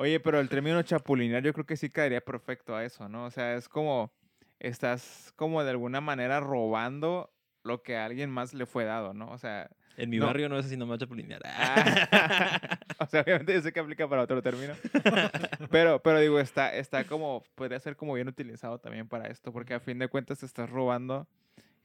Oye, 0.00 0.20
pero 0.20 0.38
el 0.38 0.48
término 0.48 0.80
chapulinear 0.80 1.42
yo 1.42 1.52
creo 1.52 1.66
que 1.66 1.76
sí 1.76 1.90
caería 1.90 2.20
perfecto 2.20 2.76
a 2.76 2.84
eso, 2.84 3.08
¿no? 3.08 3.24
O 3.24 3.30
sea, 3.32 3.56
es 3.56 3.68
como. 3.68 4.12
Estás 4.60 5.32
como 5.34 5.64
de 5.64 5.70
alguna 5.70 6.00
manera 6.00 6.38
robando 6.38 7.32
lo 7.64 7.82
que 7.82 7.96
a 7.96 8.04
alguien 8.04 8.30
más 8.30 8.54
le 8.54 8.64
fue 8.64 8.84
dado, 8.84 9.12
¿no? 9.12 9.28
O 9.30 9.38
sea, 9.38 9.68
en 9.96 10.10
mi 10.10 10.20
barrio 10.20 10.48
no 10.48 10.56
es 10.56 10.66
así 10.66 10.76
nomás 10.76 11.00
chapulinear. 11.00 11.42
Ah. 11.44 12.78
o 13.00 13.06
sea, 13.06 13.22
obviamente 13.22 13.54
yo 13.54 13.60
sé 13.60 13.72
que 13.72 13.80
aplica 13.80 14.08
para 14.08 14.22
otro 14.22 14.40
término. 14.40 14.74
pero, 15.70 16.00
pero 16.00 16.20
digo, 16.20 16.38
está, 16.38 16.72
está 16.74 17.02
como, 17.02 17.42
podría 17.56 17.80
ser 17.80 17.96
como 17.96 18.14
bien 18.14 18.28
utilizado 18.28 18.78
también 18.78 19.08
para 19.08 19.26
esto, 19.26 19.52
porque 19.52 19.74
a 19.74 19.80
fin 19.80 19.98
de 19.98 20.06
cuentas 20.06 20.38
te 20.38 20.46
estás 20.46 20.70
robando 20.70 21.26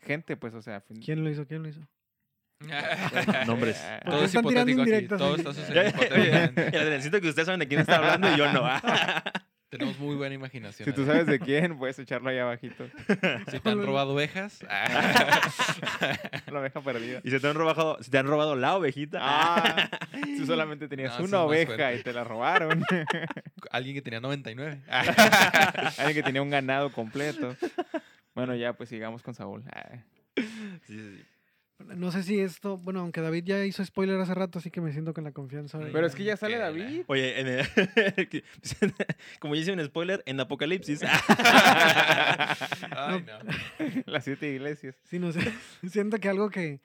gente, 0.02 0.38
pues, 0.38 0.54
o 0.54 0.62
sea. 0.62 0.82
Fin... 0.82 1.02
¿Quién 1.02 1.24
lo 1.24 1.32
hizo? 1.32 1.48
¿Quién 1.48 1.64
lo 1.64 1.70
hizo? 1.70 1.82
Nombres. 3.48 3.84
Todo 4.06 4.26
es 4.26 4.34
hipotético 4.34 4.82
aquí. 4.82 5.08
Todo 5.08 5.36
está 5.36 5.54
sucediendo 5.54 6.62
Necesito 6.62 7.22
que 7.22 7.30
ustedes 7.30 7.46
saben 7.46 7.60
de 7.60 7.68
quién 7.68 7.82
está 7.82 7.98
hablando 7.98 8.32
y 8.32 8.38
yo 8.38 8.52
no. 8.52 8.64
Tenemos 9.70 9.98
muy 9.98 10.16
buena 10.16 10.36
imaginación. 10.36 10.86
Si 10.88 10.94
tú 10.94 11.04
sabes 11.04 11.26
de 11.26 11.40
quién, 11.40 11.80
puedes 11.80 11.98
echarlo 11.98 12.30
ahí 12.30 12.38
abajito. 12.38 12.86
Si 13.50 13.60
te 13.60 13.70
han 13.72 13.84
robado 13.84 14.14
ovejas. 14.14 14.60
la 14.62 16.60
oveja 16.60 16.80
perdida. 16.82 17.22
Y 17.24 17.32
si 17.32 17.40
te 17.40 17.48
han 17.48 17.56
robado, 17.56 17.98
si 18.00 18.12
te 18.12 18.20
han 18.20 18.28
robado 18.28 18.56
la 18.56 18.76
ovejita. 18.76 19.18
Ah, 19.20 19.90
tú 20.38 20.46
solamente 20.46 20.88
tenías 20.88 21.20
una 21.20 21.42
oveja 21.42 21.92
y 21.92 22.04
te 22.04 22.14
la 22.14 22.24
robaron. 22.24 22.84
Alguien 23.72 23.96
que 23.96 24.04
tenía 24.04 24.20
99. 24.20 24.84
Alguien 24.88 26.14
que 26.14 26.22
tenía 26.22 26.44
un 26.44 26.52
ganado 26.52 26.92
completo. 26.92 27.56
Bueno, 28.36 28.54
ya 28.54 28.74
pues 28.74 28.90
sigamos 28.90 29.24
con 29.24 29.34
Saúl. 29.34 29.64
Sí, 30.36 30.44
sí, 30.86 31.18
sí. 31.18 31.26
No 31.96 32.12
sé 32.12 32.24
si 32.24 32.40
esto, 32.40 32.78
bueno, 32.78 33.02
aunque 33.02 33.22
David 33.22 33.44
ya 33.46 33.66
hizo 33.66 33.84
spoiler 33.84 34.20
hace 34.20 34.34
rato, 34.34 34.60
así 34.60 34.72
que 34.72 34.82
me 34.82 34.92
siento 34.92 35.14
con 35.14 35.24
la 35.24 35.32
confianza. 35.32 35.80
Pero 35.80 36.06
es 36.06 36.16
que 36.16 36.24
ya 36.24 36.38
sale 36.38 36.58
David. 36.58 37.04
Oye, 37.08 37.64
como 39.40 39.56
ya 39.56 39.62
hice 39.62 39.72
un 39.72 39.84
spoiler, 39.84 40.24
en 40.26 40.40
Apocalipsis. 40.40 41.02
Ay, 42.92 43.26
no. 43.26 44.04
Las 44.06 44.24
siete 44.24 44.50
iglesias. 44.50 44.96
Sí, 45.04 45.20
no 45.20 45.32
sé. 45.32 45.42
Siento 45.90 46.18
que 46.20 46.30
algo 46.30 46.50
que, 46.50 46.82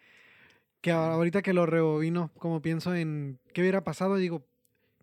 que 0.81 0.91
ahorita 0.91 1.43
que 1.43 1.53
lo 1.53 1.67
rebobino, 1.67 2.31
como 2.39 2.63
pienso 2.63 2.95
en 2.95 3.39
qué 3.53 3.61
hubiera 3.63 3.85
pasado, 3.85 4.17
digo, 4.17 4.47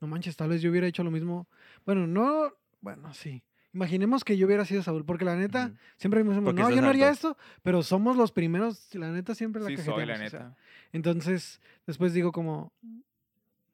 no 0.02 0.08
manches, 0.08 0.36
tal 0.36 0.50
vez 0.50 0.62
yo 0.62 0.70
hubiera 0.70 0.88
hecho 0.88 1.04
lo 1.04 1.12
mismo. 1.12 1.48
Bueno, 1.86 2.08
no, 2.08 2.54
bueno, 2.82 3.14
sí. 3.14 3.44
Imaginemos 3.76 4.24
que 4.24 4.38
yo 4.38 4.48
hubiera 4.48 4.64
sido 4.64 4.82
Saúl, 4.82 5.04
porque 5.04 5.26
la 5.26 5.36
neta, 5.36 5.74
siempre 5.98 6.24
me 6.24 6.30
decimos, 6.30 6.56
no, 6.56 6.70
yo 6.72 6.82
no 6.82 6.88
haría 6.88 7.10
esto, 7.10 7.36
pero 7.62 7.84
somos 7.84 8.16
los 8.16 8.32
primeros, 8.32 8.88
la 8.96 9.12
neta 9.12 9.36
siempre 9.36 9.62
la 9.62 9.68
sí, 9.68 9.76
soy, 9.76 10.06
la 10.06 10.18
neta. 10.18 10.56
entonces, 10.94 11.60
después 11.86 12.14
digo 12.14 12.32
como, 12.32 12.72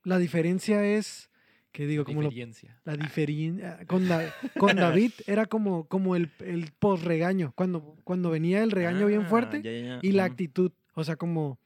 la 0.04 0.18
diferencia 0.18 0.84
es, 0.84 1.30
que 1.72 1.86
digo, 1.86 2.04
como 2.04 2.24
diferencia. 2.24 2.82
la 2.84 2.98
diferencia, 2.98 3.78
con, 3.86 4.10
con 4.58 4.76
David 4.76 5.12
era 5.28 5.46
como, 5.46 5.88
como 5.88 6.16
el, 6.16 6.32
el 6.40 6.72
post-regaño, 6.80 7.54
cuando, 7.54 7.96
cuando 8.04 8.32
venía 8.32 8.64
el 8.64 8.72
regaño 8.72 9.06
bien 9.06 9.28
fuerte 9.28 9.62
ah, 9.64 10.00
y 10.02 10.14
la 10.14 10.24
actitud, 10.24 10.72
o 10.96 11.04
sea, 11.04 11.16
como, 11.16 11.60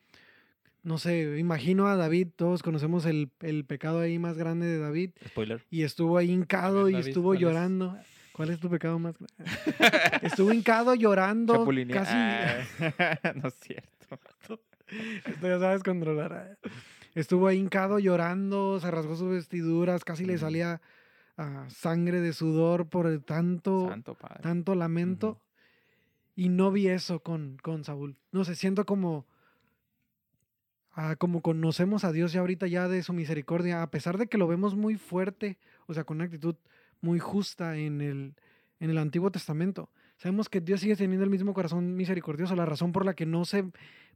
no 0.83 0.97
sé, 0.97 1.39
imagino 1.39 1.87
a 1.87 1.95
David, 1.95 2.27
todos 2.35 2.63
conocemos 2.63 3.05
el, 3.05 3.29
el, 3.39 3.63
pecado 3.63 4.01
ahí 4.01 4.19
más 4.19 4.37
grande 4.37 4.67
de 4.67 4.77
David. 4.77 5.11
Spoiler. 5.25 5.63
Y 5.69 5.83
estuvo 5.83 6.17
ahí 6.17 6.31
hincado 6.31 6.89
y 6.89 6.95
estuvo 6.95 7.33
llorando. 7.33 7.97
¿Cuál 8.35 8.49
es 8.49 8.59
tu 8.59 8.69
pecado 8.69 8.99
más 8.99 9.15
grande? 9.17 9.45
Estuvo 10.21 10.51
hincado 10.51 10.93
llorando. 10.93 11.65
Casi. 11.93 12.11
Ah, 12.13 12.65
no 13.35 13.47
es 13.47 13.53
cierto. 13.61 14.19
Esto 15.25 15.47
ya 15.47 15.57
sabes 15.57 15.83
controlar. 15.83 16.59
Estuvo 17.13 17.47
ahí 17.47 17.57
hincado 17.57 17.97
llorando, 17.97 18.77
se 18.81 18.91
rasgó 18.91 19.15
sus 19.15 19.29
vestiduras, 19.29 20.03
casi 20.03 20.25
le 20.25 20.37
salía 20.37 20.81
ah, 21.37 21.65
sangre 21.69 22.19
de 22.19 22.33
sudor 22.33 22.89
por 22.89 23.07
el 23.07 23.23
tanto, 23.23 23.89
tanto 24.41 24.75
lamento. 24.75 25.39
Y 26.35 26.49
no 26.49 26.73
vi 26.73 26.89
eso 26.89 27.21
con, 27.21 27.55
con 27.63 27.85
Saúl. 27.85 28.17
No 28.33 28.43
sé, 28.43 28.55
siento 28.55 28.85
como, 28.85 29.25
ah, 30.91 31.15
como 31.15 31.41
conocemos 31.41 32.03
a 32.03 32.11
Dios 32.11 32.33
ya 32.33 32.41
ahorita 32.41 32.67
ya 32.67 32.89
de 32.89 33.01
su 33.01 33.13
misericordia, 33.13 33.81
a 33.81 33.89
pesar 33.91 34.17
de 34.17 34.27
que 34.27 34.37
lo 34.37 34.45
vemos 34.45 34.75
muy 34.75 34.97
fuerte, 34.97 35.57
o 35.87 35.93
sea, 35.93 36.03
con 36.03 36.17
una 36.17 36.25
actitud 36.25 36.57
muy 37.05 37.19
justa 37.19 37.77
en 37.77 38.01
el, 38.01 38.33
en 38.79 38.89
el 38.89 38.97
Antiguo 38.97 39.31
Testamento. 39.31 39.89
Sabemos 40.17 40.49
que 40.49 40.59
Dios 40.59 40.81
sigue 40.81 40.95
teniendo 40.95 41.23
el 41.23 41.29
mismo 41.29 41.53
corazón 41.53 41.95
misericordioso, 41.95 42.55
la 42.55 42.65
razón 42.65 42.91
por 42.91 43.05
la 43.05 43.13
que 43.13 43.27
no 43.27 43.45
se 43.45 43.65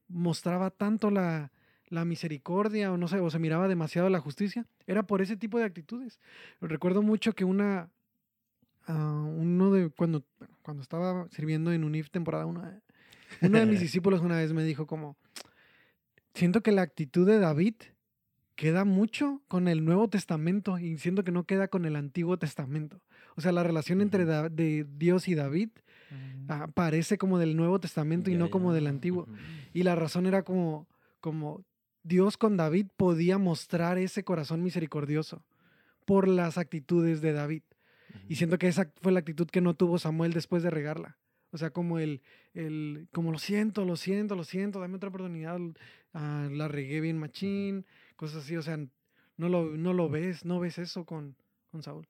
mostraba 0.08 0.72
tanto 0.72 1.12
la, 1.12 1.52
la 1.90 2.04
misericordia 2.04 2.92
o 2.92 2.98
no 2.98 3.08
sé, 3.08 3.20
o 3.20 3.30
se 3.30 3.38
miraba 3.38 3.68
demasiado 3.68 4.10
la 4.10 4.20
justicia, 4.20 4.66
era 4.88 5.04
por 5.04 5.22
ese 5.22 5.38
tipo 5.38 5.60
de 5.60 5.66
actitudes. 5.66 6.20
Recuerdo 6.62 7.04
mucho 7.04 7.34
que 7.34 7.46
una, 7.46 7.90
ah, 8.88 9.24
uno 9.38 9.72
de, 9.72 9.92
cuando, 9.92 10.24
cuando 10.64 10.82
estaba 10.82 11.28
sirviendo 11.30 11.72
en 11.72 11.84
UNIF 11.84 12.10
temporada 12.10 12.48
1, 12.48 12.82
uno 13.42 13.60
de 13.60 13.66
mis 13.68 13.80
discípulos 13.88 14.22
una 14.22 14.38
vez 14.38 14.52
me 14.52 14.64
dijo 14.64 14.88
como, 14.88 15.16
siento 16.34 16.62
que 16.62 16.72
la 16.72 16.82
actitud 16.82 17.28
de 17.28 17.38
David 17.38 17.76
queda 18.60 18.84
mucho 18.84 19.42
con 19.48 19.70
el 19.70 19.86
Nuevo 19.86 20.10
Testamento 20.10 20.78
y 20.80 20.98
siento 20.98 21.24
que 21.24 21.32
no 21.32 21.46
queda 21.46 21.70
con 21.70 21.86
el 21.86 21.96
Antiguo 21.96 22.38
Testamento. 22.38 23.00
O 23.38 23.42
sea, 23.42 23.54
la 23.54 23.64
relación 23.64 24.02
entre 24.02 24.26
de 24.26 24.86
Dios 24.98 25.30
y 25.30 25.36
David 25.36 25.70
uh 26.12 26.68
parece 26.74 27.18
como 27.18 27.40
del 27.40 27.56
Nuevo 27.56 27.80
Testamento 27.80 28.30
y 28.30 28.36
no 28.36 28.50
como 28.50 28.74
del 28.74 28.88
Antiguo. 28.88 29.30
Y 29.74 29.84
la 29.84 29.96
razón 29.96 30.26
era 30.26 30.44
como, 30.44 30.90
como 31.22 31.64
Dios 32.04 32.36
con 32.36 32.58
David 32.58 32.88
podía 32.98 33.38
mostrar 33.38 33.98
ese 33.98 34.26
corazón 34.26 34.62
misericordioso 34.62 35.42
por 36.06 36.28
las 36.28 36.58
actitudes 36.58 37.22
de 37.22 37.32
David. 37.32 37.64
Y 38.28 38.36
siento 38.36 38.58
que 38.58 38.68
esa 38.68 38.92
fue 39.02 39.14
la 39.14 39.20
actitud 39.20 39.48
que 39.48 39.62
no 39.62 39.74
tuvo 39.74 40.00
Samuel 40.00 40.34
después 40.34 40.64
de 40.64 40.70
regarla. 40.70 41.18
O 41.52 41.58
sea, 41.58 41.70
como 41.72 41.98
el, 41.98 42.22
el 42.54 43.08
como 43.14 43.32
lo 43.32 43.40
siento, 43.40 43.86
lo 43.86 43.96
siento, 43.96 44.36
lo 44.36 44.44
siento, 44.44 44.80
dame 44.80 44.98
otra 44.98 45.10
oportunidad, 45.10 45.60
ah, 46.14 46.48
la 46.52 46.68
regué 46.68 47.00
bien 47.02 47.18
machín, 47.18 47.86
cosas 48.20 48.44
así, 48.44 48.58
o 48.58 48.62
sea, 48.62 48.78
no 49.38 49.48
lo, 49.48 49.64
no 49.78 49.94
lo 49.94 50.10
ves, 50.10 50.44
no 50.44 50.60
ves 50.60 50.78
eso 50.78 51.06
con, 51.06 51.38
con 51.72 51.82
Saúl. 51.82 52.06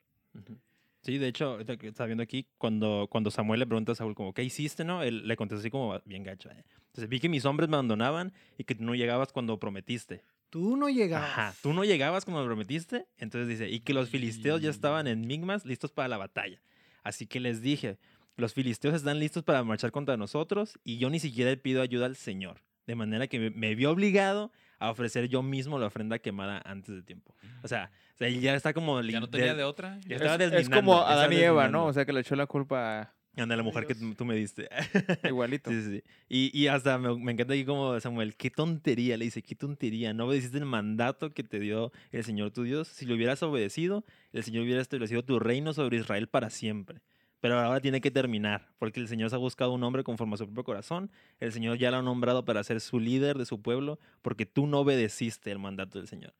Sí, 1.03 1.19
de 1.19 1.27
hecho, 1.27 1.59
estaba 1.59 2.07
viendo 2.07 2.23
aquí, 2.23 2.47
cuando, 2.57 3.07
cuando 3.11 3.29
Samuel 3.29 3.59
le 3.59 3.67
pregunta 3.67 3.91
a 3.91 3.95
Saúl 3.95 4.15
como, 4.15 4.33
¿qué 4.33 4.43
hiciste, 4.43 4.83
no? 4.83 5.03
Él 5.03 5.27
le 5.27 5.35
contesta 5.37 5.59
así 5.59 5.69
como, 5.69 6.01
bien 6.05 6.23
gacho. 6.23 6.49
eh. 6.49 6.63
Entonces, 6.87 7.07
vi 7.07 7.19
que 7.19 7.29
mis 7.29 7.45
hombres 7.45 7.69
me 7.69 7.75
abandonaban 7.75 8.33
y 8.57 8.63
que 8.63 8.73
tú 8.73 8.83
no 8.83 8.95
llegabas 8.95 9.31
cuando 9.31 9.59
prometiste. 9.59 10.23
Tú 10.49 10.75
no 10.77 10.89
llegabas. 10.89 11.29
Ajá, 11.29 11.53
tú 11.61 11.73
no 11.73 11.83
llegabas 11.83 12.25
cuando 12.25 12.41
me 12.41 12.47
prometiste. 12.47 13.05
Entonces 13.19 13.47
dice, 13.47 13.69
y 13.69 13.81
que 13.81 13.93
los 13.93 14.09
filisteos 14.09 14.63
ya 14.63 14.71
estaban 14.71 15.05
en 15.05 15.21
Migmas 15.21 15.63
listos 15.63 15.91
para 15.91 16.07
la 16.07 16.17
batalla. 16.17 16.59
Así 17.03 17.27
que 17.27 17.39
les 17.39 17.61
dije, 17.61 17.99
los 18.35 18.55
filisteos 18.55 18.95
están 18.95 19.19
listos 19.19 19.43
para 19.43 19.63
marchar 19.63 19.91
contra 19.91 20.17
nosotros 20.17 20.79
y 20.83 20.97
yo 20.97 21.11
ni 21.11 21.19
siquiera 21.19 21.51
le 21.51 21.57
pido 21.57 21.83
ayuda 21.83 22.07
al 22.07 22.15
Señor. 22.15 22.63
De 22.87 22.95
manera 22.95 23.27
que 23.27 23.37
me, 23.39 23.51
me 23.51 23.75
vio 23.75 23.91
obligado 23.91 24.51
a 24.79 24.89
ofrecer 24.89 25.27
yo 25.27 25.43
mismo 25.43 25.77
la 25.77 25.87
ofrenda 25.87 26.19
quemada 26.19 26.61
antes 26.65 26.95
de 26.95 27.01
tiempo. 27.03 27.35
O 27.63 27.67
sea, 27.67 27.91
o 28.15 28.17
sea, 28.17 28.27
él 28.27 28.39
ya 28.41 28.55
está 28.55 28.73
como... 28.73 29.01
Ya 29.01 29.19
no 29.19 29.29
tenía 29.29 29.47
de- 29.53 29.59
de 29.59 29.63
otra. 29.63 29.99
ya 30.07 30.15
Es, 30.15 30.21
estaba 30.21 30.33
es 30.43 30.51
deslindando, 30.51 30.75
como 30.91 31.01
Adán 31.05 31.31
y 31.33 31.37
Eva, 31.37 31.67
¿no? 31.69 31.85
O 31.85 31.93
sea, 31.93 32.05
que 32.05 32.13
le 32.13 32.21
echó 32.21 32.35
la 32.35 32.45
culpa 32.47 33.01
a- 33.01 33.13
Anda, 33.37 33.55
la 33.55 33.63
mujer 33.63 33.85
que 33.85 33.93
Dios. 33.93 34.09
tú 34.09 34.15
tú 34.15 34.25
me 34.25 34.35
diste. 34.35 34.67
igualito. 35.23 35.69
Sí, 35.71 35.81
sí, 35.81 35.89
sí. 35.97 36.03
Y, 36.27 36.59
y 36.59 36.67
hasta 36.67 36.97
me, 36.97 37.15
me 37.17 37.31
encanta 37.31 37.53
aquí 37.53 37.63
como 37.63 37.97
Samuel, 38.01 38.35
qué 38.35 38.49
tontería, 38.49 39.15
le 39.17 39.25
dice, 39.25 39.41
qué 39.41 39.55
tontería, 39.55 40.13
no 40.13 40.25
obedeciste 40.25 40.57
el 40.57 40.65
mandato 40.65 41.31
que 41.33 41.43
te 41.43 41.59
dio 41.59 41.93
el 42.11 42.23
Señor 42.25 42.51
tu 42.51 42.63
Dios. 42.63 42.89
Si 42.89 43.05
lo 43.05 43.15
hubieras 43.15 43.41
obedecido, 43.43 44.03
el 44.33 44.43
Señor 44.43 44.63
hubiera 44.63 44.81
establecido 44.81 45.23
tu 45.23 45.39
reino 45.39 45.73
sobre 45.73 45.97
Israel 45.97 46.27
para 46.27 46.49
siempre. 46.49 46.99
Pero 47.41 47.57
ahora 47.59 47.79
tiene 47.79 48.01
que 48.01 48.11
terminar, 48.11 48.67
porque 48.79 48.99
el 48.99 49.07
Señor 49.07 49.29
se 49.29 49.35
ha 49.35 49.39
buscado 49.39 49.71
un 49.73 49.81
hombre 49.83 50.03
conforme 50.03 50.33
a 50.33 50.37
su 50.37 50.45
propio 50.45 50.63
corazón. 50.65 51.09
El 51.39 51.53
Señor 51.53 51.77
ya 51.77 51.89
lo 51.91 51.97
ha 51.97 52.01
nombrado 52.01 52.43
para 52.43 52.63
ser 52.63 52.81
su 52.81 52.99
líder 52.99 53.37
de 53.37 53.45
su 53.45 53.61
pueblo, 53.61 53.97
porque 54.21 54.45
tú 54.45 54.67
no 54.67 54.79
obedeciste 54.79 55.51
el 55.51 55.59
mandato 55.59 55.99
del 55.99 56.07
Señor. 56.07 56.33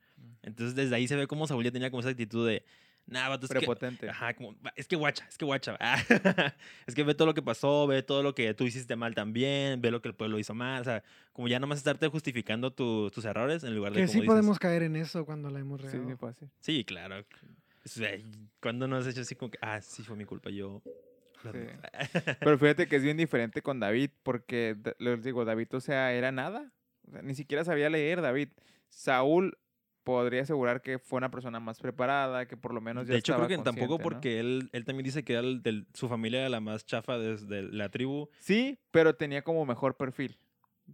Entonces 0.43 0.75
desde 0.75 0.95
ahí 0.95 1.07
se 1.07 1.15
ve 1.15 1.27
como 1.27 1.47
Saúl 1.47 1.63
ya 1.63 1.71
tenía 1.71 1.89
como 1.89 2.01
esa 2.01 2.09
actitud 2.09 2.45
de, 2.47 2.63
nah, 3.05 3.29
vato, 3.29 3.45
es 3.45 3.49
que, 3.51 3.59
Prepotente. 3.59 4.09
Ajá, 4.09 4.33
como, 4.33 4.55
"Va, 4.65 4.73
es 4.75 4.87
que 4.87 4.95
guacha, 4.97 5.25
es 5.29 5.37
que 5.37 5.45
guacha. 5.45 5.77
es 6.87 6.95
que 6.95 7.03
ve 7.03 7.13
todo 7.15 7.25
lo 7.27 7.33
que 7.33 7.41
pasó, 7.41 7.87
ve 7.87 8.03
todo 8.03 8.21
lo 8.23 8.35
que 8.35 8.53
tú 8.53 8.65
hiciste 8.65 8.95
mal 8.97 9.15
también, 9.15 9.81
ve 9.81 9.91
lo 9.91 10.01
que 10.01 10.09
el 10.09 10.15
pueblo 10.15 10.37
hizo 10.39 10.53
mal. 10.53 10.81
O 10.81 10.83
sea, 10.83 11.03
como 11.33 11.47
ya 11.47 11.59
nomás 11.59 11.77
estarte 11.77 12.07
justificando 12.09 12.71
tu- 12.71 13.09
tus 13.11 13.23
errores 13.25 13.63
en 13.63 13.73
lugar 13.75 13.93
de 13.93 14.01
Que 14.01 14.05
como 14.07 14.13
sí 14.13 14.19
dices, 14.21 14.27
podemos 14.33 14.59
caer 14.59 14.83
en 14.83 14.95
eso 14.97 15.25
cuando 15.25 15.49
la 15.49 15.59
hemos 15.59 15.79
regado. 15.81 16.33
sí. 16.37 16.45
Sí, 16.59 16.83
claro. 16.83 17.25
O 17.85 17.89
sea, 17.89 18.11
cuando 18.61 18.87
no 18.87 18.97
has 18.97 19.07
hecho 19.07 19.21
así 19.21 19.35
como 19.35 19.51
que, 19.51 19.57
ah, 19.61 19.81
sí 19.81 20.03
fue 20.03 20.15
mi 20.15 20.25
culpa, 20.25 20.49
yo... 20.49 20.81
lo 21.43 21.51
Sí. 21.51 21.57
admito". 21.57 21.81
Pero 22.39 22.57
fíjate 22.59 22.87
que 22.87 22.95
es 22.97 23.03
bien 23.03 23.17
diferente 23.17 23.61
con 23.61 23.79
David, 23.79 24.11
porque 24.23 24.75
les 24.99 25.23
digo, 25.23 25.45
David, 25.45 25.67
o 25.73 25.79
sea, 25.79 26.13
era 26.13 26.31
nada. 26.31 26.71
O 27.07 27.11
sea, 27.11 27.21
ni 27.21 27.33
siquiera 27.35 27.63
sabía 27.63 27.89
leer 27.89 28.21
David. 28.21 28.49
Saúl 28.89 29.57
podría 30.03 30.41
asegurar 30.41 30.81
que 30.81 30.97
fue 30.99 31.17
una 31.17 31.29
persona 31.29 31.59
más 31.59 31.79
preparada, 31.79 32.47
que 32.47 32.57
por 32.57 32.73
lo 32.73 32.81
menos 32.81 33.05
ya 33.07 33.13
de 33.13 33.19
hecho, 33.19 33.35
creo 33.35 33.47
que 33.47 33.57
tampoco 33.57 33.99
porque 33.99 34.39
él, 34.39 34.69
él 34.73 34.83
también 34.85 35.03
dice 35.05 35.23
que 35.23 35.33
era 35.33 35.41
el 35.41 35.61
del- 35.61 35.87
su 35.93 36.07
familia 36.09 36.39
era 36.39 36.49
la 36.49 36.59
más 36.59 36.85
chafa 36.85 37.17
desde 37.19 37.61
la 37.63 37.89
tribu. 37.89 38.27
Sí, 38.39 38.79
pero 38.91 39.15
tenía 39.15 39.43
como 39.43 39.65
mejor 39.65 39.97
perfil 39.97 40.37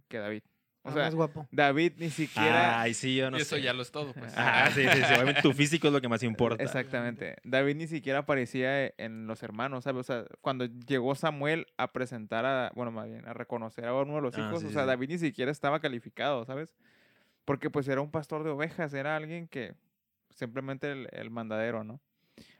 que 0.08 0.18
David. 0.18 0.42
O 0.86 0.90
Ah, 0.90 0.92
sea, 0.92 1.02
más 1.04 1.14
guapo. 1.16 1.48
David 1.50 1.94
ni 1.98 2.10
siquiera... 2.10 2.80
Ay, 2.80 2.94
sí, 2.94 3.16
yo 3.16 3.30
no 3.30 3.38
y 3.38 3.40
eso 3.40 3.56
sé. 3.56 3.62
ya 3.62 3.72
lo 3.72 3.82
es 3.82 3.90
todo, 3.90 4.12
pues. 4.12 4.32
Ah, 4.36 4.70
sí, 4.72 4.82
sí, 4.82 4.98
sí. 4.98 5.14
Obviamente 5.14 5.42
tu 5.42 5.52
físico 5.52 5.88
es 5.88 5.92
lo 5.92 6.00
que 6.00 6.08
más 6.08 6.22
importa. 6.22 6.62
Exactamente. 6.62 7.36
David 7.44 7.74
ni 7.76 7.86
siquiera 7.88 8.20
aparecía 8.20 8.86
en 8.96 9.26
los 9.26 9.42
hermanos, 9.42 9.84
¿sabes? 9.84 10.00
O 10.00 10.04
sea, 10.04 10.24
cuando 10.40 10.66
llegó 10.66 11.14
Samuel 11.16 11.66
a 11.76 11.92
presentar 11.92 12.46
a, 12.46 12.70
bueno, 12.74 12.92
más 12.92 13.08
bien, 13.08 13.26
a 13.26 13.32
reconocer 13.34 13.86
a 13.86 13.94
uno 13.94 14.14
de 14.14 14.22
los 14.22 14.36
Ah, 14.38 14.40
hijos, 14.48 14.60
sí, 14.60 14.66
o 14.66 14.70
sea, 14.70 14.82
sí. 14.82 14.86
David 14.88 15.08
ni 15.10 15.18
siquiera 15.18 15.50
estaba 15.50 15.80
calificado, 15.80 16.44
¿sabes? 16.44 16.76
Porque 17.44 17.68
pues 17.70 17.88
era 17.88 18.00
un 18.00 18.10
pastor 18.10 18.44
de 18.44 18.50
ovejas, 18.50 18.94
era 18.94 19.16
alguien 19.16 19.48
que 19.48 19.74
simplemente 20.30 20.92
el, 20.92 21.08
el 21.12 21.30
mandadero, 21.30 21.82
¿no? 21.84 22.00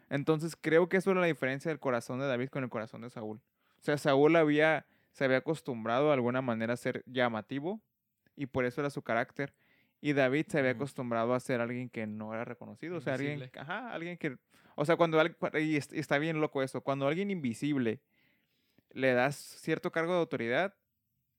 Entonces 0.09 0.57
creo 0.61 0.89
que 0.89 0.97
eso 0.97 1.11
era 1.11 1.20
la 1.20 1.27
diferencia 1.27 1.68
del 1.68 1.81
corazón 1.81 2.20
de 2.20 2.27
David 2.27 2.49
con 2.49 2.62
el 2.64 2.70
corazón 2.70 3.03
de 3.03 3.11
Saúl. 3.11 3.39
O 3.81 3.83
sea, 3.85 3.99
Saúl 3.99 4.35
había, 4.37 4.87
se 5.12 5.24
había 5.24 5.39
acostumbrado 5.39 6.07
de 6.09 6.14
alguna 6.14 6.43
manera 6.43 6.74
a 6.74 6.77
ser 6.77 7.03
llamativo 7.07 7.81
y 8.37 8.47
por 8.47 8.64
eso 8.64 8.80
era 8.80 8.91
su 8.91 9.03
carácter. 9.03 9.55
Y 10.01 10.12
David 10.12 10.47
se 10.49 10.59
había 10.59 10.72
acostumbrado 10.72 11.34
a 11.34 11.41
ser 11.41 11.61
alguien 11.61 11.89
que 11.89 12.07
no 12.07 12.32
era 12.34 12.45
reconocido. 12.45 12.97
O 12.99 13.01
sea, 13.01 13.14
alguien, 13.14 13.51
ajá, 13.59 13.91
alguien 13.93 14.18
que, 14.18 14.37
o 14.74 14.84
sea, 14.84 14.97
cuando 14.97 15.18
alguien, 15.18 15.37
y 15.55 15.76
es- 15.76 15.93
y 15.93 15.99
está 15.99 16.18
bien 16.18 16.41
loco 16.41 16.62
eso, 16.62 16.82
cuando 16.82 17.07
alguien 17.09 17.30
invisible 17.30 18.01
le 18.91 19.12
das 19.14 19.37
cierto 19.37 19.91
cargo 19.93 20.12
de 20.12 20.18
autoridad, 20.20 20.74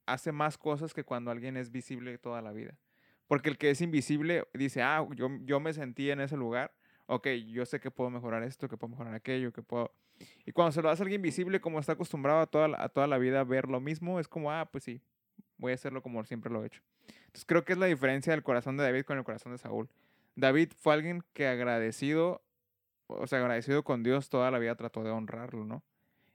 hace 0.05 0.31
más 0.31 0.57
cosas 0.57 0.93
que 0.93 1.03
cuando 1.03 1.31
alguien 1.31 1.57
es 1.57 1.71
visible 1.71 2.17
toda 2.17 2.41
la 2.41 2.51
vida. 2.51 2.77
Porque 3.27 3.49
el 3.49 3.57
que 3.57 3.69
es 3.69 3.81
invisible 3.81 4.45
dice, 4.53 4.81
ah, 4.81 5.05
yo, 5.15 5.29
yo 5.41 5.59
me 5.59 5.73
sentí 5.73 6.09
en 6.11 6.21
ese 6.21 6.37
lugar, 6.37 6.73
ok, 7.07 7.27
yo 7.47 7.65
sé 7.65 7.79
que 7.79 7.91
puedo 7.91 8.09
mejorar 8.09 8.43
esto, 8.43 8.67
que 8.69 8.77
puedo 8.77 8.91
mejorar 8.91 9.13
aquello, 9.13 9.51
que 9.51 9.61
puedo... 9.61 9.93
Y 10.45 10.51
cuando 10.51 10.71
se 10.71 10.81
lo 10.81 10.87
das 10.89 10.99
a 10.99 11.03
alguien 11.03 11.21
visible, 11.21 11.59
como 11.59 11.79
está 11.79 11.93
acostumbrado 11.93 12.39
a 12.39 12.47
toda, 12.47 12.67
la- 12.69 12.83
a 12.83 12.89
toda 12.89 13.05
la 13.07 13.17
vida 13.17 13.41
a 13.41 13.43
ver 13.43 13.67
lo 13.67 13.79
mismo, 13.79 14.19
es 14.19 14.27
como, 14.27 14.51
ah, 14.51 14.69
pues 14.71 14.83
sí, 14.85 15.01
voy 15.57 15.71
a 15.71 15.75
hacerlo 15.75 16.01
como 16.01 16.23
siempre 16.23 16.51
lo 16.51 16.63
he 16.63 16.67
hecho. 16.67 16.81
Entonces 17.27 17.45
creo 17.45 17.63
que 17.65 17.73
es 17.73 17.79
la 17.79 17.85
diferencia 17.85 18.31
del 18.33 18.43
corazón 18.43 18.77
de 18.77 18.83
David 18.83 19.03
con 19.03 19.17
el 19.17 19.23
corazón 19.23 19.51
de 19.51 19.57
Saúl. 19.57 19.89
David 20.35 20.71
fue 20.77 20.93
alguien 20.93 21.23
que 21.33 21.47
agradecido, 21.47 22.43
o 23.07 23.27
sea, 23.27 23.39
agradecido 23.39 23.83
con 23.83 24.03
Dios 24.03 24.29
toda 24.29 24.51
la 24.51 24.59
vida 24.59 24.75
trató 24.75 25.03
de 25.03 25.09
honrarlo, 25.09 25.65
¿no? 25.65 25.83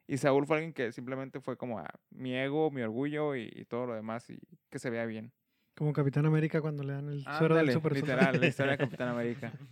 Y 0.07 0.19
Saúl 0.19 0.47
fue 0.47 0.57
alguien 0.57 0.73
que 0.73 0.93
simplemente 0.93 1.41
fue 1.41 1.57
como 1.57 1.79
ah, 1.79 1.89
mi 2.11 2.35
ego, 2.35 2.71
mi 2.71 2.83
orgullo 2.83 3.37
y, 3.37 3.51
y 3.55 3.65
todo 3.65 3.87
lo 3.87 3.95
demás 3.95 4.29
y 4.29 4.39
que 4.69 4.79
se 4.79 4.91
vea 4.91 5.07
bien. 5.07 5.33
Como 5.75 5.93
Capitán 5.93 6.27
América 6.27 6.61
cuando 6.61 6.83
le 6.83 6.93
dan 6.93 7.09
el 7.09 7.23
suero 7.23 7.55
del 7.55 7.61
Ándale, 7.61 7.73
super 7.73 7.93
literal, 7.93 8.41
la 8.41 8.47
historia 8.47 8.73
de 8.73 8.79
Capitán 8.85 9.09
América. 9.09 9.53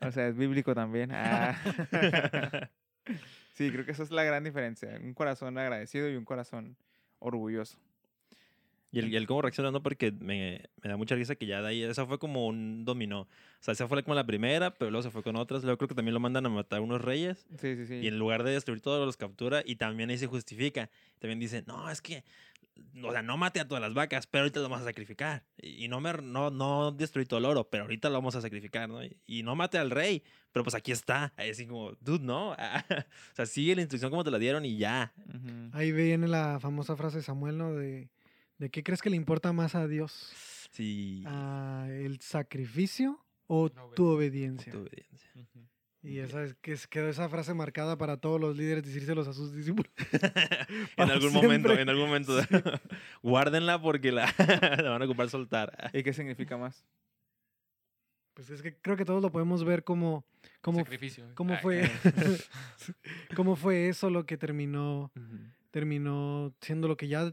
O 0.00 0.10
sea, 0.10 0.26
es 0.26 0.36
bíblico 0.36 0.74
también. 0.74 1.10
Ah. 1.12 1.56
Sí, 3.52 3.70
creo 3.70 3.84
que 3.84 3.92
esa 3.92 4.02
es 4.02 4.10
la 4.10 4.24
gran 4.24 4.42
diferencia. 4.42 4.98
Un 5.00 5.14
corazón 5.14 5.56
agradecido 5.58 6.10
y 6.10 6.16
un 6.16 6.24
corazón 6.24 6.76
orgulloso. 7.20 7.78
Y 8.94 8.98
el, 9.00 9.12
y 9.12 9.16
el 9.16 9.26
cómo 9.26 9.42
reacciona, 9.42 9.70
¿no? 9.70 9.82
Porque 9.82 10.12
me, 10.12 10.62
me 10.82 10.90
da 10.90 10.96
mucha 10.96 11.14
risa 11.14 11.34
que 11.34 11.46
ya 11.46 11.60
de 11.60 11.68
ahí, 11.68 11.82
esa 11.82 12.06
fue 12.06 12.18
como 12.18 12.46
un 12.46 12.84
dominó. 12.84 13.22
O 13.22 13.28
sea, 13.60 13.72
esa 13.72 13.88
fue 13.88 14.02
como 14.02 14.14
la 14.14 14.26
primera, 14.26 14.72
pero 14.74 14.90
luego 14.90 15.02
se 15.02 15.10
fue 15.10 15.22
con 15.22 15.36
otras. 15.36 15.64
Luego 15.64 15.78
creo 15.78 15.88
que 15.88 15.94
también 15.94 16.14
lo 16.14 16.20
mandan 16.20 16.46
a 16.46 16.48
matar 16.48 16.80
unos 16.80 17.00
reyes. 17.00 17.46
Sí, 17.58 17.76
sí, 17.76 17.86
sí. 17.86 17.94
Y 17.96 18.06
en 18.06 18.18
lugar 18.18 18.44
de 18.44 18.52
destruir 18.52 18.80
todo, 18.80 19.04
los 19.04 19.16
captura 19.16 19.62
y 19.64 19.76
también 19.76 20.10
ahí 20.10 20.18
se 20.18 20.26
justifica. 20.26 20.90
También 21.18 21.40
dice, 21.40 21.64
no, 21.66 21.90
es 21.90 22.00
que, 22.00 22.24
o 23.02 23.10
sea, 23.12 23.22
no 23.22 23.36
mate 23.36 23.60
a 23.60 23.68
todas 23.68 23.80
las 23.80 23.94
vacas, 23.94 24.26
pero 24.26 24.42
ahorita 24.42 24.60
lo 24.60 24.68
vamos 24.68 24.82
a 24.82 24.84
sacrificar. 24.84 25.44
Y, 25.60 25.84
y 25.84 25.88
no, 25.88 26.00
me, 26.00 26.12
no, 26.12 26.50
no 26.50 26.92
destruí 26.92 27.24
todo 27.24 27.38
el 27.38 27.44
oro, 27.44 27.68
pero 27.68 27.84
ahorita 27.84 28.08
lo 28.08 28.14
vamos 28.14 28.36
a 28.36 28.40
sacrificar, 28.40 28.88
¿no? 28.88 29.04
Y, 29.04 29.16
y 29.26 29.42
no 29.42 29.56
mate 29.56 29.78
al 29.78 29.90
rey, 29.90 30.22
pero 30.52 30.62
pues 30.64 30.74
aquí 30.74 30.92
está. 30.92 31.32
Ahí 31.36 31.50
así 31.50 31.66
como, 31.66 31.92
dude, 32.00 32.24
no. 32.24 32.50
o 32.52 32.56
sea, 33.34 33.46
sigue 33.46 33.74
la 33.74 33.82
instrucción 33.82 34.10
como 34.10 34.24
te 34.24 34.30
la 34.30 34.38
dieron 34.38 34.64
y 34.64 34.76
ya. 34.76 35.12
Ujú. 35.28 35.70
Ahí 35.72 35.92
viene 35.92 36.28
la 36.28 36.60
famosa 36.60 36.96
frase 36.96 37.18
de 37.18 37.22
Samuel, 37.22 37.58
¿no? 37.58 37.74
De, 37.74 38.08
de 38.64 38.70
qué 38.70 38.82
crees 38.82 39.02
que 39.02 39.10
le 39.10 39.16
importa 39.16 39.52
más 39.52 39.74
a 39.74 39.86
Dios, 39.86 40.32
Sí. 40.70 41.22
¿A 41.26 41.86
¿el 41.88 42.20
sacrificio 42.20 43.24
o 43.46 43.70
tu 43.70 44.06
obediencia? 44.06 44.72
tu 44.72 44.78
obediencia. 44.80 45.30
Y 46.02 46.18
esa 46.18 46.42
es 46.42 46.54
que 46.56 46.76
quedó 46.90 47.08
esa 47.08 47.28
frase 47.28 47.54
marcada 47.54 47.96
para 47.96 48.16
todos 48.16 48.40
los 48.40 48.56
líderes 48.56 48.82
decírselos 48.84 49.28
a 49.28 49.32
sus 49.32 49.54
discípulos. 49.54 49.92
en 50.96 51.10
algún 51.10 51.32
momento, 51.32 51.72
en 51.72 51.88
algún 51.88 52.06
momento. 52.06 52.36
Guárdenla 53.22 53.80
porque 53.80 54.10
la, 54.10 54.34
la 54.82 54.90
van 54.90 55.02
a 55.02 55.04
ocupar 55.04 55.28
soltar. 55.28 55.90
¿Y 55.92 56.02
qué 56.02 56.12
significa 56.12 56.56
más? 56.56 56.84
Pues 58.34 58.50
es 58.50 58.60
que 58.60 58.76
creo 58.76 58.96
que 58.96 59.04
todos 59.04 59.22
lo 59.22 59.30
podemos 59.30 59.62
ver 59.64 59.84
como, 59.84 60.24
como, 60.60 60.80
Sacrificio. 60.80 61.30
cómo 61.34 61.56
fue, 61.58 61.88
cómo 63.36 63.54
fue 63.54 63.88
eso 63.88 64.10
lo 64.10 64.26
que 64.26 64.36
terminó, 64.36 65.12
terminó 65.70 66.52
siendo 66.60 66.88
lo 66.88 66.96
que 66.96 67.06
ya, 67.06 67.32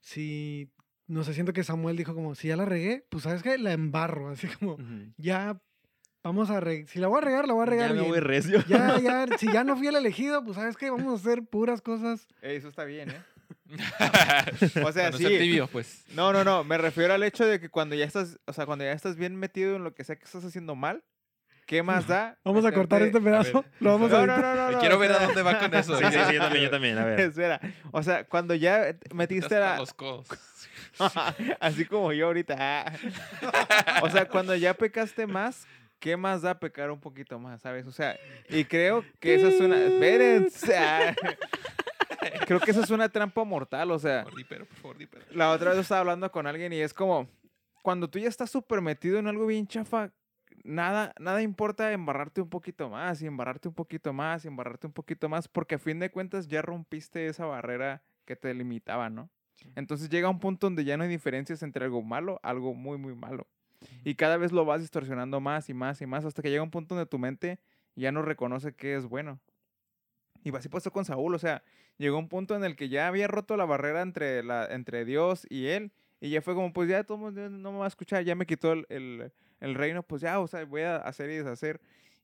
si, 0.00 0.70
no 1.06 1.24
sé, 1.24 1.34
siento 1.34 1.52
que 1.52 1.64
Samuel 1.64 1.96
dijo 1.96 2.14
como, 2.14 2.34
si 2.34 2.48
ya 2.48 2.56
la 2.56 2.64
regué, 2.64 3.06
pues 3.08 3.24
sabes 3.24 3.42
que 3.42 3.58
la 3.58 3.72
embarro, 3.72 4.28
así 4.28 4.46
como, 4.46 4.78
ya 5.16 5.60
vamos 6.22 6.50
a 6.50 6.60
regar, 6.60 6.88
si 6.88 6.98
la 6.98 7.08
voy 7.08 7.18
a 7.18 7.24
regar, 7.24 7.46
la 7.46 7.54
voy 7.54 7.62
a 7.62 7.66
regar 7.66 7.94
Ya 7.94 8.02
me 8.02 8.08
voy 8.08 8.20
recio. 8.20 8.62
Ya, 8.66 8.98
ya, 9.00 9.26
si 9.38 9.50
ya 9.52 9.64
no 9.64 9.76
fui 9.76 9.86
el 9.86 9.96
elegido, 9.96 10.44
pues 10.44 10.56
sabes 10.56 10.76
que 10.76 10.90
vamos 10.90 11.12
a 11.12 11.16
hacer 11.16 11.44
puras 11.44 11.80
cosas. 11.80 12.26
Ey, 12.42 12.56
eso 12.56 12.68
está 12.68 12.84
bien, 12.84 13.10
¿eh? 13.10 13.22
o 14.84 14.92
sea, 14.92 15.10
sea, 15.10 15.12
sí. 15.12 15.26
tibio, 15.26 15.68
pues. 15.68 16.04
No, 16.14 16.32
no, 16.32 16.44
no. 16.44 16.64
Me 16.64 16.78
refiero 16.78 17.14
al 17.14 17.22
hecho 17.22 17.46
de 17.46 17.60
que 17.60 17.68
cuando 17.68 17.94
ya 17.94 18.04
estás, 18.04 18.38
o 18.46 18.52
sea, 18.52 18.66
cuando 18.66 18.84
ya 18.84 18.92
estás 18.92 19.16
bien 19.16 19.36
metido 19.36 19.76
en 19.76 19.84
lo 19.84 19.94
que 19.94 20.04
sea 20.04 20.16
que 20.16 20.24
estás 20.24 20.44
haciendo 20.44 20.74
mal, 20.74 21.04
¿qué 21.68 21.82
más 21.82 22.08
da? 22.08 22.36
Vamos 22.44 22.64
a 22.64 22.72
cortar 22.72 23.02
este 23.02 23.20
pedazo, 23.20 23.64
lo 23.78 23.92
vamos 23.92 24.10
a 24.12 24.20
No, 24.20 24.26
no, 24.26 24.32
editar. 24.34 24.56
no, 24.56 24.64
no. 24.64 24.72
no, 24.72 24.78
Quiero 24.80 24.98
ver 24.98 25.12
a 25.12 25.26
dónde 25.26 25.42
va 25.42 25.58
con 25.60 25.74
eso. 25.74 25.96
Sí, 25.98 26.04
sí, 26.04 26.18
sí, 26.28 26.34
yo 26.34 26.40
también, 26.40 26.64
yo 26.64 26.70
también. 26.70 26.98
A 26.98 27.04
ver. 27.04 27.20
Espera, 27.20 27.60
o 27.92 28.02
sea, 28.02 28.24
cuando 28.24 28.54
ya 28.54 28.96
metiste 29.14 29.54
Hasta 29.54 29.60
la... 29.60 29.76
los 29.76 29.94
codos. 29.94 30.26
Así 31.60 31.84
como 31.84 32.12
yo 32.12 32.26
ahorita. 32.26 32.56
ah. 32.58 32.92
o 34.02 34.10
sea, 34.10 34.26
cuando 34.26 34.56
ya 34.56 34.74
pecaste 34.74 35.26
más, 35.26 35.66
¿qué 36.00 36.16
más 36.16 36.42
da 36.42 36.58
pecar 36.58 36.90
un 36.90 36.98
poquito 36.98 37.38
más, 37.38 37.60
sabes? 37.60 37.86
O 37.86 37.92
sea, 37.92 38.18
y 38.48 38.64
creo 38.64 39.04
que 39.20 39.34
esa 39.34 39.48
es 39.48 39.60
una... 39.60 39.76
Espérense. 39.78 40.76
ah. 40.76 41.14
Creo 42.46 42.60
que 42.60 42.70
esa 42.70 42.80
es 42.80 42.90
una 42.90 43.08
trampa 43.10 43.44
mortal, 43.44 43.90
o 43.90 43.98
sea... 43.98 44.24
Por 44.24 44.32
favor, 44.32 44.38
di 44.38 44.44
pero, 44.48 44.66
por 44.66 44.76
favor. 44.78 44.96
La 45.36 45.50
otra 45.50 45.70
vez 45.70 45.80
estaba 45.80 46.00
hablando 46.00 46.30
con 46.32 46.46
alguien 46.46 46.72
y 46.72 46.80
es 46.80 46.94
como 46.94 47.28
cuando 47.82 48.08
tú 48.08 48.18
ya 48.18 48.28
estás 48.28 48.50
súper 48.50 48.80
metido 48.80 49.18
en 49.18 49.28
algo 49.28 49.46
bien 49.46 49.66
chafa, 49.66 50.10
nada, 50.64 51.14
nada 51.18 51.42
importa 51.42 51.92
embarrarte 51.92 52.40
un 52.40 52.48
poquito 52.48 52.88
más 52.88 53.22
y 53.22 53.26
embarrarte 53.26 53.68
un 53.68 53.74
poquito 53.74 54.12
más 54.12 54.44
y 54.44 54.48
embarrarte 54.48 54.86
un 54.86 54.92
poquito 54.92 55.28
más, 55.28 55.48
porque 55.48 55.76
a 55.76 55.78
fin 55.78 55.98
de 55.98 56.10
cuentas 56.10 56.48
ya 56.48 56.62
rompiste 56.62 57.26
esa 57.26 57.46
barrera 57.46 58.02
que 58.24 58.36
te 58.36 58.52
limitaba, 58.54 59.10
¿no? 59.10 59.30
Entonces 59.74 60.08
llega 60.08 60.28
un 60.28 60.38
punto 60.38 60.66
donde 60.66 60.84
ya 60.84 60.96
no 60.96 61.04
hay 61.04 61.08
diferencias 61.08 61.62
entre 61.62 61.84
algo 61.84 62.02
malo, 62.02 62.38
algo 62.42 62.74
muy, 62.74 62.98
muy 62.98 63.14
malo. 63.14 63.46
Y 64.04 64.14
cada 64.14 64.36
vez 64.36 64.52
lo 64.52 64.64
vas 64.64 64.80
distorsionando 64.80 65.40
más 65.40 65.68
y 65.68 65.74
más 65.74 66.00
y 66.00 66.06
más 66.06 66.24
hasta 66.24 66.42
que 66.42 66.50
llega 66.50 66.62
un 66.62 66.70
punto 66.70 66.94
donde 66.94 67.08
tu 67.08 67.18
mente 67.18 67.58
ya 67.94 68.12
no 68.12 68.22
reconoce 68.22 68.74
qué 68.74 68.94
es 68.94 69.06
bueno. 69.06 69.40
Y 70.44 70.54
así 70.54 70.68
pasó 70.68 70.92
con 70.92 71.04
Saúl, 71.04 71.34
o 71.34 71.38
sea, 71.38 71.62
llegó 71.96 72.18
un 72.18 72.28
punto 72.28 72.54
en 72.54 72.64
el 72.64 72.76
que 72.76 72.88
ya 72.88 73.08
había 73.08 73.26
roto 73.26 73.56
la 73.56 73.64
barrera 73.64 74.02
entre, 74.02 74.42
la, 74.42 74.66
entre 74.66 75.04
Dios 75.04 75.46
y 75.50 75.66
él, 75.66 75.92
y 76.20 76.30
ya 76.30 76.42
fue 76.42 76.54
como, 76.54 76.72
pues 76.72 76.88
ya 76.88 77.04
todo 77.04 77.16
el 77.18 77.24
mundo 77.24 77.50
no 77.50 77.72
me 77.72 77.78
va 77.78 77.84
a 77.84 77.88
escuchar, 77.88 78.24
ya 78.24 78.34
me 78.34 78.46
quitó 78.46 78.72
el, 78.72 78.86
el, 78.88 79.32
el 79.60 79.74
reino, 79.74 80.02
pues 80.02 80.22
ya, 80.22 80.40
o 80.40 80.46
sea, 80.46 80.64
voy 80.64 80.82
a 80.82 80.96
hacer 80.96 81.30
y 81.30 81.36
deshacer. 81.36 81.80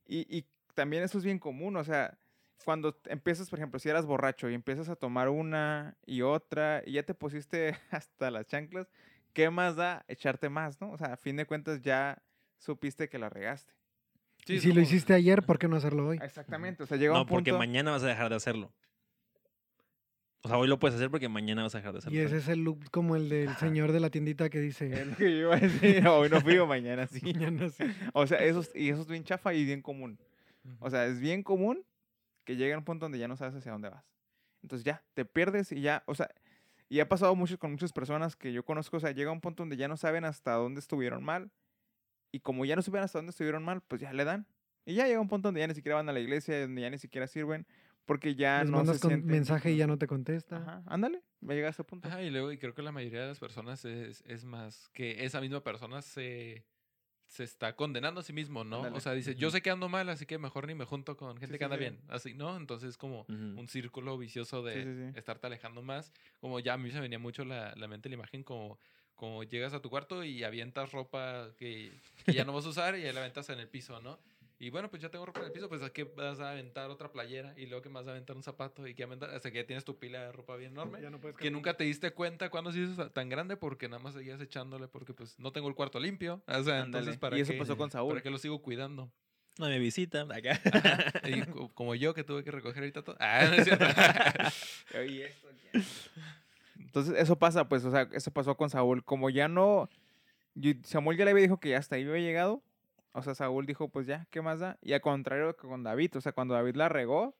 Y, 0.06 0.26
y 0.34 0.46
también 0.74 1.02
eso 1.02 1.18
es 1.18 1.24
bien 1.24 1.38
común, 1.38 1.76
o 1.76 1.84
sea, 1.84 2.18
cuando 2.64 2.98
empiezas, 3.06 3.50
por 3.50 3.58
ejemplo, 3.58 3.78
si 3.78 3.88
eras 3.88 4.06
borracho 4.06 4.48
y 4.48 4.54
empiezas 4.54 4.88
a 4.88 4.96
tomar 4.96 5.28
una 5.28 5.96
y 6.06 6.22
otra 6.22 6.82
y 6.84 6.92
ya 6.92 7.02
te 7.02 7.14
pusiste 7.14 7.76
hasta 7.90 8.30
las 8.30 8.46
chanclas, 8.46 8.88
¿qué 9.32 9.50
más 9.50 9.76
da 9.76 10.04
echarte 10.08 10.48
más, 10.48 10.80
no? 10.80 10.90
O 10.90 10.98
sea, 10.98 11.14
a 11.14 11.16
fin 11.16 11.36
de 11.36 11.46
cuentas 11.46 11.82
ya 11.82 12.22
supiste 12.58 13.08
que 13.08 13.18
la 13.18 13.28
regaste. 13.28 13.72
y 14.46 14.60
si 14.60 14.72
lo 14.72 14.80
hiciste 14.80 15.14
ayer, 15.14 15.42
¿por 15.42 15.58
qué 15.58 15.68
no 15.68 15.76
hacerlo 15.76 16.08
hoy? 16.08 16.18
Exactamente, 16.22 16.82
o 16.82 16.86
sea, 16.86 16.96
llega 16.96 17.12
no, 17.12 17.20
un 17.20 17.26
punto... 17.26 17.36
porque 17.36 17.52
mañana 17.52 17.90
vas 17.90 18.02
a 18.02 18.08
dejar 18.08 18.30
de 18.30 18.36
hacerlo. 18.36 18.72
O 20.46 20.48
sea, 20.48 20.58
hoy 20.58 20.68
lo 20.68 20.78
puedes 20.78 20.94
hacer 20.96 21.10
porque 21.10 21.28
mañana 21.30 21.62
vas 21.62 21.74
a 21.74 21.78
dejar 21.78 21.92
de 21.94 21.98
hacerlo. 22.00 22.18
Y 22.18 22.20
ese 22.20 22.36
es 22.36 22.48
el 22.48 22.60
loop 22.64 22.90
como 22.90 23.16
el 23.16 23.30
del 23.30 23.56
señor 23.56 23.92
de 23.92 24.00
la 24.00 24.10
tiendita 24.10 24.50
que 24.50 24.60
dice... 24.60 24.92
Es 24.92 25.06
lo 25.06 25.16
que 25.16 25.30
yo 25.30 25.38
iba 25.46 25.56
a 25.56 25.58
decir, 25.58 26.06
hoy 26.06 26.28
no 26.28 26.38
fui 26.42 26.58
o 26.58 26.66
mañana 26.66 27.06
sí. 27.06 27.20
Mañana 27.34 27.70
sí. 27.70 27.84
O 28.12 28.26
sea, 28.26 28.38
eso, 28.44 28.60
es- 28.60 28.70
y 28.74 28.90
eso 28.90 29.00
es 29.00 29.08
bien 29.08 29.24
chafa 29.24 29.54
y 29.54 29.64
bien 29.64 29.80
común. 29.80 30.18
O 30.80 30.90
sea, 30.90 31.06
es 31.06 31.18
bien 31.18 31.42
común 31.42 31.82
que 32.44 32.56
llegue 32.56 32.74
a 32.74 32.78
un 32.78 32.84
punto 32.84 33.06
donde 33.06 33.18
ya 33.18 33.26
no 33.26 33.36
sabes 33.36 33.54
hacia 33.54 33.72
dónde 33.72 33.88
vas. 33.88 34.04
Entonces 34.62 34.84
ya, 34.84 35.02
te 35.14 35.24
pierdes 35.24 35.72
y 35.72 35.80
ya, 35.80 36.02
o 36.06 36.14
sea, 36.14 36.28
y 36.90 37.00
ha 37.00 37.08
pasado 37.08 37.34
mucho 37.34 37.58
con 37.58 37.70
muchas 37.72 37.92
personas 37.92 38.36
que 38.36 38.52
yo 38.52 38.66
conozco, 38.66 38.98
o 38.98 39.00
sea, 39.00 39.12
llega 39.12 39.30
un 39.32 39.40
punto 39.40 39.62
donde 39.62 39.78
ya 39.78 39.88
no 39.88 39.96
saben 39.96 40.26
hasta 40.26 40.52
dónde 40.52 40.80
estuvieron 40.80 41.24
mal. 41.24 41.50
Y 42.32 42.40
como 42.40 42.66
ya 42.66 42.76
no 42.76 42.82
supieron 42.82 43.04
hasta 43.04 43.18
dónde 43.18 43.30
estuvieron 43.30 43.64
mal, 43.64 43.80
pues 43.80 44.02
ya 44.02 44.12
le 44.12 44.24
dan. 44.24 44.46
Y 44.84 44.94
ya 44.94 45.06
llega 45.06 45.20
un 45.20 45.28
punto 45.28 45.48
donde 45.48 45.60
ya 45.60 45.66
ni 45.68 45.74
siquiera 45.74 45.96
van 45.96 46.08
a 46.10 46.12
la 46.12 46.20
iglesia, 46.20 46.60
donde 46.60 46.82
ya 46.82 46.90
ni 46.90 46.98
siquiera 46.98 47.26
sirven, 47.26 47.66
porque 48.06 48.34
ya 48.34 48.60
Les 48.62 48.70
no 48.70 48.78
mandas 48.78 48.96
se 48.96 49.02
con 49.02 49.10
sienten- 49.12 49.24
mensaje 49.24 49.72
y 49.72 49.76
ya 49.76 49.86
no 49.86 49.98
te 49.98 50.06
contesta. 50.06 50.56
Ajá, 50.56 50.82
ándale, 50.86 51.22
va 51.42 51.52
a 51.52 51.54
llegar 51.54 51.68
a 51.68 51.70
ese 51.70 51.84
punto. 51.84 52.08
Ajá, 52.08 52.22
y 52.22 52.30
luego, 52.30 52.52
y 52.52 52.58
creo 52.58 52.74
que 52.74 52.82
la 52.82 52.92
mayoría 52.92 53.22
de 53.22 53.28
las 53.28 53.38
personas 53.38 53.84
es, 53.84 54.22
es 54.26 54.44
más 54.44 54.88
que 54.92 55.24
esa 55.24 55.40
misma 55.40 55.62
persona 55.62 56.02
se, 56.02 56.64
se 57.26 57.44
está 57.44 57.74
condenando 57.76 58.20
a 58.20 58.22
sí 58.22 58.32
mismo, 58.32 58.62
¿no? 58.64 58.76
Ándale. 58.78 58.96
O 58.96 59.00
sea, 59.00 59.12
dice, 59.12 59.34
yo 59.34 59.50
sé 59.50 59.62
que 59.62 59.70
ando 59.70 59.88
mal, 59.88 60.08
así 60.10 60.26
que 60.26 60.38
mejor 60.38 60.66
ni 60.66 60.74
me 60.74 60.84
junto 60.84 61.16
con 61.16 61.36
gente 61.38 61.54
Sí, 61.54 61.58
que 61.58 61.58
sí, 61.58 61.64
anda 61.64 61.76
sí. 61.76 61.80
bien. 61.80 62.00
Así, 62.08 62.34
¿no? 62.34 62.56
Entonces 62.56 62.90
es 62.90 62.96
como 62.98 63.26
un 63.28 63.66
círculo 63.68 64.18
vicioso 64.18 64.62
de 64.62 64.82
Sí, 64.84 64.94
sí, 64.94 65.10
sí. 65.12 65.18
estarte 65.18 65.46
alejando 65.46 65.82
más. 65.82 66.12
Como 66.40 66.60
ya 66.60 66.74
a 66.74 66.78
mí 66.78 66.90
se 66.90 66.96
me 66.96 67.02
venía 67.02 67.18
mucho 67.18 67.44
la, 67.44 67.74
la 67.76 67.88
mente 67.88 68.08
la 68.08 68.16
imagen 68.16 68.42
como, 68.44 68.78
como 69.14 69.42
llegas 69.44 69.72
a 69.72 69.80
tu 69.80 69.88
cuarto 69.90 70.24
y 70.24 70.44
avientas 70.44 70.92
ropa 70.92 71.50
que, 71.56 71.92
que 72.26 72.34
ya 72.34 72.44
no 72.44 72.52
vas 72.52 72.66
a 72.66 72.68
usar 72.68 72.98
y 72.98 73.04
ahí 73.06 73.12
la 73.12 73.20
aventas 73.20 73.48
en 73.48 73.60
el 73.60 73.68
piso, 73.68 74.00
¿no? 74.00 74.18
Y 74.64 74.70
bueno, 74.70 74.88
pues 74.88 75.02
ya 75.02 75.10
tengo 75.10 75.26
ropa 75.26 75.40
en 75.40 75.46
el 75.46 75.52
piso, 75.52 75.68
pues 75.68 75.82
¿a 75.82 75.90
qué 75.92 76.04
vas 76.04 76.40
a 76.40 76.52
aventar 76.52 76.88
otra 76.88 77.12
playera? 77.12 77.52
Y 77.58 77.66
luego 77.66 77.82
que 77.82 77.90
vas 77.90 78.06
a 78.06 78.12
aventar 78.12 78.34
un 78.34 78.42
zapato 78.42 78.86
y 78.86 78.94
que 78.94 79.02
aventar, 79.02 79.28
hasta 79.28 79.50
que 79.50 79.58
ya 79.58 79.66
tienes 79.66 79.84
tu 79.84 79.98
pila 79.98 80.24
de 80.24 80.32
ropa 80.32 80.56
bien 80.56 80.72
enorme. 80.72 81.02
Ya 81.02 81.10
no 81.10 81.20
puedes 81.20 81.36
Que 81.36 81.50
nunca 81.50 81.76
te 81.76 81.84
diste 81.84 82.12
cuenta 82.12 82.48
cuando 82.48 82.72
se 82.72 82.78
hizo 82.78 83.10
tan 83.10 83.28
grande 83.28 83.58
porque 83.58 83.90
nada 83.90 84.02
más 84.02 84.14
seguías 84.14 84.40
echándole 84.40 84.88
porque 84.88 85.12
pues 85.12 85.38
no 85.38 85.52
tengo 85.52 85.68
el 85.68 85.74
cuarto 85.74 86.00
limpio. 86.00 86.42
O 86.46 86.62
sea, 86.62 86.80
entonces 86.80 87.18
para 87.18 87.36
y 87.36 87.42
eso 87.42 87.52
qué, 87.52 87.58
pasó 87.58 87.76
con 87.76 87.90
Saúl. 87.90 88.08
¿para 88.08 88.22
qué 88.22 88.30
lo 88.30 88.38
sigo 88.38 88.62
cuidando? 88.62 89.12
No 89.58 89.68
me 89.68 89.78
visita. 89.78 90.22
Acá. 90.22 90.58
Y 91.28 91.42
co- 91.42 91.68
como 91.74 91.94
yo 91.94 92.14
que 92.14 92.24
tuve 92.24 92.42
que 92.42 92.50
recoger 92.50 92.84
ahorita 92.84 93.02
todo. 93.02 93.16
Ah, 93.20 93.44
no 93.46 93.56
es 93.56 93.64
cierto. 93.64 93.84
Oye, 94.98 95.26
esto 95.26 95.48
ya. 95.74 95.82
Entonces, 96.80 97.16
eso 97.18 97.36
pasa, 97.36 97.68
pues, 97.68 97.84
o 97.84 97.90
sea, 97.90 98.08
eso 98.12 98.30
pasó 98.30 98.56
con 98.56 98.70
Saúl. 98.70 99.04
Como 99.04 99.28
ya 99.28 99.46
no. 99.46 99.90
Samuel 100.84 101.18
ya 101.18 101.26
le 101.26 101.32
había 101.32 101.42
dijo 101.42 101.60
que 101.60 101.68
ya 101.68 101.78
hasta 101.78 101.96
ahí 101.96 102.04
había 102.08 102.22
llegado. 102.22 102.62
O 103.14 103.22
sea, 103.22 103.34
Saúl 103.34 103.64
dijo, 103.64 103.88
pues 103.88 104.06
ya, 104.06 104.26
¿qué 104.30 104.42
más 104.42 104.58
da? 104.58 104.76
Y 104.82 104.92
al 104.92 105.00
contrario 105.00 105.56
que 105.56 105.68
con 105.68 105.84
David, 105.84 106.16
o 106.16 106.20
sea, 106.20 106.32
cuando 106.32 106.54
David 106.54 106.74
la 106.74 106.88
regó, 106.88 107.36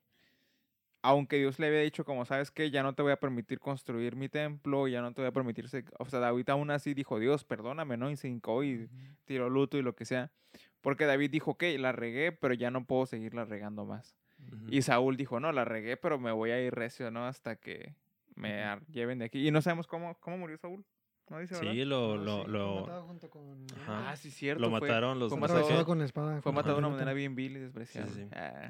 aunque 1.01 1.37
Dios 1.37 1.59
le 1.59 1.67
había 1.67 1.81
dicho, 1.81 2.05
como 2.05 2.25
sabes 2.25 2.49
que 2.49 2.71
ya 2.71 2.81
no 2.81 2.95
te 2.95 3.03
voy 3.03 3.11
a 3.11 3.19
permitir 3.19 3.59
construir 3.59 4.15
mi 4.15 4.29
templo, 4.29 4.87
ya 4.87 5.01
no 5.01 5.13
te 5.13 5.21
voy 5.21 5.27
a 5.29 5.33
permitir. 5.33 5.67
se-". 5.69 5.85
O 5.99 6.05
sea, 6.05 6.19
David 6.19 6.49
aún 6.49 6.71
así 6.71 6.93
dijo, 6.93 7.19
Dios, 7.19 7.43
perdóname, 7.43 7.97
¿no? 7.97 8.09
Y 8.09 8.15
se 8.15 8.27
hincó 8.29 8.63
y 8.63 8.89
tiró 9.25 9.49
luto 9.49 9.77
y 9.77 9.81
lo 9.83 9.95
que 9.95 10.05
sea. 10.05 10.31
Porque 10.81 11.05
David 11.05 11.29
dijo, 11.29 11.51
ok, 11.51 11.63
la 11.77 11.91
regué, 11.91 12.31
pero 12.31 12.53
ya 12.53 12.71
no 12.71 12.85
puedo 12.85 13.05
seguirla 13.05 13.45
regando 13.45 13.85
más. 13.85 14.15
Y 14.69 14.81
Saúl 14.81 15.17
dijo, 15.17 15.39
no, 15.39 15.51
la 15.51 15.65
regué, 15.65 15.97
pero 15.97 16.19
me 16.19 16.31
voy 16.31 16.51
a 16.51 16.61
ir 16.61 16.73
recio, 16.73 17.11
¿no? 17.11 17.25
Hasta 17.27 17.55
que 17.57 17.95
me 18.35 18.79
lleven 18.91 19.19
de 19.19 19.25
aquí. 19.25 19.47
Y 19.47 19.51
no 19.51 19.61
sabemos 19.61 19.87
cómo, 19.87 20.15
cómo 20.19 20.37
murió 20.37 20.57
Saúl. 20.57 20.85
¿No 21.29 21.39
dice, 21.39 21.55
verdad? 21.55 21.71
Sí, 21.71 21.85
lo, 21.85 22.17
No, 22.17 22.23
lo, 22.23 22.43
sí, 22.45 22.51
lo, 22.51 22.81
matado 22.81 23.03
junto 23.07 23.29
con- 23.29 23.65
Ajá. 23.81 24.11
Ah, 24.11 24.15
sí, 24.15 24.29
cierto. 24.31 24.61
lo 24.61 24.69
fue- 24.69 24.79
mataron 24.81 25.19
los 25.19 25.29
fue 25.31 25.39
matado- 25.39 25.85
con 25.85 26.01
espada. 26.01 26.41
Fue 26.41 26.51
matado 26.51 26.75
de 26.75 26.79
una 26.79 26.89
manera 26.89 27.13
bien 27.13 27.35
vil 27.35 27.57
y 27.57 27.59
despreciable. 27.59 28.13
sí. 28.13 28.27
Ah, 28.33 28.69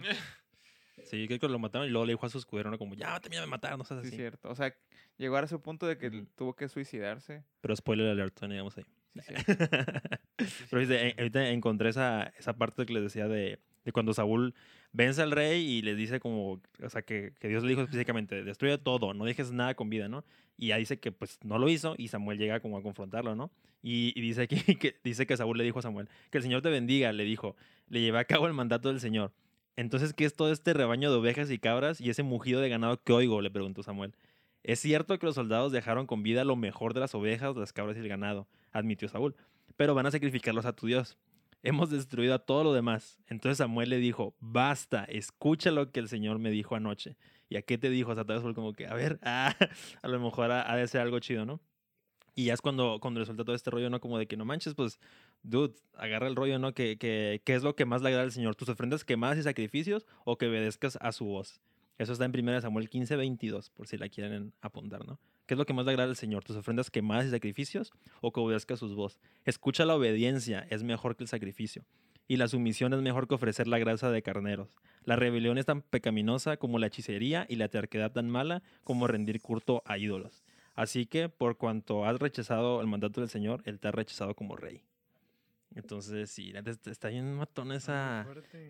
Sí, 1.04 1.28
creo 1.28 1.40
que 1.40 1.50
lo 1.50 1.60
mataron 1.60 1.88
y 1.88 1.92
luego 1.92 2.06
le 2.06 2.14
dijo 2.14 2.26
a 2.26 2.30
su 2.30 2.38
escudero, 2.38 2.72
¿no? 2.72 2.78
Como, 2.80 2.96
ya, 2.96 3.20
también 3.20 3.44
me 3.44 3.48
mataron, 3.48 3.78
no 3.78 3.84
seas 3.86 4.02
sí, 4.02 4.08
así. 4.08 4.16
cierto. 4.16 4.50
O 4.50 4.56
sea, 4.56 4.74
llegó 5.18 5.36
a 5.36 5.42
ese 5.44 5.60
punto 5.60 5.86
de 5.86 5.98
que 5.98 6.10
tuvo 6.36 6.56
que 6.56 6.68
suicidarse. 6.70 7.44
Pero 7.62 7.76
spoiler 7.76 8.08
alert, 8.10 8.42
no 8.42 8.48
digamos 8.48 8.78
ahí. 8.78 8.86
Sí. 9.22 9.34
Pero 10.70 10.80
dice, 10.80 11.14
ahorita 11.18 11.50
encontré 11.50 11.90
esa, 11.90 12.24
esa 12.40 12.54
parte 12.54 12.86
que 12.86 12.94
les 12.94 13.04
decía 13.04 13.28
de, 13.28 13.60
de 13.86 13.92
cuando 13.92 14.14
Saúl 14.14 14.54
vence 14.92 15.22
al 15.22 15.32
rey 15.32 15.62
y 15.62 15.82
le 15.82 15.96
dice 15.96 16.20
como, 16.20 16.60
o 16.84 16.90
sea, 16.90 17.04
que, 17.04 17.34
Dios 17.42 17.64
le 17.64 17.70
dijo 17.70 17.82
específicamente, 17.82 18.44
destruye 18.44 18.78
todo, 18.78 19.14
no 19.14 19.26
dejes 19.26 19.52
nada 19.52 19.76
con 19.76 19.90
vida, 19.90 20.10
¿no? 20.10 20.26
Y 20.58 20.68
ya 20.68 20.78
dice 20.78 21.00
que 21.00 21.12
pues 21.12 21.40
no 21.44 21.60
lo 21.60 21.70
hizo 21.70 21.96
y 21.98 22.08
Samuel 22.08 22.38
llega 22.38 22.60
como 22.60 22.78
a 22.78 22.82
confrontarlo, 22.82 23.36
¿no? 23.36 23.52
Y, 23.82 24.12
y 24.16 24.22
dice, 24.22 24.42
aquí, 24.42 24.58
que, 24.76 24.96
dice 25.04 25.28
que 25.28 25.38
Saúl 25.38 25.58
le 25.58 25.64
dijo 25.64 25.80
a 25.80 25.84
Samuel, 25.84 26.10
que 26.32 26.40
el 26.40 26.44
Señor 26.44 26.62
te 26.62 26.70
bendiga, 26.70 27.14
le 27.14 27.24
dijo, 27.24 27.56
le 27.88 28.02
llevé 28.02 28.20
a 28.20 28.26
cabo 28.26 28.48
el 28.48 28.54
mandato 28.54 28.90
del 28.90 29.00
Señor. 29.00 29.32
Entonces, 29.76 30.14
¿qué 30.14 30.26
es 30.26 30.36
todo 30.36 30.52
este 30.52 30.74
rebaño 30.74 31.12
de 31.12 31.18
ovejas 31.18 31.52
y 31.52 31.60
cabras 31.60 32.02
y 32.02 32.10
ese 32.10 32.24
mugido 32.24 32.62
de 32.62 32.70
ganado 32.70 33.02
que 33.04 33.14
oigo? 33.14 33.42
Le 33.42 33.52
preguntó 33.52 33.84
Samuel. 33.84 34.14
Es 34.64 34.80
cierto 34.80 35.20
que 35.20 35.28
los 35.28 35.36
soldados 35.36 35.72
dejaron 35.72 36.08
con 36.08 36.24
vida 36.24 36.44
lo 36.44 36.56
mejor 36.56 36.96
de 36.96 37.02
las 37.02 37.14
ovejas, 37.14 37.56
las 37.56 37.72
cabras 37.72 37.98
y 37.98 38.00
el 38.00 38.08
ganado, 38.08 38.48
admitió 38.72 39.08
Saúl, 39.10 39.36
pero 39.76 39.94
van 39.94 40.08
a 40.08 40.12
sacrificarlos 40.12 40.66
a 40.66 40.74
tu 40.74 40.88
Dios. 40.88 41.18
Hemos 41.66 41.90
destruido 41.90 42.36
a 42.36 42.40
todo 42.40 42.64
lo 42.64 42.74
demás. 42.74 43.20
Entonces 43.28 43.58
Samuel 43.58 43.90
le 43.90 43.98
dijo, 43.98 44.36
basta, 44.40 45.04
escucha 45.06 45.72
lo 45.72 45.92
que 45.92 46.00
el 46.00 46.08
Señor 46.08 46.38
me 46.38 46.52
dijo 46.52 46.76
anoche. 46.76 47.18
¿Y 47.50 47.58
a 47.58 47.64
qué 47.64 47.80
te 47.80 47.90
dijo? 47.90 48.12
O 48.12 48.16
sea, 48.16 48.24
tal 48.24 48.36
vez 48.36 48.44
fue 48.44 48.54
como 48.54 48.74
que, 48.74 48.86
a 48.86 48.94
ver, 48.94 49.20
ah, 49.24 49.56
a 50.02 50.08
lo 50.08 50.20
mejor 50.20 50.52
ha, 50.52 50.76
de 50.76 50.88
ser 50.88 51.02
algo 51.02 51.20
chido, 51.20 51.44
¿no? 51.44 51.60
Y 52.36 52.46
ya 52.46 52.54
es 52.54 52.62
cuando, 52.62 53.00
cuando 53.02 53.20
le 53.20 53.26
suelta 53.26 53.44
todo 53.44 53.56
este 53.56 53.72
rollo, 53.72 53.90
¿no? 53.90 54.00
Como 54.00 54.20
de 54.20 54.28
que 54.28 54.38
no 54.38 54.46
manches, 54.46 54.76
pues, 54.76 55.00
dude, 55.42 55.74
agarra 55.96 56.28
el 56.28 56.36
rollo, 56.36 56.60
¿no? 56.60 56.76
Que, 56.76 56.98
que, 56.98 57.42
¿Qué 57.44 57.56
es 57.56 57.64
lo 57.64 57.76
que 57.76 57.86
más 57.86 58.04
le 58.04 58.10
agrada 58.10 58.26
al 58.26 58.32
Señor? 58.32 58.56
¿Tus 58.56 58.70
ofrendas 58.70 59.04
quemadas 59.04 59.40
y 59.40 59.44
sacrificios 59.44 60.06
o 60.24 60.38
que 60.38 60.48
obedezcas 60.48 61.00
a 61.02 61.12
su 61.12 61.26
voz? 61.26 61.62
Eso 61.98 62.14
está 62.14 62.26
en 62.26 62.38
1 62.38 62.62
Samuel 62.62 62.90
15, 62.90 63.16
22, 63.16 63.70
por 63.70 63.88
si 63.88 63.98
la 63.98 64.10
quieren 64.10 64.54
apuntar, 64.62 65.06
¿no? 65.06 65.20
¿Qué 65.46 65.54
es 65.54 65.58
lo 65.58 65.66
que 65.66 65.74
más 65.74 65.86
le 65.86 65.92
agrada 65.92 66.10
al 66.10 66.16
Señor? 66.16 66.44
¿Tus 66.44 66.56
ofrendas 66.56 66.90
quemadas 66.90 67.28
y 67.28 67.30
sacrificios 67.30 67.94
o 68.22 68.34
que 68.34 68.40
obedezcas 68.40 68.80
sus 68.80 68.96
voz? 68.96 69.20
Escucha 69.46 69.86
la 69.86 69.96
obediencia, 69.96 70.66
es 70.70 70.84
mejor 70.84 71.16
que 71.16 71.24
el 71.24 71.28
sacrificio. 71.28 71.86
Y 72.28 72.38
la 72.38 72.48
sumisión 72.48 72.94
es 72.94 73.02
mejor 73.02 73.28
que 73.28 73.36
ofrecer 73.36 73.68
la 73.68 73.78
grasa 73.78 74.10
de 74.10 74.24
carneros. 74.24 74.76
La 75.04 75.16
rebelión 75.16 75.60
es 75.60 75.68
tan 75.68 75.84
pecaminosa 75.84 76.58
como 76.58 76.80
la 76.80 76.88
hechicería 76.88 77.46
y 77.48 77.58
la 77.58 77.70
terquedad 77.70 78.12
tan 78.12 78.30
mala 78.30 78.64
como 78.84 79.06
rendir 79.06 79.40
culto 79.42 79.84
a 79.86 80.00
ídolos. 80.00 80.44
Así 80.74 81.06
que, 81.06 81.30
por 81.30 81.58
cuanto 81.58 82.06
has 82.06 82.20
rechazado 82.20 82.82
el 82.82 82.88
mandato 82.88 83.22
del 83.22 83.30
Señor, 83.30 83.62
Él 83.66 83.80
te 83.80 83.88
ha 83.88 83.92
rechazado 83.92 84.36
como 84.36 84.56
rey. 84.56 84.82
Entonces, 85.76 86.32
sí, 86.32 86.54
está 86.86 87.10
bien 87.10 87.36
matón 87.36 87.72
esa, 87.72 88.26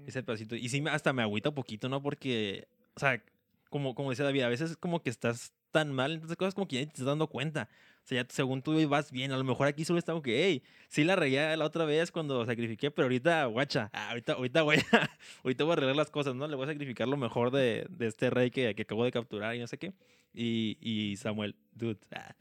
ese 0.06 0.24
pedacito. 0.24 0.56
Y 0.56 0.70
sí, 0.70 0.84
hasta 0.90 1.14
me 1.14 1.22
agüita 1.22 1.50
un 1.50 1.56
poquito, 1.56 1.88
¿no? 1.88 2.02
Porque, 2.02 2.68
o 2.96 3.00
sea, 3.00 3.24
como, 3.70 3.96
como 3.96 4.10
decía 4.10 4.26
David, 4.26 4.44
a 4.44 4.50
veces 4.50 4.72
es 4.72 4.78
como 4.78 5.02
que 5.02 5.10
estás 5.10 5.54
tan 5.72 5.92
mal, 5.92 6.14
entonces 6.14 6.38
cosas 6.38 6.54
como 6.56 6.68
que 6.68 6.78
ya 6.78 6.82
te 6.84 6.90
estás 6.90 7.06
dando 7.06 7.28
cuenta. 7.28 7.68
O 8.04 8.08
sea, 8.08 8.22
ya 8.22 8.28
según 8.30 8.62
tú 8.62 8.88
vas 8.88 9.12
bien, 9.12 9.32
a 9.32 9.38
lo 9.38 9.44
mejor 9.44 9.68
aquí 9.68 9.84
solo 9.84 10.00
está 10.00 10.14
como 10.14 10.22
que, 10.22 10.46
hey, 10.46 10.64
sí 10.88 11.04
la 11.04 11.16
regué 11.16 11.58
la 11.58 11.66
otra 11.66 11.86
vez 11.86 12.12
cuando 12.12 12.46
sacrifiqué, 12.46 12.92
pero 12.92 13.08
ahorita, 13.08 13.46
guacha, 13.46 13.90
ah, 13.92 14.12
ahorita, 14.12 14.34
ahorita 14.34 14.62
voy 14.62 14.78
a, 14.78 15.10
ahorita 15.44 15.64
voy 15.64 15.72
a 15.72 15.74
arreglar 15.74 15.96
las 15.96 16.12
cosas, 16.12 16.36
¿no? 16.36 16.48
Le 16.48 16.56
voy 16.56 16.66
a 16.66 16.72
sacrificar 16.72 17.08
lo 17.08 17.18
mejor 17.18 17.52
de, 17.52 17.86
de 17.90 18.08
este 18.08 18.30
rey 18.30 18.52
que, 18.52 18.74
que 18.76 18.84
acabo 18.84 19.04
de 19.04 19.12
capturar 19.12 19.56
y 19.56 19.60
no 19.60 19.68
sé 19.68 19.78
qué. 19.78 19.94
Y, 20.34 20.78
y 20.80 21.18
Samuel, 21.18 21.56
dude, 21.74 22.00
ah, 22.16 22.36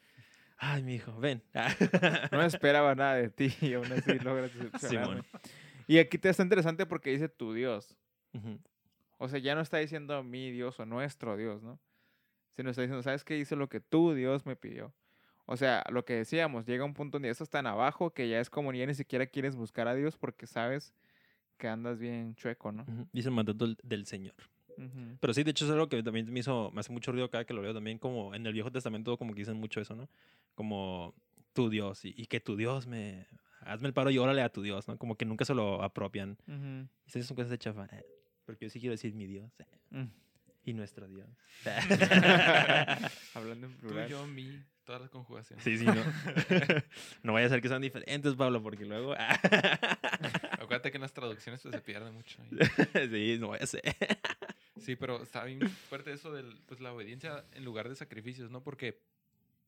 ay, 0.59 0.83
mi 0.83 0.95
hijo, 0.97 1.19
ven. 1.19 1.43
ah. 1.55 1.75
No 2.31 2.43
esperaba 2.43 2.95
nada 2.95 3.15
de 3.15 3.31
ti 3.31 3.53
y 3.61 3.73
aún 3.73 3.91
así 3.91 4.19
logras 4.21 4.51
Simón. 4.53 4.71
decepcionarme. 4.71 5.23
Y 5.87 5.99
aquí 5.99 6.19
te 6.19 6.29
está 6.29 6.43
interesante 6.43 6.87
porque 6.87 7.11
dice 7.11 7.29
tu 7.29 7.53
Dios. 7.53 7.97
Ujú. 8.33 8.61
O 9.19 9.29
sea, 9.29 9.39
ya 9.39 9.55
no 9.55 9.61
está 9.61 9.79
diciendo 9.79 10.23
mi 10.23 10.51
Dios 10.51 10.79
o 10.81 10.87
nuestro 10.87 11.37
Dios, 11.37 11.63
¿no? 11.63 11.79
Sino 12.57 12.71
está 12.71 12.83
diciendo, 12.83 13.03
¿sabes 13.03 13.25
qué? 13.25 13.39
Hice 13.39 13.57
lo 13.57 13.69
que 13.69 13.81
tu 13.81 14.15
Dios 14.15 14.47
me 14.47 14.57
pidió. 14.57 14.93
O 15.47 15.57
sea, 15.57 15.85
lo 15.91 16.05
que 16.05 16.15
decíamos, 16.15 16.67
llega 16.67 16.85
un 16.85 16.95
punto 16.95 17.17
donde 17.17 17.29
eso 17.29 17.45
tan 17.47 17.67
abajo 17.67 18.13
que 18.13 18.29
ya 18.29 18.41
es 18.41 18.49
como 18.49 18.73
ya 18.73 18.87
ni 18.87 18.95
siquiera 18.95 19.27
quieres 19.27 19.57
buscar 19.57 19.89
a 19.89 19.95
Dios 19.95 20.17
porque 20.17 20.47
sabes 20.47 20.95
que 21.59 21.69
andas 21.69 21.99
bien 21.99 22.35
chueco, 22.35 22.73
¿no? 22.73 22.83
Ujú. 22.83 23.07
Dice 23.13 23.29
el 23.29 23.35
mandato 23.35 23.67
del, 23.83 24.07
Señor. 24.07 24.35
Pero 25.21 25.35
sí, 25.35 25.45
de 25.45 25.53
hecho 25.53 25.67
es 25.67 25.71
algo 25.71 25.89
que 25.89 26.03
también 26.03 26.33
me 26.33 26.41
hizo, 26.41 26.71
me 26.73 26.81
hace 26.81 26.93
mucho 26.93 27.13
ruido 27.13 27.31
cada 27.31 27.45
que 27.45 27.55
lo 27.55 27.63
leo 27.63 27.73
también, 27.73 27.99
como 27.99 28.35
en 28.35 28.45
el 28.45 28.53
Viejo 28.53 28.73
Testamento 28.73 29.17
como 29.17 29.33
que 29.33 29.41
dicen 29.41 29.57
mucho 29.57 29.81
eso, 29.81 29.95
¿no? 29.95 30.09
Como 30.57 31.15
tu 31.53 31.71
Dios 31.71 32.05
y, 32.05 32.15
y 32.17 32.27
que 32.27 32.41
tu 32.41 32.57
Dios 32.57 32.87
me... 32.87 33.27
Hazme 33.61 33.89
el 33.89 33.95
paro 33.95 34.11
y 34.11 34.19
órale 34.19 34.43
a 34.43 34.51
tu 34.51 34.61
Dios, 34.63 34.89
¿no? 34.89 34.99
Como 34.99 35.17
que 35.17 35.25
nunca 35.25 35.45
se 35.45 35.55
lo 35.55 35.83
apropian. 35.83 36.37
Esas 37.07 37.27
son 37.27 37.37
cosas 37.37 37.51
de 37.51 37.59
chafa. 37.59 37.89
Porque 38.45 38.67
yo 38.67 38.71
sí 38.71 38.81
quiero 38.81 38.93
decir 38.93 39.15
mi 39.15 39.27
Dios 39.27 39.51
Mm. 39.91 40.05
y 40.65 40.73
nuestro 40.75 41.07
Dios. 41.09 41.29
Hablando 43.35 43.67
en 43.67 43.73
Tú, 43.75 43.79
plural. 43.89 44.09
yo, 44.09 44.27
mi, 44.27 44.63
todas 44.85 45.01
las 45.03 45.11
conjugaciones. 45.11 45.65
Sí, 45.65 45.79
sí, 45.79 45.85
no. 45.87 45.95
no 47.23 47.33
vaya 47.33 47.47
a 47.47 47.51
ser 47.51 47.61
que 47.63 47.69
sean 47.69 47.83
diferentes, 47.83 48.35
Pablo, 48.35 48.63
porque 48.63 48.85
luego... 48.85 49.15
Acuérdate 50.59 50.91
que 50.91 50.97
en 50.97 51.03
las 51.03 51.13
traducciones 51.13 51.61
pues, 51.63 51.75
se 51.75 51.81
pierde 51.81 52.11
mucho. 52.11 52.39
ahí. 52.43 53.09
sí, 53.09 53.39
no 53.39 53.49
vaya 53.49 53.65
a 53.65 53.67
ser. 53.67 53.83
Sí, 54.81 54.97
pero 54.97 55.23
está 55.23 55.45
bien 55.45 55.61
fuerte 55.69 56.13
eso 56.13 56.33
de 56.33 56.43
pues, 56.67 56.81
la 56.81 56.93
obediencia 56.93 57.45
en 57.53 57.65
lugar 57.65 57.89
de 57.89 57.95
sacrificios, 57.95 58.51
¿no? 58.51 58.63
Porque 58.63 59.01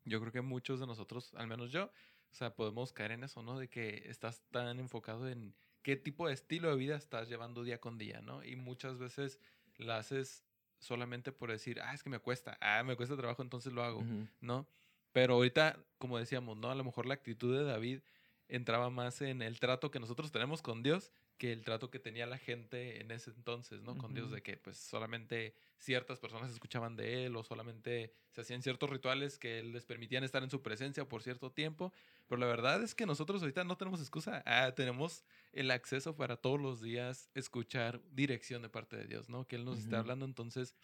yo 0.05 0.21
creo 0.21 0.33
que 0.33 0.41
muchos 0.41 0.81
de 0.81 0.87
nosotros, 0.87 1.33
al 1.37 1.47
menos 1.47 1.71
yo, 1.71 1.85
o 1.85 2.35
sea, 2.35 2.55
podemos 2.55 2.93
caer 2.93 3.13
en 3.13 3.25
eso, 3.25 3.43
¿no? 3.43 3.59
De 3.59 3.69
que 3.69 4.03
estás 4.07 4.43
tan 4.51 4.79
enfocado 4.79 5.29
en 5.29 5.55
qué 5.87 5.95
tipo 5.95 6.27
de 6.27 6.35
estilo 6.35 6.69
de 6.69 6.75
vida 6.75 6.97
estás 6.97 7.29
llevando 7.29 7.63
día 7.63 7.81
con 7.81 7.97
día, 7.97 8.21
¿no? 8.21 8.43
Y 8.43 8.57
muchas 8.57 8.99
veces 8.99 9.39
la 9.77 9.99
haces 9.99 10.45
solamente 10.81 11.31
por 11.31 11.53
decir, 11.53 11.81
ah, 11.81 11.95
es 11.95 12.03
que 12.03 12.11
me 12.11 12.19
cuesta, 12.19 12.59
ah, 12.61 12.83
me 12.83 12.97
cuesta 12.97 13.17
trabajo, 13.17 13.41
entonces 13.41 13.73
lo 13.73 13.85
hago. 13.85 14.03
¿no? 14.41 14.67
Pero 15.13 15.35
ahorita, 15.35 15.79
como 15.99 16.19
decíamos, 16.19 16.57
¿no? 16.57 16.73
A 16.73 16.75
lo 16.75 16.83
mejor 16.83 17.07
la 17.07 17.15
actitud 17.15 17.57
de 17.57 17.63
David 17.63 18.01
entraba 18.49 18.91
más 18.91 19.23
en 19.23 19.43
el 19.43 19.61
trato 19.61 19.93
que 19.93 20.01
nosotros 20.01 20.33
tenemos 20.33 20.61
con 20.61 20.83
Dios 20.83 21.13
que 21.39 21.53
el 21.53 21.65
trato 21.65 21.91
que 21.91 21.99
tenía 21.99 22.27
la 22.27 22.39
gente 22.39 23.01
en 23.01 23.11
ese 23.11 23.31
entonces, 23.31 23.83
¿no? 23.83 23.97
Con 23.99 24.15
Dios, 24.15 24.31
de 24.31 24.43
que 24.43 24.57
pues 24.57 24.79
solamente 24.79 25.55
ciertas 25.79 26.19
personas 26.19 26.51
escuchaban 26.51 26.97
de 26.97 27.27
él 27.27 27.37
o 27.37 27.45
solamente 27.45 28.13
se 28.33 28.41
hacían 28.41 28.63
ciertos 28.63 28.89
rituales 28.91 29.39
que 29.39 29.63
les 29.63 29.85
permitían 29.85 30.25
estar 30.25 30.43
en 30.43 30.51
su 30.51 30.63
presencia 30.63 31.09
por 31.09 31.23
cierto 31.23 31.53
tiempo. 31.53 31.93
Pero 32.27 32.39
la 32.41 32.47
verdad 32.47 32.83
es 32.83 32.95
que 32.95 33.07
nosotros 33.07 33.43
ahorita 33.43 33.65
no 33.65 33.77
tenemos 33.77 34.01
excusa. 34.01 34.43
Ah, 34.47 34.73
tenemos 34.75 35.25
el 35.53 35.71
acceso 35.71 36.17
para 36.17 36.37
todos 36.37 36.61
los 36.61 36.81
días 36.81 37.31
escuchar 37.35 38.03
dirección 38.11 38.63
de 38.63 38.69
parte 38.71 38.97
de 38.97 39.07
Dios, 39.07 39.29
¿no? 39.29 39.47
Que 39.47 39.57
Él 39.57 39.65
nos 39.65 39.79
está 39.81 39.99
Ujú. 39.99 40.01
hablando. 40.01 40.25
Entonces, 40.25 40.75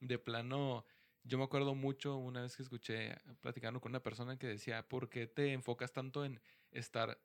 de 0.00 0.18
plano, 0.18 0.84
yo 1.24 1.38
me 1.38 1.44
acuerdo 1.44 1.74
mucho 1.74 2.16
una 2.16 2.42
vez 2.42 2.56
que 2.56 2.62
escuché 2.62 3.16
platicando 3.40 3.80
con 3.80 3.92
una 3.92 4.02
persona 4.02 4.38
que 4.38 4.46
decía, 4.46 4.88
¿por 4.88 5.08
qué 5.08 5.26
te 5.26 5.52
enfocas 5.52 5.92
tanto 5.92 6.24
en 6.24 6.40
estar 6.70 7.20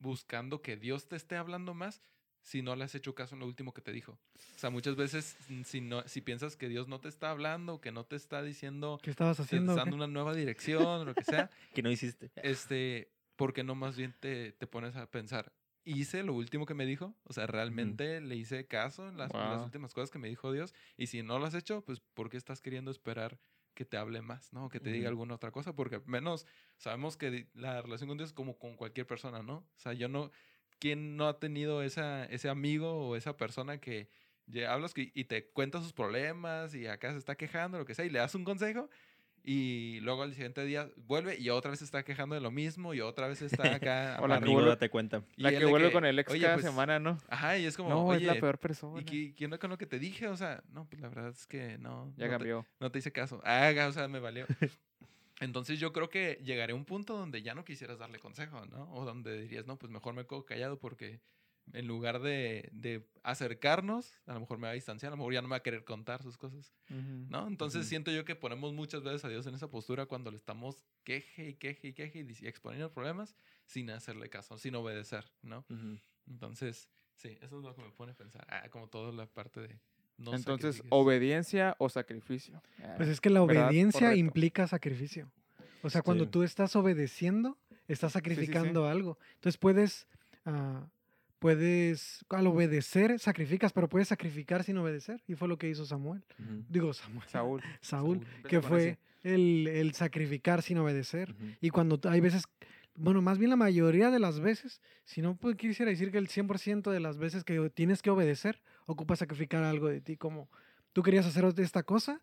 buscando 0.00 0.62
que 0.62 0.76
Dios 0.76 1.06
te 1.06 1.16
esté 1.16 1.36
hablando 1.36 1.74
más 1.74 2.02
si 2.42 2.62
no 2.62 2.74
le 2.74 2.84
has 2.84 2.94
hecho 2.94 3.14
caso 3.14 3.34
en 3.34 3.40
lo 3.40 3.46
último 3.46 3.72
que 3.72 3.82
te 3.82 3.92
dijo? 3.92 4.18
O 4.56 4.58
sea, 4.58 4.70
muchas 4.70 4.96
veces 4.96 5.36
mm, 5.48 5.62
si, 5.62 5.80
no, 5.80 6.02
si 6.08 6.20
piensas 6.20 6.56
que 6.56 6.68
Dios 6.68 6.88
no 6.88 7.00
te 7.00 7.08
está 7.08 7.30
hablando, 7.30 7.80
que 7.80 7.92
no 7.92 8.04
te 8.04 8.16
está 8.16 8.42
diciendo, 8.42 8.98
¿Qué 9.02 9.10
estabas 9.10 9.38
haciendo? 9.40 9.74
dando 9.74 9.94
una 9.96 10.06
nueva 10.06 10.34
dirección 10.34 10.84
o 10.84 11.04
lo 11.04 11.14
que 11.14 11.24
sea, 11.24 11.50
Que 11.74 11.82
no 11.82 11.90
hiciste. 11.90 12.30
este, 12.36 13.12
¿por 13.36 13.52
qué 13.52 13.62
no 13.62 13.74
más 13.74 13.96
bien 13.96 14.14
te, 14.18 14.52
te 14.52 14.66
pones 14.66 14.96
a 14.96 15.06
pensar? 15.10 15.52
Hice 15.84 16.22
lo 16.22 16.34
último 16.34 16.66
que 16.66 16.74
me 16.74 16.84
dijo, 16.84 17.14
o 17.24 17.32
sea, 17.32 17.46
realmente 17.46 18.20
le 18.20 18.36
hice 18.36 18.66
caso 18.66 19.08
en 19.08 19.16
las, 19.16 19.32
en 19.32 19.40
las 19.40 19.62
últimas 19.62 19.94
cosas 19.94 20.10
que 20.10 20.18
me 20.18 20.28
dijo 20.28 20.52
Dios, 20.52 20.74
y 20.98 21.06
si 21.06 21.22
no 21.22 21.38
lo 21.38 21.46
has 21.46 21.54
hecho, 21.54 21.82
pues 21.82 22.00
¿por 22.00 22.28
qué 22.28 22.36
estás 22.36 22.60
queriendo 22.60 22.90
esperar 22.90 23.38
que 23.74 23.84
te 23.84 23.96
hable 23.96 24.22
más, 24.22 24.52
¿no? 24.52 24.68
Que 24.68 24.80
te 24.80 24.90
diga 24.90 25.08
alguna 25.08 25.34
otra 25.34 25.50
cosa, 25.50 25.74
porque 25.74 26.00
menos 26.06 26.46
sabemos 26.76 27.16
que 27.16 27.48
la 27.54 27.80
relación 27.82 28.08
con 28.08 28.18
Dios 28.18 28.30
es 28.30 28.34
como 28.34 28.58
con 28.58 28.76
cualquier 28.76 29.06
persona, 29.06 29.42
¿no? 29.42 29.58
O 29.58 29.78
sea, 29.78 29.92
yo 29.92 30.08
no, 30.08 30.30
¿quién 30.78 31.16
no 31.16 31.28
ha 31.28 31.38
tenido 31.38 31.82
esa, 31.82 32.24
ese 32.26 32.48
amigo 32.48 33.08
o 33.08 33.16
esa 33.16 33.36
persona 33.36 33.78
que 33.80 34.08
ya 34.46 34.72
hablas 34.72 34.94
que- 34.94 35.12
y 35.14 35.24
te 35.24 35.50
cuenta 35.50 35.80
sus 35.80 35.92
problemas 35.92 36.74
y 36.74 36.86
acá 36.86 37.12
se 37.12 37.18
está 37.18 37.36
quejando, 37.36 37.78
lo 37.78 37.84
que 37.84 37.94
sea, 37.94 38.04
y 38.04 38.10
le 38.10 38.18
das 38.18 38.34
un 38.34 38.44
consejo 38.44 38.88
y 39.42 40.00
luego 40.00 40.22
al 40.22 40.32
siguiente 40.34 40.64
día 40.64 40.88
vuelve 41.06 41.38
y 41.38 41.48
otra 41.50 41.70
vez 41.70 41.80
está 41.82 42.02
quejando 42.04 42.34
de 42.34 42.40
lo 42.40 42.50
mismo 42.50 42.92
y 42.94 43.00
otra 43.00 43.26
vez 43.28 43.40
está 43.42 43.62
acá. 43.82 44.18
O 44.20 44.28
la 44.28 44.38
que 44.40 44.46
vuelve- 44.46 44.68
date 44.68 44.90
cuenta. 44.90 45.22
Y 45.36 45.42
La 45.42 45.50
que 45.50 45.64
vuelve 45.64 45.90
con 45.92 46.04
el 46.04 46.18
ex 46.18 46.30
"Oye, 46.32 46.42
cada 46.42 46.54
pues, 46.54 46.66
semana, 46.66 46.98
¿no? 46.98 47.18
Ajá, 47.28 47.56
y 47.58 47.64
es 47.66 47.76
como, 47.76 47.88
No, 47.90 48.06
oye, 48.06 48.18
es 48.20 48.26
la 48.26 48.34
peor 48.40 48.58
persona. 48.58 49.00
¿y 49.00 49.04
qué, 49.04 49.34
qué 49.34 49.44
onda 49.46 49.58
con 49.58 49.70
lo 49.70 49.78
que 49.78 49.86
te 49.86 49.98
dije? 49.98 50.28
O 50.28 50.36
sea, 50.36 50.62
no, 50.72 50.84
pues 50.88 51.00
la 51.00 51.08
verdad 51.08 51.28
es 51.30 51.46
que 51.46 51.78
no. 51.78 52.12
Ya 52.16 52.26
no 52.26 52.30
te- 52.32 52.36
cambió. 52.38 52.66
no 52.80 52.90
te 52.90 52.98
hice 52.98 53.12
caso. 53.12 53.40
Ah, 53.44 53.72
o 53.88 53.92
sea, 53.92 54.08
me 54.08 54.18
valió. 54.20 54.46
Entonces 55.40 55.80
yo 55.80 55.92
creo 55.94 56.10
que 56.10 56.38
llegaré 56.44 56.72
a 56.72 56.76
un 56.76 56.84
punto 56.84 57.16
donde 57.16 57.40
ya 57.42 57.54
no 57.54 57.64
quisieras 57.64 57.98
darle 57.98 58.18
consejo, 58.18 58.66
¿no? 58.66 58.92
O 58.92 59.06
donde 59.06 59.40
dirías, 59.40 59.66
no, 59.66 59.78
pues 59.78 59.90
mejor 59.90 60.12
me 60.14 60.26
quedo 60.26 60.44
callado 60.44 60.78
porque 60.78 61.20
en 61.72 61.86
lugar 61.86 62.20
de, 62.20 62.68
de 62.72 63.08
acercarnos, 63.22 64.12
a 64.26 64.34
lo 64.34 64.40
mejor 64.40 64.58
me 64.58 64.66
va 64.66 64.70
a 64.70 64.74
distanciar, 64.74 65.10
a 65.12 65.14
lo 65.14 65.18
mejor 65.18 65.34
ya 65.34 65.42
no 65.42 65.48
me 65.48 65.52
va 65.52 65.58
a 65.58 65.62
querer 65.62 65.84
contar 65.84 66.22
sus 66.22 66.36
cosas, 66.36 66.72
Ujú. 66.88 67.26
¿no? 67.28 67.46
Entonces 67.46 67.82
Ujú. 67.82 67.88
siento 67.88 68.10
yo 68.10 68.24
que 68.24 68.34
ponemos 68.36 68.72
muchas 68.72 69.02
veces 69.02 69.24
a 69.24 69.28
Dios 69.28 69.46
en 69.46 69.54
esa 69.54 69.68
postura 69.68 70.06
cuando 70.06 70.30
le 70.30 70.36
estamos 70.36 70.84
queje 71.04 71.50
y 71.50 71.54
queje 71.54 71.88
y 71.88 71.92
queje 71.92 72.20
y 72.20 72.46
exponiendo 72.46 72.92
problemas 72.92 73.36
sin 73.66 73.90
hacerle 73.90 74.28
caso, 74.30 74.58
sin 74.58 74.74
obedecer, 74.74 75.30
¿no? 75.42 75.64
Ujú. 75.68 75.98
Entonces, 76.28 76.90
sí, 77.16 77.38
eso 77.40 77.58
es 77.58 77.64
lo 77.64 77.74
que 77.74 77.82
me 77.82 77.90
pone 77.90 78.12
a 78.12 78.14
pensar. 78.14 78.46
Ah, 78.48 78.68
como 78.70 78.88
toda 78.88 79.12
la 79.12 79.26
parte 79.26 79.60
de... 79.60 79.80
No 80.16 80.34
Entonces, 80.34 80.82
obediencia 80.90 81.76
o 81.78 81.88
sacrificio. 81.88 82.62
Pues 82.96 83.08
Ah, 83.08 83.12
es 83.12 83.20
que 83.22 83.30
la 83.30 83.42
obediencia 83.42 84.14
implica 84.14 84.68
sacrificio. 84.68 85.32
O 85.82 85.88
sea, 85.88 86.02
cuando 86.02 86.24
Sí. 86.24 86.30
tú 86.30 86.42
estás 86.42 86.76
obedeciendo, 86.76 87.56
estás 87.88 88.12
sí, 88.12 88.18
sí. 88.18 88.22
sacrificando 88.22 88.86
algo. 88.86 89.18
Entonces 89.36 89.56
puedes, 89.56 90.06
ah, 90.44 90.86
puedes, 91.40 92.24
al 92.28 92.46
obedecer, 92.46 93.18
sacrificas, 93.18 93.72
pero 93.72 93.88
puedes 93.88 94.08
sacrificar 94.08 94.62
sin 94.62 94.78
obedecer. 94.78 95.20
Y 95.26 95.34
fue 95.34 95.48
lo 95.48 95.58
que 95.58 95.68
hizo 95.68 95.84
Samuel. 95.84 96.22
Digo, 96.68 96.92
Samuel. 96.92 97.28
Saúl. 97.28 97.62
Saúl, 97.80 98.20
Saúl. 98.20 98.48
que 98.48 98.60
fue 98.62 98.98
el, 99.24 99.66
el 99.66 99.94
sacrificar 99.94 100.62
sin 100.62 100.78
obedecer. 100.78 101.34
Y 101.60 101.70
cuando 101.70 101.98
hay 102.08 102.20
veces, 102.20 102.44
bueno, 102.94 103.22
más 103.22 103.38
bien 103.38 103.50
la 103.50 103.56
mayoría 103.56 104.10
de 104.10 104.20
las 104.20 104.38
veces, 104.38 104.80
si 105.04 105.22
no 105.22 105.36
pues, 105.36 105.56
quisiera 105.56 105.90
decir 105.90 106.12
que 106.12 106.18
el 106.18 106.28
100% 106.28 106.90
de 106.90 107.00
las 107.00 107.16
veces 107.16 107.42
que 107.42 107.70
tienes 107.70 108.02
que 108.02 108.10
obedecer, 108.10 108.60
ocupas 108.86 109.18
sacrificar 109.18 109.64
algo 109.64 109.88
de 109.88 110.00
ti, 110.00 110.16
como 110.16 110.48
tú 110.92 111.02
querías 111.02 111.26
hacer 111.26 111.44
esta 111.58 111.82
cosa, 111.82 112.20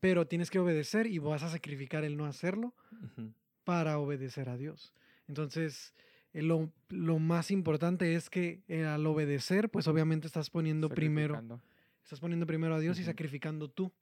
pero 0.00 0.26
tienes 0.26 0.50
que 0.50 0.58
obedecer 0.58 1.06
y 1.06 1.18
vas 1.18 1.42
a 1.42 1.48
sacrificar 1.48 2.04
el 2.04 2.16
no 2.16 2.26
hacerlo 2.26 2.74
para 3.64 3.98
obedecer 3.98 4.48
a 4.48 4.56
Dios. 4.56 4.92
Entonces, 5.26 5.94
lo, 6.32 6.70
lo 6.88 7.18
más 7.18 7.50
importante 7.50 8.14
es 8.14 8.30
que 8.30 8.60
eh, 8.68 8.84
al 8.84 9.06
obedecer, 9.06 9.68
pues 9.70 9.86
obviamente 9.88 10.26
estás 10.26 10.50
poniendo 10.50 10.88
primero, 10.88 11.42
estás 12.04 12.20
poniendo 12.20 12.46
primero 12.46 12.74
a 12.74 12.80
Dios 12.80 12.98
y 12.98 13.02
Ujú. 13.02 13.10
sacrificando 13.10 13.68
tú, 13.68 13.92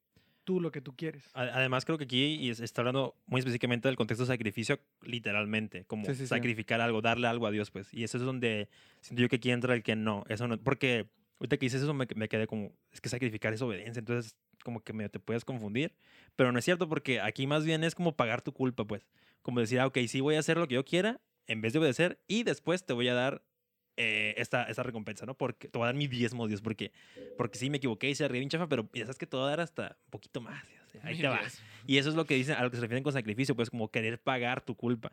tú 0.44 0.60
lo 0.60 0.70
que 0.70 0.80
tú 0.80 0.94
quieres. 0.94 1.24
Además, 1.34 1.84
creo 1.84 1.98
que 1.98 2.04
aquí 2.04 2.24
y 2.34 2.50
es- 2.50 2.60
está 2.60 2.80
hablando 2.82 3.14
muy 3.26 3.40
específicamente 3.40 3.88
del 3.88 3.96
contexto 3.96 4.24
de 4.24 4.28
sacrificio, 4.28 4.78
literalmente, 5.02 5.84
como 5.84 6.04
Sí, 6.06 6.12
sí, 6.14 6.18
sí. 6.22 6.26
sacrificar 6.26 6.80
algo, 6.80 7.00
darle 7.02 7.26
algo 7.28 7.46
a 7.46 7.50
Dios, 7.50 7.70
pues. 7.70 7.92
Y 7.92 8.04
eso 8.04 8.18
es 8.18 8.24
donde 8.24 8.68
siento 9.00 9.22
yo 9.22 9.28
que 9.28 9.36
aquí 9.36 9.50
entra 9.50 9.74
el 9.74 9.82
que 9.82 9.96
no, 9.96 10.24
eso 10.28 10.46
no, 10.46 10.58
porque 10.58 11.06
ahorita 11.40 11.56
que 11.58 11.66
dices 11.66 11.82
eso 11.82 11.94
me, 11.94 12.06
me 12.14 12.28
quedé 12.28 12.46
como, 12.46 12.72
es 12.92 13.00
que 13.00 13.08
sacrificar 13.08 13.52
es 13.52 13.62
obediencia, 13.62 13.98
entonces 14.00 14.36
como 14.64 14.80
que 14.80 14.92
medio 14.92 15.10
te 15.10 15.20
puedes 15.20 15.44
confundir, 15.44 15.94
pero 16.34 16.50
no 16.50 16.58
es 16.58 16.64
cierto 16.64 16.88
porque 16.88 17.20
aquí 17.20 17.46
más 17.46 17.64
bien 17.64 17.84
es 17.84 17.94
como 17.94 18.16
pagar 18.16 18.42
tu 18.42 18.52
culpa, 18.52 18.84
pues. 18.84 19.06
Como 19.42 19.60
decir, 19.60 19.78
ah, 19.80 19.86
ok, 19.86 19.98
sí 20.08 20.20
voy 20.20 20.34
a 20.36 20.40
hacer 20.40 20.56
lo 20.58 20.66
que 20.66 20.74
yo 20.74 20.84
quiera 20.84 21.20
en 21.46 21.60
vez 21.60 21.72
de 21.72 21.78
obedecer 21.78 22.20
y 22.26 22.42
después 22.42 22.84
te 22.84 22.92
voy 22.92 23.08
a 23.08 23.14
dar 23.14 23.42
eh, 23.96 24.34
esta, 24.36 24.64
esta 24.64 24.82
recompensa, 24.82 25.24
¿no? 25.26 25.34
Porque 25.36 25.68
te 25.68 25.78
voy 25.78 25.84
a 25.84 25.88
dar 25.88 25.94
mi 25.94 26.06
diezmo, 26.06 26.46
Dios, 26.48 26.60
porque, 26.60 26.92
porque 27.36 27.58
sí 27.58 27.70
me 27.70 27.78
equivoqué 27.78 28.10
y 28.10 28.14
se 28.14 28.28
ríe 28.28 28.40
bien 28.40 28.50
chafa, 28.50 28.68
pero 28.68 28.88
ya 28.92 29.04
sabes 29.04 29.16
que 29.18 29.26
te 29.26 29.36
voy 29.36 29.46
a 29.46 29.50
dar 29.50 29.60
hasta 29.60 29.96
un 30.04 30.10
poquito 30.10 30.40
más, 30.40 30.68
Dios, 30.68 31.04
ahí 31.04 31.14
Mi 31.14 31.20
te 31.22 31.28
va. 31.28 31.40
Dios. 31.40 31.62
Y 31.86 31.98
eso 31.98 32.08
es 32.10 32.14
lo 32.14 32.26
que 32.26 32.34
dicen, 32.34 32.56
a 32.56 32.62
lo 32.62 32.70
que 32.70 32.76
se 32.76 32.82
refieren 32.82 33.02
con 33.04 33.12
sacrificio, 33.12 33.54
pues 33.56 33.70
como 33.70 33.90
querer 33.90 34.20
pagar 34.20 34.64
tu 34.64 34.74
culpa. 34.76 35.12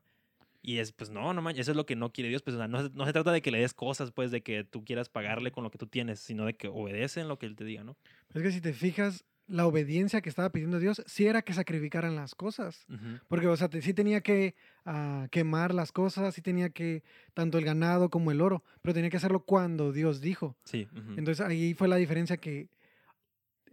Y 0.65 0.77
es, 0.77 0.91
pues 0.93 1.09
no, 1.09 1.33
no 1.33 1.41
manches, 1.41 1.61
eso 1.63 1.71
es 1.71 1.77
lo 1.77 1.85
que 1.85 1.95
no 1.97 2.11
quiere 2.13 2.29
Dios, 2.29 2.41
pues 2.41 2.55
o 2.55 2.57
sea, 2.59 2.67
no, 2.69 2.81
se- 2.83 2.93
no 2.93 3.05
se 3.05 3.11
trata 3.13 3.31
de 3.33 3.41
que 3.41 3.51
le 3.51 3.59
des 3.59 3.73
cosas, 3.73 4.11
pues 4.11 4.31
de 4.31 4.41
que 4.43 4.63
tú 4.63 4.83
quieras 4.85 5.09
pagarle 5.09 5.51
con 5.51 5.63
lo 5.63 5.71
que 5.71 5.77
tú 5.77 5.87
tienes, 5.87 6.19
sino 6.21 6.45
de 6.45 6.55
que 6.55 6.69
obedece 6.69 7.19
en 7.21 7.27
lo 7.27 7.37
que 7.37 7.45
Él 7.47 7.55
te 7.57 7.65
diga, 7.65 7.83
¿no? 7.83 7.97
Es 8.33 8.41
que 8.41 8.51
si 8.51 8.61
te 8.61 8.71
fijas, 8.73 9.25
la 9.53 9.67
obediencia 9.67 10.21
que 10.21 10.29
estaba 10.29 10.49
pidiendo 10.49 10.79
Dios 10.79 11.03
sí 11.05 11.27
era 11.27 11.43
que 11.43 11.53
sacrificaran 11.53 12.15
las 12.15 12.33
cosas. 12.33 12.87
Porque, 13.27 13.47
o 13.47 13.55
sea, 13.55 13.69
te- 13.69 13.81
sí 13.83 13.93
tenía 13.93 14.21
que 14.21 14.55
ah, 14.85 15.27
quemar 15.29 15.73
las 15.75 15.91
cosas, 15.91 16.33
sí 16.33 16.41
tenía 16.41 16.71
que, 16.71 17.03
tanto 17.35 17.59
el 17.59 17.65
ganado 17.65 18.09
como 18.09 18.31
el 18.31 18.41
oro, 18.41 18.63
pero 18.81 18.93
tenía 18.95 19.09
que 19.11 19.17
hacerlo 19.17 19.41
cuando 19.45 19.91
Dios 19.91 20.21
dijo. 20.21 20.55
Sí. 20.63 20.87
Entonces 21.17 21.45
ahí 21.45 21.73
fue 21.75 21.87
la 21.87 21.97
diferencia 21.97 22.37
que 22.37 22.67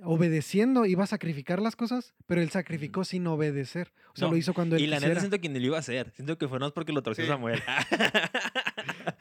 obedeciendo 0.03 0.87
iba 0.87 1.05
a 1.05 1.07
sacrificar 1.07 1.61
las 1.61 1.77
cosas, 1.77 2.15
pero 2.27 2.41
él 2.41 2.51
sacrificó 2.51 3.05
sin 3.05 3.27
obedecer. 3.27 3.93
O 4.15 4.17
sea, 4.17 4.27
No, 4.29 4.33
lo 4.33 4.39
hizo 4.39 4.55
cuando 4.55 4.77
él 4.77 4.83
y 4.83 4.87
la 4.87 4.97
neta 4.97 5.01
quisiera. 5.07 5.21
siento 5.21 5.41
que 5.41 5.49
ni 5.51 5.61
lo 5.61 5.67
iba 5.67 5.77
a 5.77 5.81
hacer. 5.81 6.11
Siento 6.15 6.39
que 6.39 6.49
fue 6.49 6.59
no 6.59 6.67
es 6.67 6.73
porque 6.73 6.93
lo 6.93 7.03
torció 7.03 7.25
Sí. 7.25 7.29
Samuel. 7.31 7.63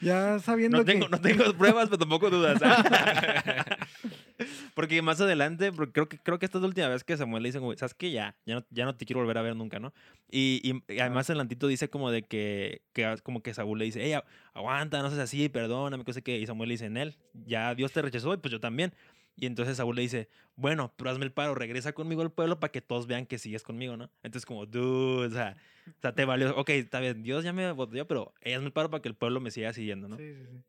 Ya 0.00 0.38
sabiendo 0.40 0.78
no, 0.78 0.84
tengo, 0.84 1.06
que... 1.06 1.10
no 1.12 1.20
tengo 1.20 1.52
pruebas, 1.54 1.86
pero 1.90 1.98
tampoco 1.98 2.30
dudas. 2.30 2.60
porque 4.74 5.00
más 5.02 5.20
adelante, 5.20 5.72
porque 5.72 5.92
creo 5.92 6.08
que, 6.08 6.18
creo 6.18 6.38
que 6.38 6.46
esta 6.46 6.58
es 6.58 6.62
la 6.62 6.68
última 6.68 6.88
vez 6.88 7.04
que 7.04 7.16
Samuel 7.16 7.42
le 7.42 7.48
dice, 7.48 7.58
como, 7.58 7.74
¿sabes 7.76 7.94
qué? 7.94 8.10
Ya, 8.10 8.36
ya 8.46 8.56
no, 8.56 8.64
ya 8.70 8.84
no 8.84 8.94
te 8.96 9.04
quiero 9.06 9.20
volver 9.20 9.38
a 9.38 9.42
ver 9.42 9.56
nunca, 9.56 9.78
¿no? 9.78 9.92
Y, 10.30 10.60
y- 10.88 11.00
además 11.00 11.28
adelantito 11.30 11.66
dice 11.66 11.88
como 11.90 12.10
de 12.10 12.22
que, 12.22 12.82
que 12.92 13.16
como 13.22 13.42
que 13.42 13.54
Saúl 13.54 13.78
le 13.78 13.84
dice, 13.86 14.04
ey, 14.04 14.20
aguanta, 14.54 15.02
no 15.02 15.08
seas 15.10 15.20
así, 15.22 15.48
perdóname, 15.48 16.04
cosa 16.04 16.20
que, 16.20 16.38
y 16.38 16.46
Samuel 16.46 16.68
le 16.68 16.74
dice, 16.74 16.86
en 16.86 16.96
él, 16.96 17.16
ya 17.46 17.74
Dios 17.74 17.92
te 17.92 18.02
rechazó 18.02 18.32
y 18.34 18.36
pues 18.38 18.52
yo 18.52 18.60
también. 18.60 18.92
Y 19.36 19.46
entonces 19.46 19.78
Saúl 19.78 19.96
le 19.96 20.02
dice, 20.02 20.28
bueno, 20.56 20.92
pero 20.96 21.10
hazme 21.10 21.24
el 21.24 21.32
paro, 21.32 21.54
regresa 21.54 21.92
conmigo 21.94 22.20
al 22.20 22.30
pueblo 22.30 22.60
para 22.60 22.70
que 22.72 22.82
todos 22.82 23.06
vean 23.06 23.24
que 23.24 23.38
sigues 23.38 23.62
conmigo, 23.62 23.96
¿no? 23.96 24.10
Entonces 24.22 24.44
como, 24.44 24.66
dude, 24.66 25.28
o 25.28 25.30
sea, 25.30 25.56
o 25.86 26.00
sea, 26.02 26.14
te 26.14 26.24
valió, 26.26 26.54
ok, 26.56 26.68
está 26.70 27.00
bien, 27.00 27.22
Dios 27.22 27.42
ya 27.42 27.52
me 27.52 27.72
votó, 27.72 28.06
pero 28.06 28.34
hazme 28.44 28.66
el 28.66 28.72
paro 28.72 28.90
para 28.90 29.00
que 29.00 29.08
el 29.08 29.14
pueblo 29.14 29.40
me 29.40 29.50
siga 29.50 29.72
siguiendo, 29.72 30.08
¿no? 30.08 30.16
Sí, 30.18 30.34
sí, 30.34 30.44
sí. 30.50 30.62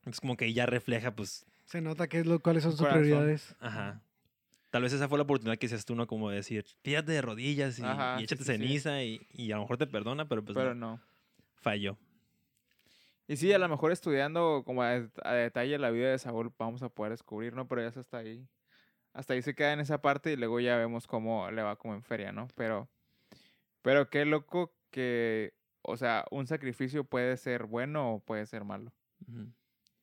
Entonces 0.00 0.20
como 0.20 0.36
que 0.36 0.52
ya 0.52 0.66
refleja, 0.66 1.14
pues, 1.16 1.46
Se 1.68 1.80
nota 1.82 2.08
que 2.08 2.20
es 2.20 2.26
lo, 2.26 2.40
cuáles 2.40 2.62
son 2.62 2.72
sus 2.72 2.80
Corazón. 2.80 3.02
prioridades. 3.02 3.54
Ajá. 3.60 4.00
Tal 4.70 4.82
vez 4.82 4.92
esa 4.92 5.08
fue 5.08 5.18
la 5.18 5.24
oportunidad 5.24 5.58
que 5.58 5.66
hiciste 5.66 5.84
tú, 5.86 5.94
¿no? 5.94 6.06
Como 6.06 6.30
decir, 6.30 6.64
tírate 6.82 7.12
de 7.12 7.22
rodillas 7.22 7.78
y, 7.78 7.84
Ajá, 7.84 8.20
y 8.20 8.24
échate 8.24 8.42
sí, 8.44 8.52
sí. 8.52 8.52
ceniza 8.58 9.02
Y, 9.02 9.20
y 9.32 9.52
a 9.52 9.56
lo 9.56 9.62
mejor 9.62 9.76
te 9.78 9.86
perdona, 9.86 10.28
pero 10.28 10.42
pues 10.42 10.56
Pero 10.56 10.74
no, 10.74 10.92
no. 10.92 11.00
falló. 11.60 11.98
Y 13.26 13.36
sí, 13.36 13.52
a 13.52 13.58
lo 13.58 13.68
mejor 13.68 13.92
estudiando 13.92 14.62
como 14.64 14.82
a, 14.82 14.92
det- 14.98 15.10
a 15.22 15.34
detalle 15.34 15.78
la 15.78 15.90
vida 15.90 16.10
de 16.10 16.18
Saúl 16.18 16.52
vamos 16.58 16.82
a 16.82 16.88
poder 16.88 17.12
descubrir, 17.12 17.54
¿no? 17.54 17.68
Pero 17.68 17.82
ya 17.82 17.90
se 17.92 18.00
hasta 18.00 18.18
ahí. 18.18 18.48
Hasta 19.12 19.34
ahí 19.34 19.42
se 19.42 19.54
queda 19.54 19.72
en 19.74 19.80
esa 19.80 20.00
parte 20.00 20.32
y 20.32 20.36
luego 20.36 20.60
ya 20.60 20.76
vemos 20.78 21.06
cómo 21.06 21.50
le 21.50 21.62
va 21.62 21.76
como 21.76 21.94
en 21.94 22.02
feria, 22.02 22.32
¿no? 22.32 22.48
Pero, 22.56 22.88
pero 23.82 24.10
qué 24.10 24.24
loco 24.24 24.74
que, 24.90 25.54
o 25.82 25.96
sea, 25.96 26.26
un 26.30 26.46
sacrificio 26.46 27.04
puede 27.04 27.36
ser 27.36 27.66
bueno 27.66 28.14
o 28.14 28.20
puede 28.20 28.46
ser 28.46 28.64
malo. 28.64 28.92
Ujú. 29.28 29.52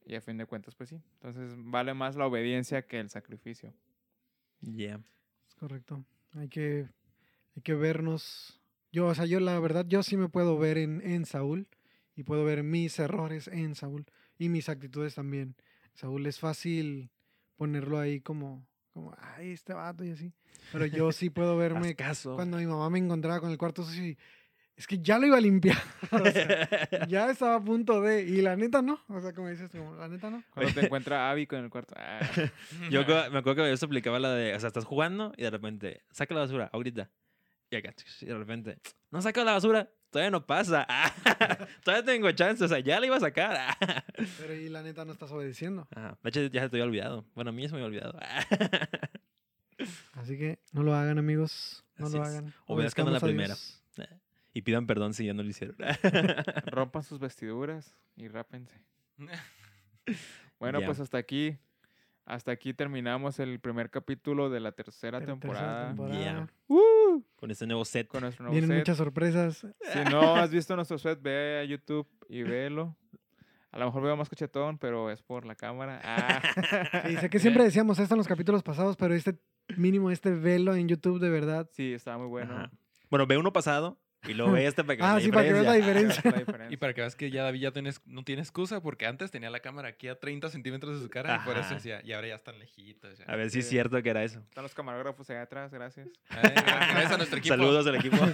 Y 0.05 0.15
a 0.15 0.21
fin 0.21 0.37
de 0.37 0.45
cuentas, 0.45 0.75
pues 0.75 0.89
sí. 0.89 1.01
Entonces 1.13 1.53
vale 1.57 1.93
más 1.93 2.15
la 2.15 2.27
obediencia 2.27 2.83
que 2.83 2.99
el 2.99 3.09
sacrificio. 3.09 3.73
Yeah. 4.61 5.01
Es 5.47 5.55
correcto. 5.55 6.05
Hay 6.33 6.47
que, 6.47 6.87
hay 7.55 7.61
que 7.63 7.73
vernos. 7.73 8.61
Yo, 8.91 9.07
o 9.07 9.15
sea, 9.15 9.25
yo 9.25 9.39
la 9.39 9.59
verdad, 9.59 9.85
yo 9.87 10.03
sí 10.03 10.15
me 10.15 10.29
puedo 10.29 10.57
ver 10.57 10.77
en, 10.77 11.01
en 11.01 11.25
Saúl 11.25 11.67
y 12.15 12.23
puedo 12.23 12.45
ver 12.45 12.63
mis 12.63 12.97
errores 12.99 13.47
en 13.47 13.75
Saúl 13.75 14.05
y 14.37 14.49
mis 14.49 14.69
actitudes 14.69 15.15
también. 15.15 15.55
Saúl 15.93 16.25
es 16.27 16.39
fácil 16.39 17.09
ponerlo 17.55 17.99
ahí 17.99 18.21
como, 18.21 18.65
como, 18.93 19.15
ay, 19.17 19.51
este 19.51 19.73
vato 19.73 20.03
y 20.03 20.11
así. 20.11 20.33
Pero 20.71 20.85
yo 20.85 21.11
sí 21.11 21.29
puedo 21.29 21.57
verme 21.57 21.95
caso. 21.95 22.35
cuando 22.35 22.57
mi 22.57 22.65
mamá 22.65 22.89
me 22.89 22.99
encontraba 22.99 23.39
con 23.39 23.51
el 23.51 23.57
cuarto 23.57 23.83
sucio 23.83 24.05
y 24.05 24.17
es 24.78 24.88
que 24.88 24.99
ya 24.99 25.17
lo 25.19 25.28
iba 25.28 25.38
a 25.38 25.41
limpiar. 25.41 25.78
O 26.11 26.26
sea, 26.32 27.07
ya 27.07 27.30
estaba 27.30 27.55
a 27.55 27.63
punto 27.63 28.01
de. 28.01 28.23
Y 28.23 28.41
la 28.41 28.55
neta 28.55 28.82
no. 28.82 28.99
O 29.07 29.19
sea, 29.21 29.34
como 29.34 29.49
dices, 29.49 29.69
como, 29.71 29.95
la 29.95 30.07
neta 30.07 30.30
no. 30.30 30.43
Cuando 30.53 30.73
te 30.73 30.80
encuentra 30.86 31.30
Abby 31.32 31.47
con 31.47 31.63
el 31.63 31.69
cuarto. 31.69 31.93
ah, 31.97 32.19
Yo 32.89 33.01
me 33.05 33.39
acuerdo 33.39 33.63
que 33.63 33.69
yo 33.69 33.78
se 33.78 33.86
aplicaba 33.86 34.19
la 34.19 34.32
de, 34.34 34.53
o 34.55 34.59
sea, 34.59 34.67
estás 34.67 34.86
jugando 34.86 35.34
y 35.38 35.43
de 35.43 35.49
repente, 35.49 36.01
saca 36.11 36.34
la 36.34 36.41
basura, 36.41 36.69
ahorita. 36.73 37.09
Y 37.71 37.78
acá, 37.78 37.93
y 38.21 38.26
de 38.26 38.38
repente, 38.38 38.78
no 39.09 39.21
saca 39.23 39.43
la 39.43 39.53
basura, 39.53 39.89
todavía 40.11 40.30
no 40.30 40.45
pasa. 40.45 40.86
todavía 41.84 42.05
tengo 42.05 42.32
chance, 42.32 42.63
o 42.63 42.67
sea, 42.67 42.78
ya 42.80 42.99
la 42.99 43.07
iba 43.07 43.15
a 43.17 43.19
sacar. 43.19 43.76
Pero 44.38 44.53
y 44.53 44.69
la 44.69 44.84
neta 44.84 45.03
no 45.03 45.13
estás 45.13 45.32
obedeciendo. 45.32 45.88
Ajá. 45.95 46.17
De 46.21 46.30
hecho, 46.30 46.41
ya 46.45 46.61
se 46.61 46.69
te 46.69 46.76
había 46.78 46.86
olvidado. 46.86 47.26
Bueno, 47.34 47.49
a 47.49 47.53
mí 47.53 47.63
ya 47.63 47.69
se 47.69 47.76
me 47.76 47.84
había 47.84 47.88
olvidado. 47.88 48.19
Así 50.13 50.38
que 50.38 50.59
no 50.71 50.84
lo 50.84 50.93
hagan, 50.95 51.17
amigos. 51.17 51.84
No 51.97 52.05
Así 52.07 52.17
lo 52.17 52.23
es. 52.23 52.30
hagan. 52.30 52.53
Obedezcan 52.67 53.07
a 53.07 53.11
la 53.11 53.19
primera. 53.19 53.55
Dios. 53.55 53.82
Y 54.55 54.61
pidan 54.61 54.87
perdón 54.87 55.13
si 55.13 55.25
ya 55.25 55.33
no 55.33 55.43
lo 55.43 55.49
hicieron. 55.49 55.75
rompan 56.67 57.03
sus 57.03 57.19
vestiduras 57.19 57.95
y 58.15 58.27
rápense. 58.27 58.81
Bueno, 60.57 60.79
pues 60.85 61.01
hasta 61.01 61.17
aquí. 61.17 61.57
Hasta 62.25 62.51
aquí 62.51 62.73
terminamos 62.73 63.39
el 63.39 63.59
primer 63.59 63.89
capítulo 63.89 64.49
de 64.49 64.61
la 64.61 64.71
tercera 64.71 65.19
temporada. 65.19 65.93
Yeah. 66.11 66.47
¡Uh! 66.67 67.21
Con 67.35 67.51
este 67.51 67.67
nuevo 67.67 67.83
set. 67.83 68.07
Con 68.07 68.21
nuestro 68.21 68.43
nuevo 68.43 68.53
Vienen 68.53 68.69
set. 68.69 68.77
muchas 68.77 68.97
sorpresas. 68.97 69.67
Si 69.91 69.99
no 70.09 70.35
has 70.37 70.49
visto 70.51 70.75
nuestro 70.75 70.97
set, 70.97 71.21
ve 71.21 71.59
a 71.59 71.63
YouTube 71.65 72.07
y 72.29 72.43
velo. 72.43 72.95
A 73.71 73.79
lo 73.79 73.87
mejor 73.87 74.03
veo 74.03 74.15
más 74.15 74.29
cachetón, 74.29 74.77
pero 74.77 75.11
es 75.11 75.21
por 75.21 75.45
la 75.45 75.55
cámara. 75.55 75.99
Ah. 76.03 76.41
Y 77.11 77.17
sé 77.17 77.29
que 77.29 77.39
siempre 77.39 77.63
decíamos 77.63 77.99
esto 77.99 78.13
en 78.13 78.19
los 78.19 78.27
capítulos 78.27 78.63
pasados, 78.63 78.95
pero 78.95 79.13
este 79.13 79.37
mínimo, 79.75 80.09
este 80.09 80.31
velo 80.31 80.73
en 80.73 80.87
YouTube, 80.87 81.19
de 81.19 81.29
verdad. 81.29 81.67
Sí, 81.73 81.93
estaba 81.93 82.19
muy 82.19 82.27
bueno. 82.27 82.55
Ajá. 82.55 82.71
Bueno, 83.09 83.27
ve 83.27 83.37
uno 83.37 83.51
pasado 83.51 83.99
y 84.28 84.34
luego 84.34 84.51
ve 84.53 84.65
este 84.67 84.84
para 84.84 84.97
que 84.97 85.03
Ah, 85.03 85.13
veas 85.13 85.23
sí, 85.23 85.32
para 85.32 85.45
que 85.45 85.53
veas 85.53 85.65
la 85.65 85.73
diferencia. 85.73 86.23
Y 86.69 86.78
para 86.78 86.93
que 86.93 87.01
veas 87.01 87.15
que 87.15 87.30
ya 87.32 87.43
David 87.43 87.61
ya 87.61 87.71
tienes, 87.71 88.01
no 88.05 88.23
tiene 88.23 88.41
excusa, 88.41 88.82
porque 88.82 89.05
antes 89.05 89.32
tenía 89.32 89.49
la 89.49 89.59
cámara 89.59 89.89
aquí 89.89 90.07
a 90.07 90.19
30 90.19 90.49
centímetros 90.49 90.97
de 90.99 91.03
su 91.05 91.09
cara 91.09 91.41
y 91.41 91.45
por 91.45 91.57
eso 91.57 91.73
decía, 91.73 92.01
y 92.03 92.11
ahora 92.13 92.28
ya 92.30 92.36
están 92.36 92.57
lejitos. 92.59 93.17
ya". 93.19 93.26
A 93.26 93.36
ver 93.36 93.49
si 93.49 93.59
es 93.59 93.65
Sí. 93.65 93.71
cierto 93.71 94.01
que 94.01 94.09
era 94.09 94.23
eso. 94.23 94.39
Están 94.39 94.63
los 94.63 94.73
camarógrafos 94.73 95.30
allá 95.30 95.43
atrás, 95.43 95.71
gracias. 95.71 96.07
Ay, 96.30 96.51
gracias 96.55 97.11
a 97.11 97.17
nuestro 97.17 97.39
equipo. 97.39 97.53
Saludos 97.55 97.88
al 97.88 97.95
equipo. 97.95 98.17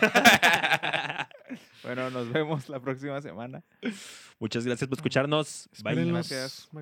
Bueno, 1.84 2.10
nos 2.12 2.32
vemos 2.32 2.70
la 2.70 2.80
próxima 2.80 3.20
semana. 3.22 3.64
Muchas 4.40 4.66
gracias 4.66 4.88
por 4.88 4.98
escucharnos. 4.98 5.68
Bye. 5.84 6.06
Gracias. 6.06 6.70
Bye. 6.72 6.80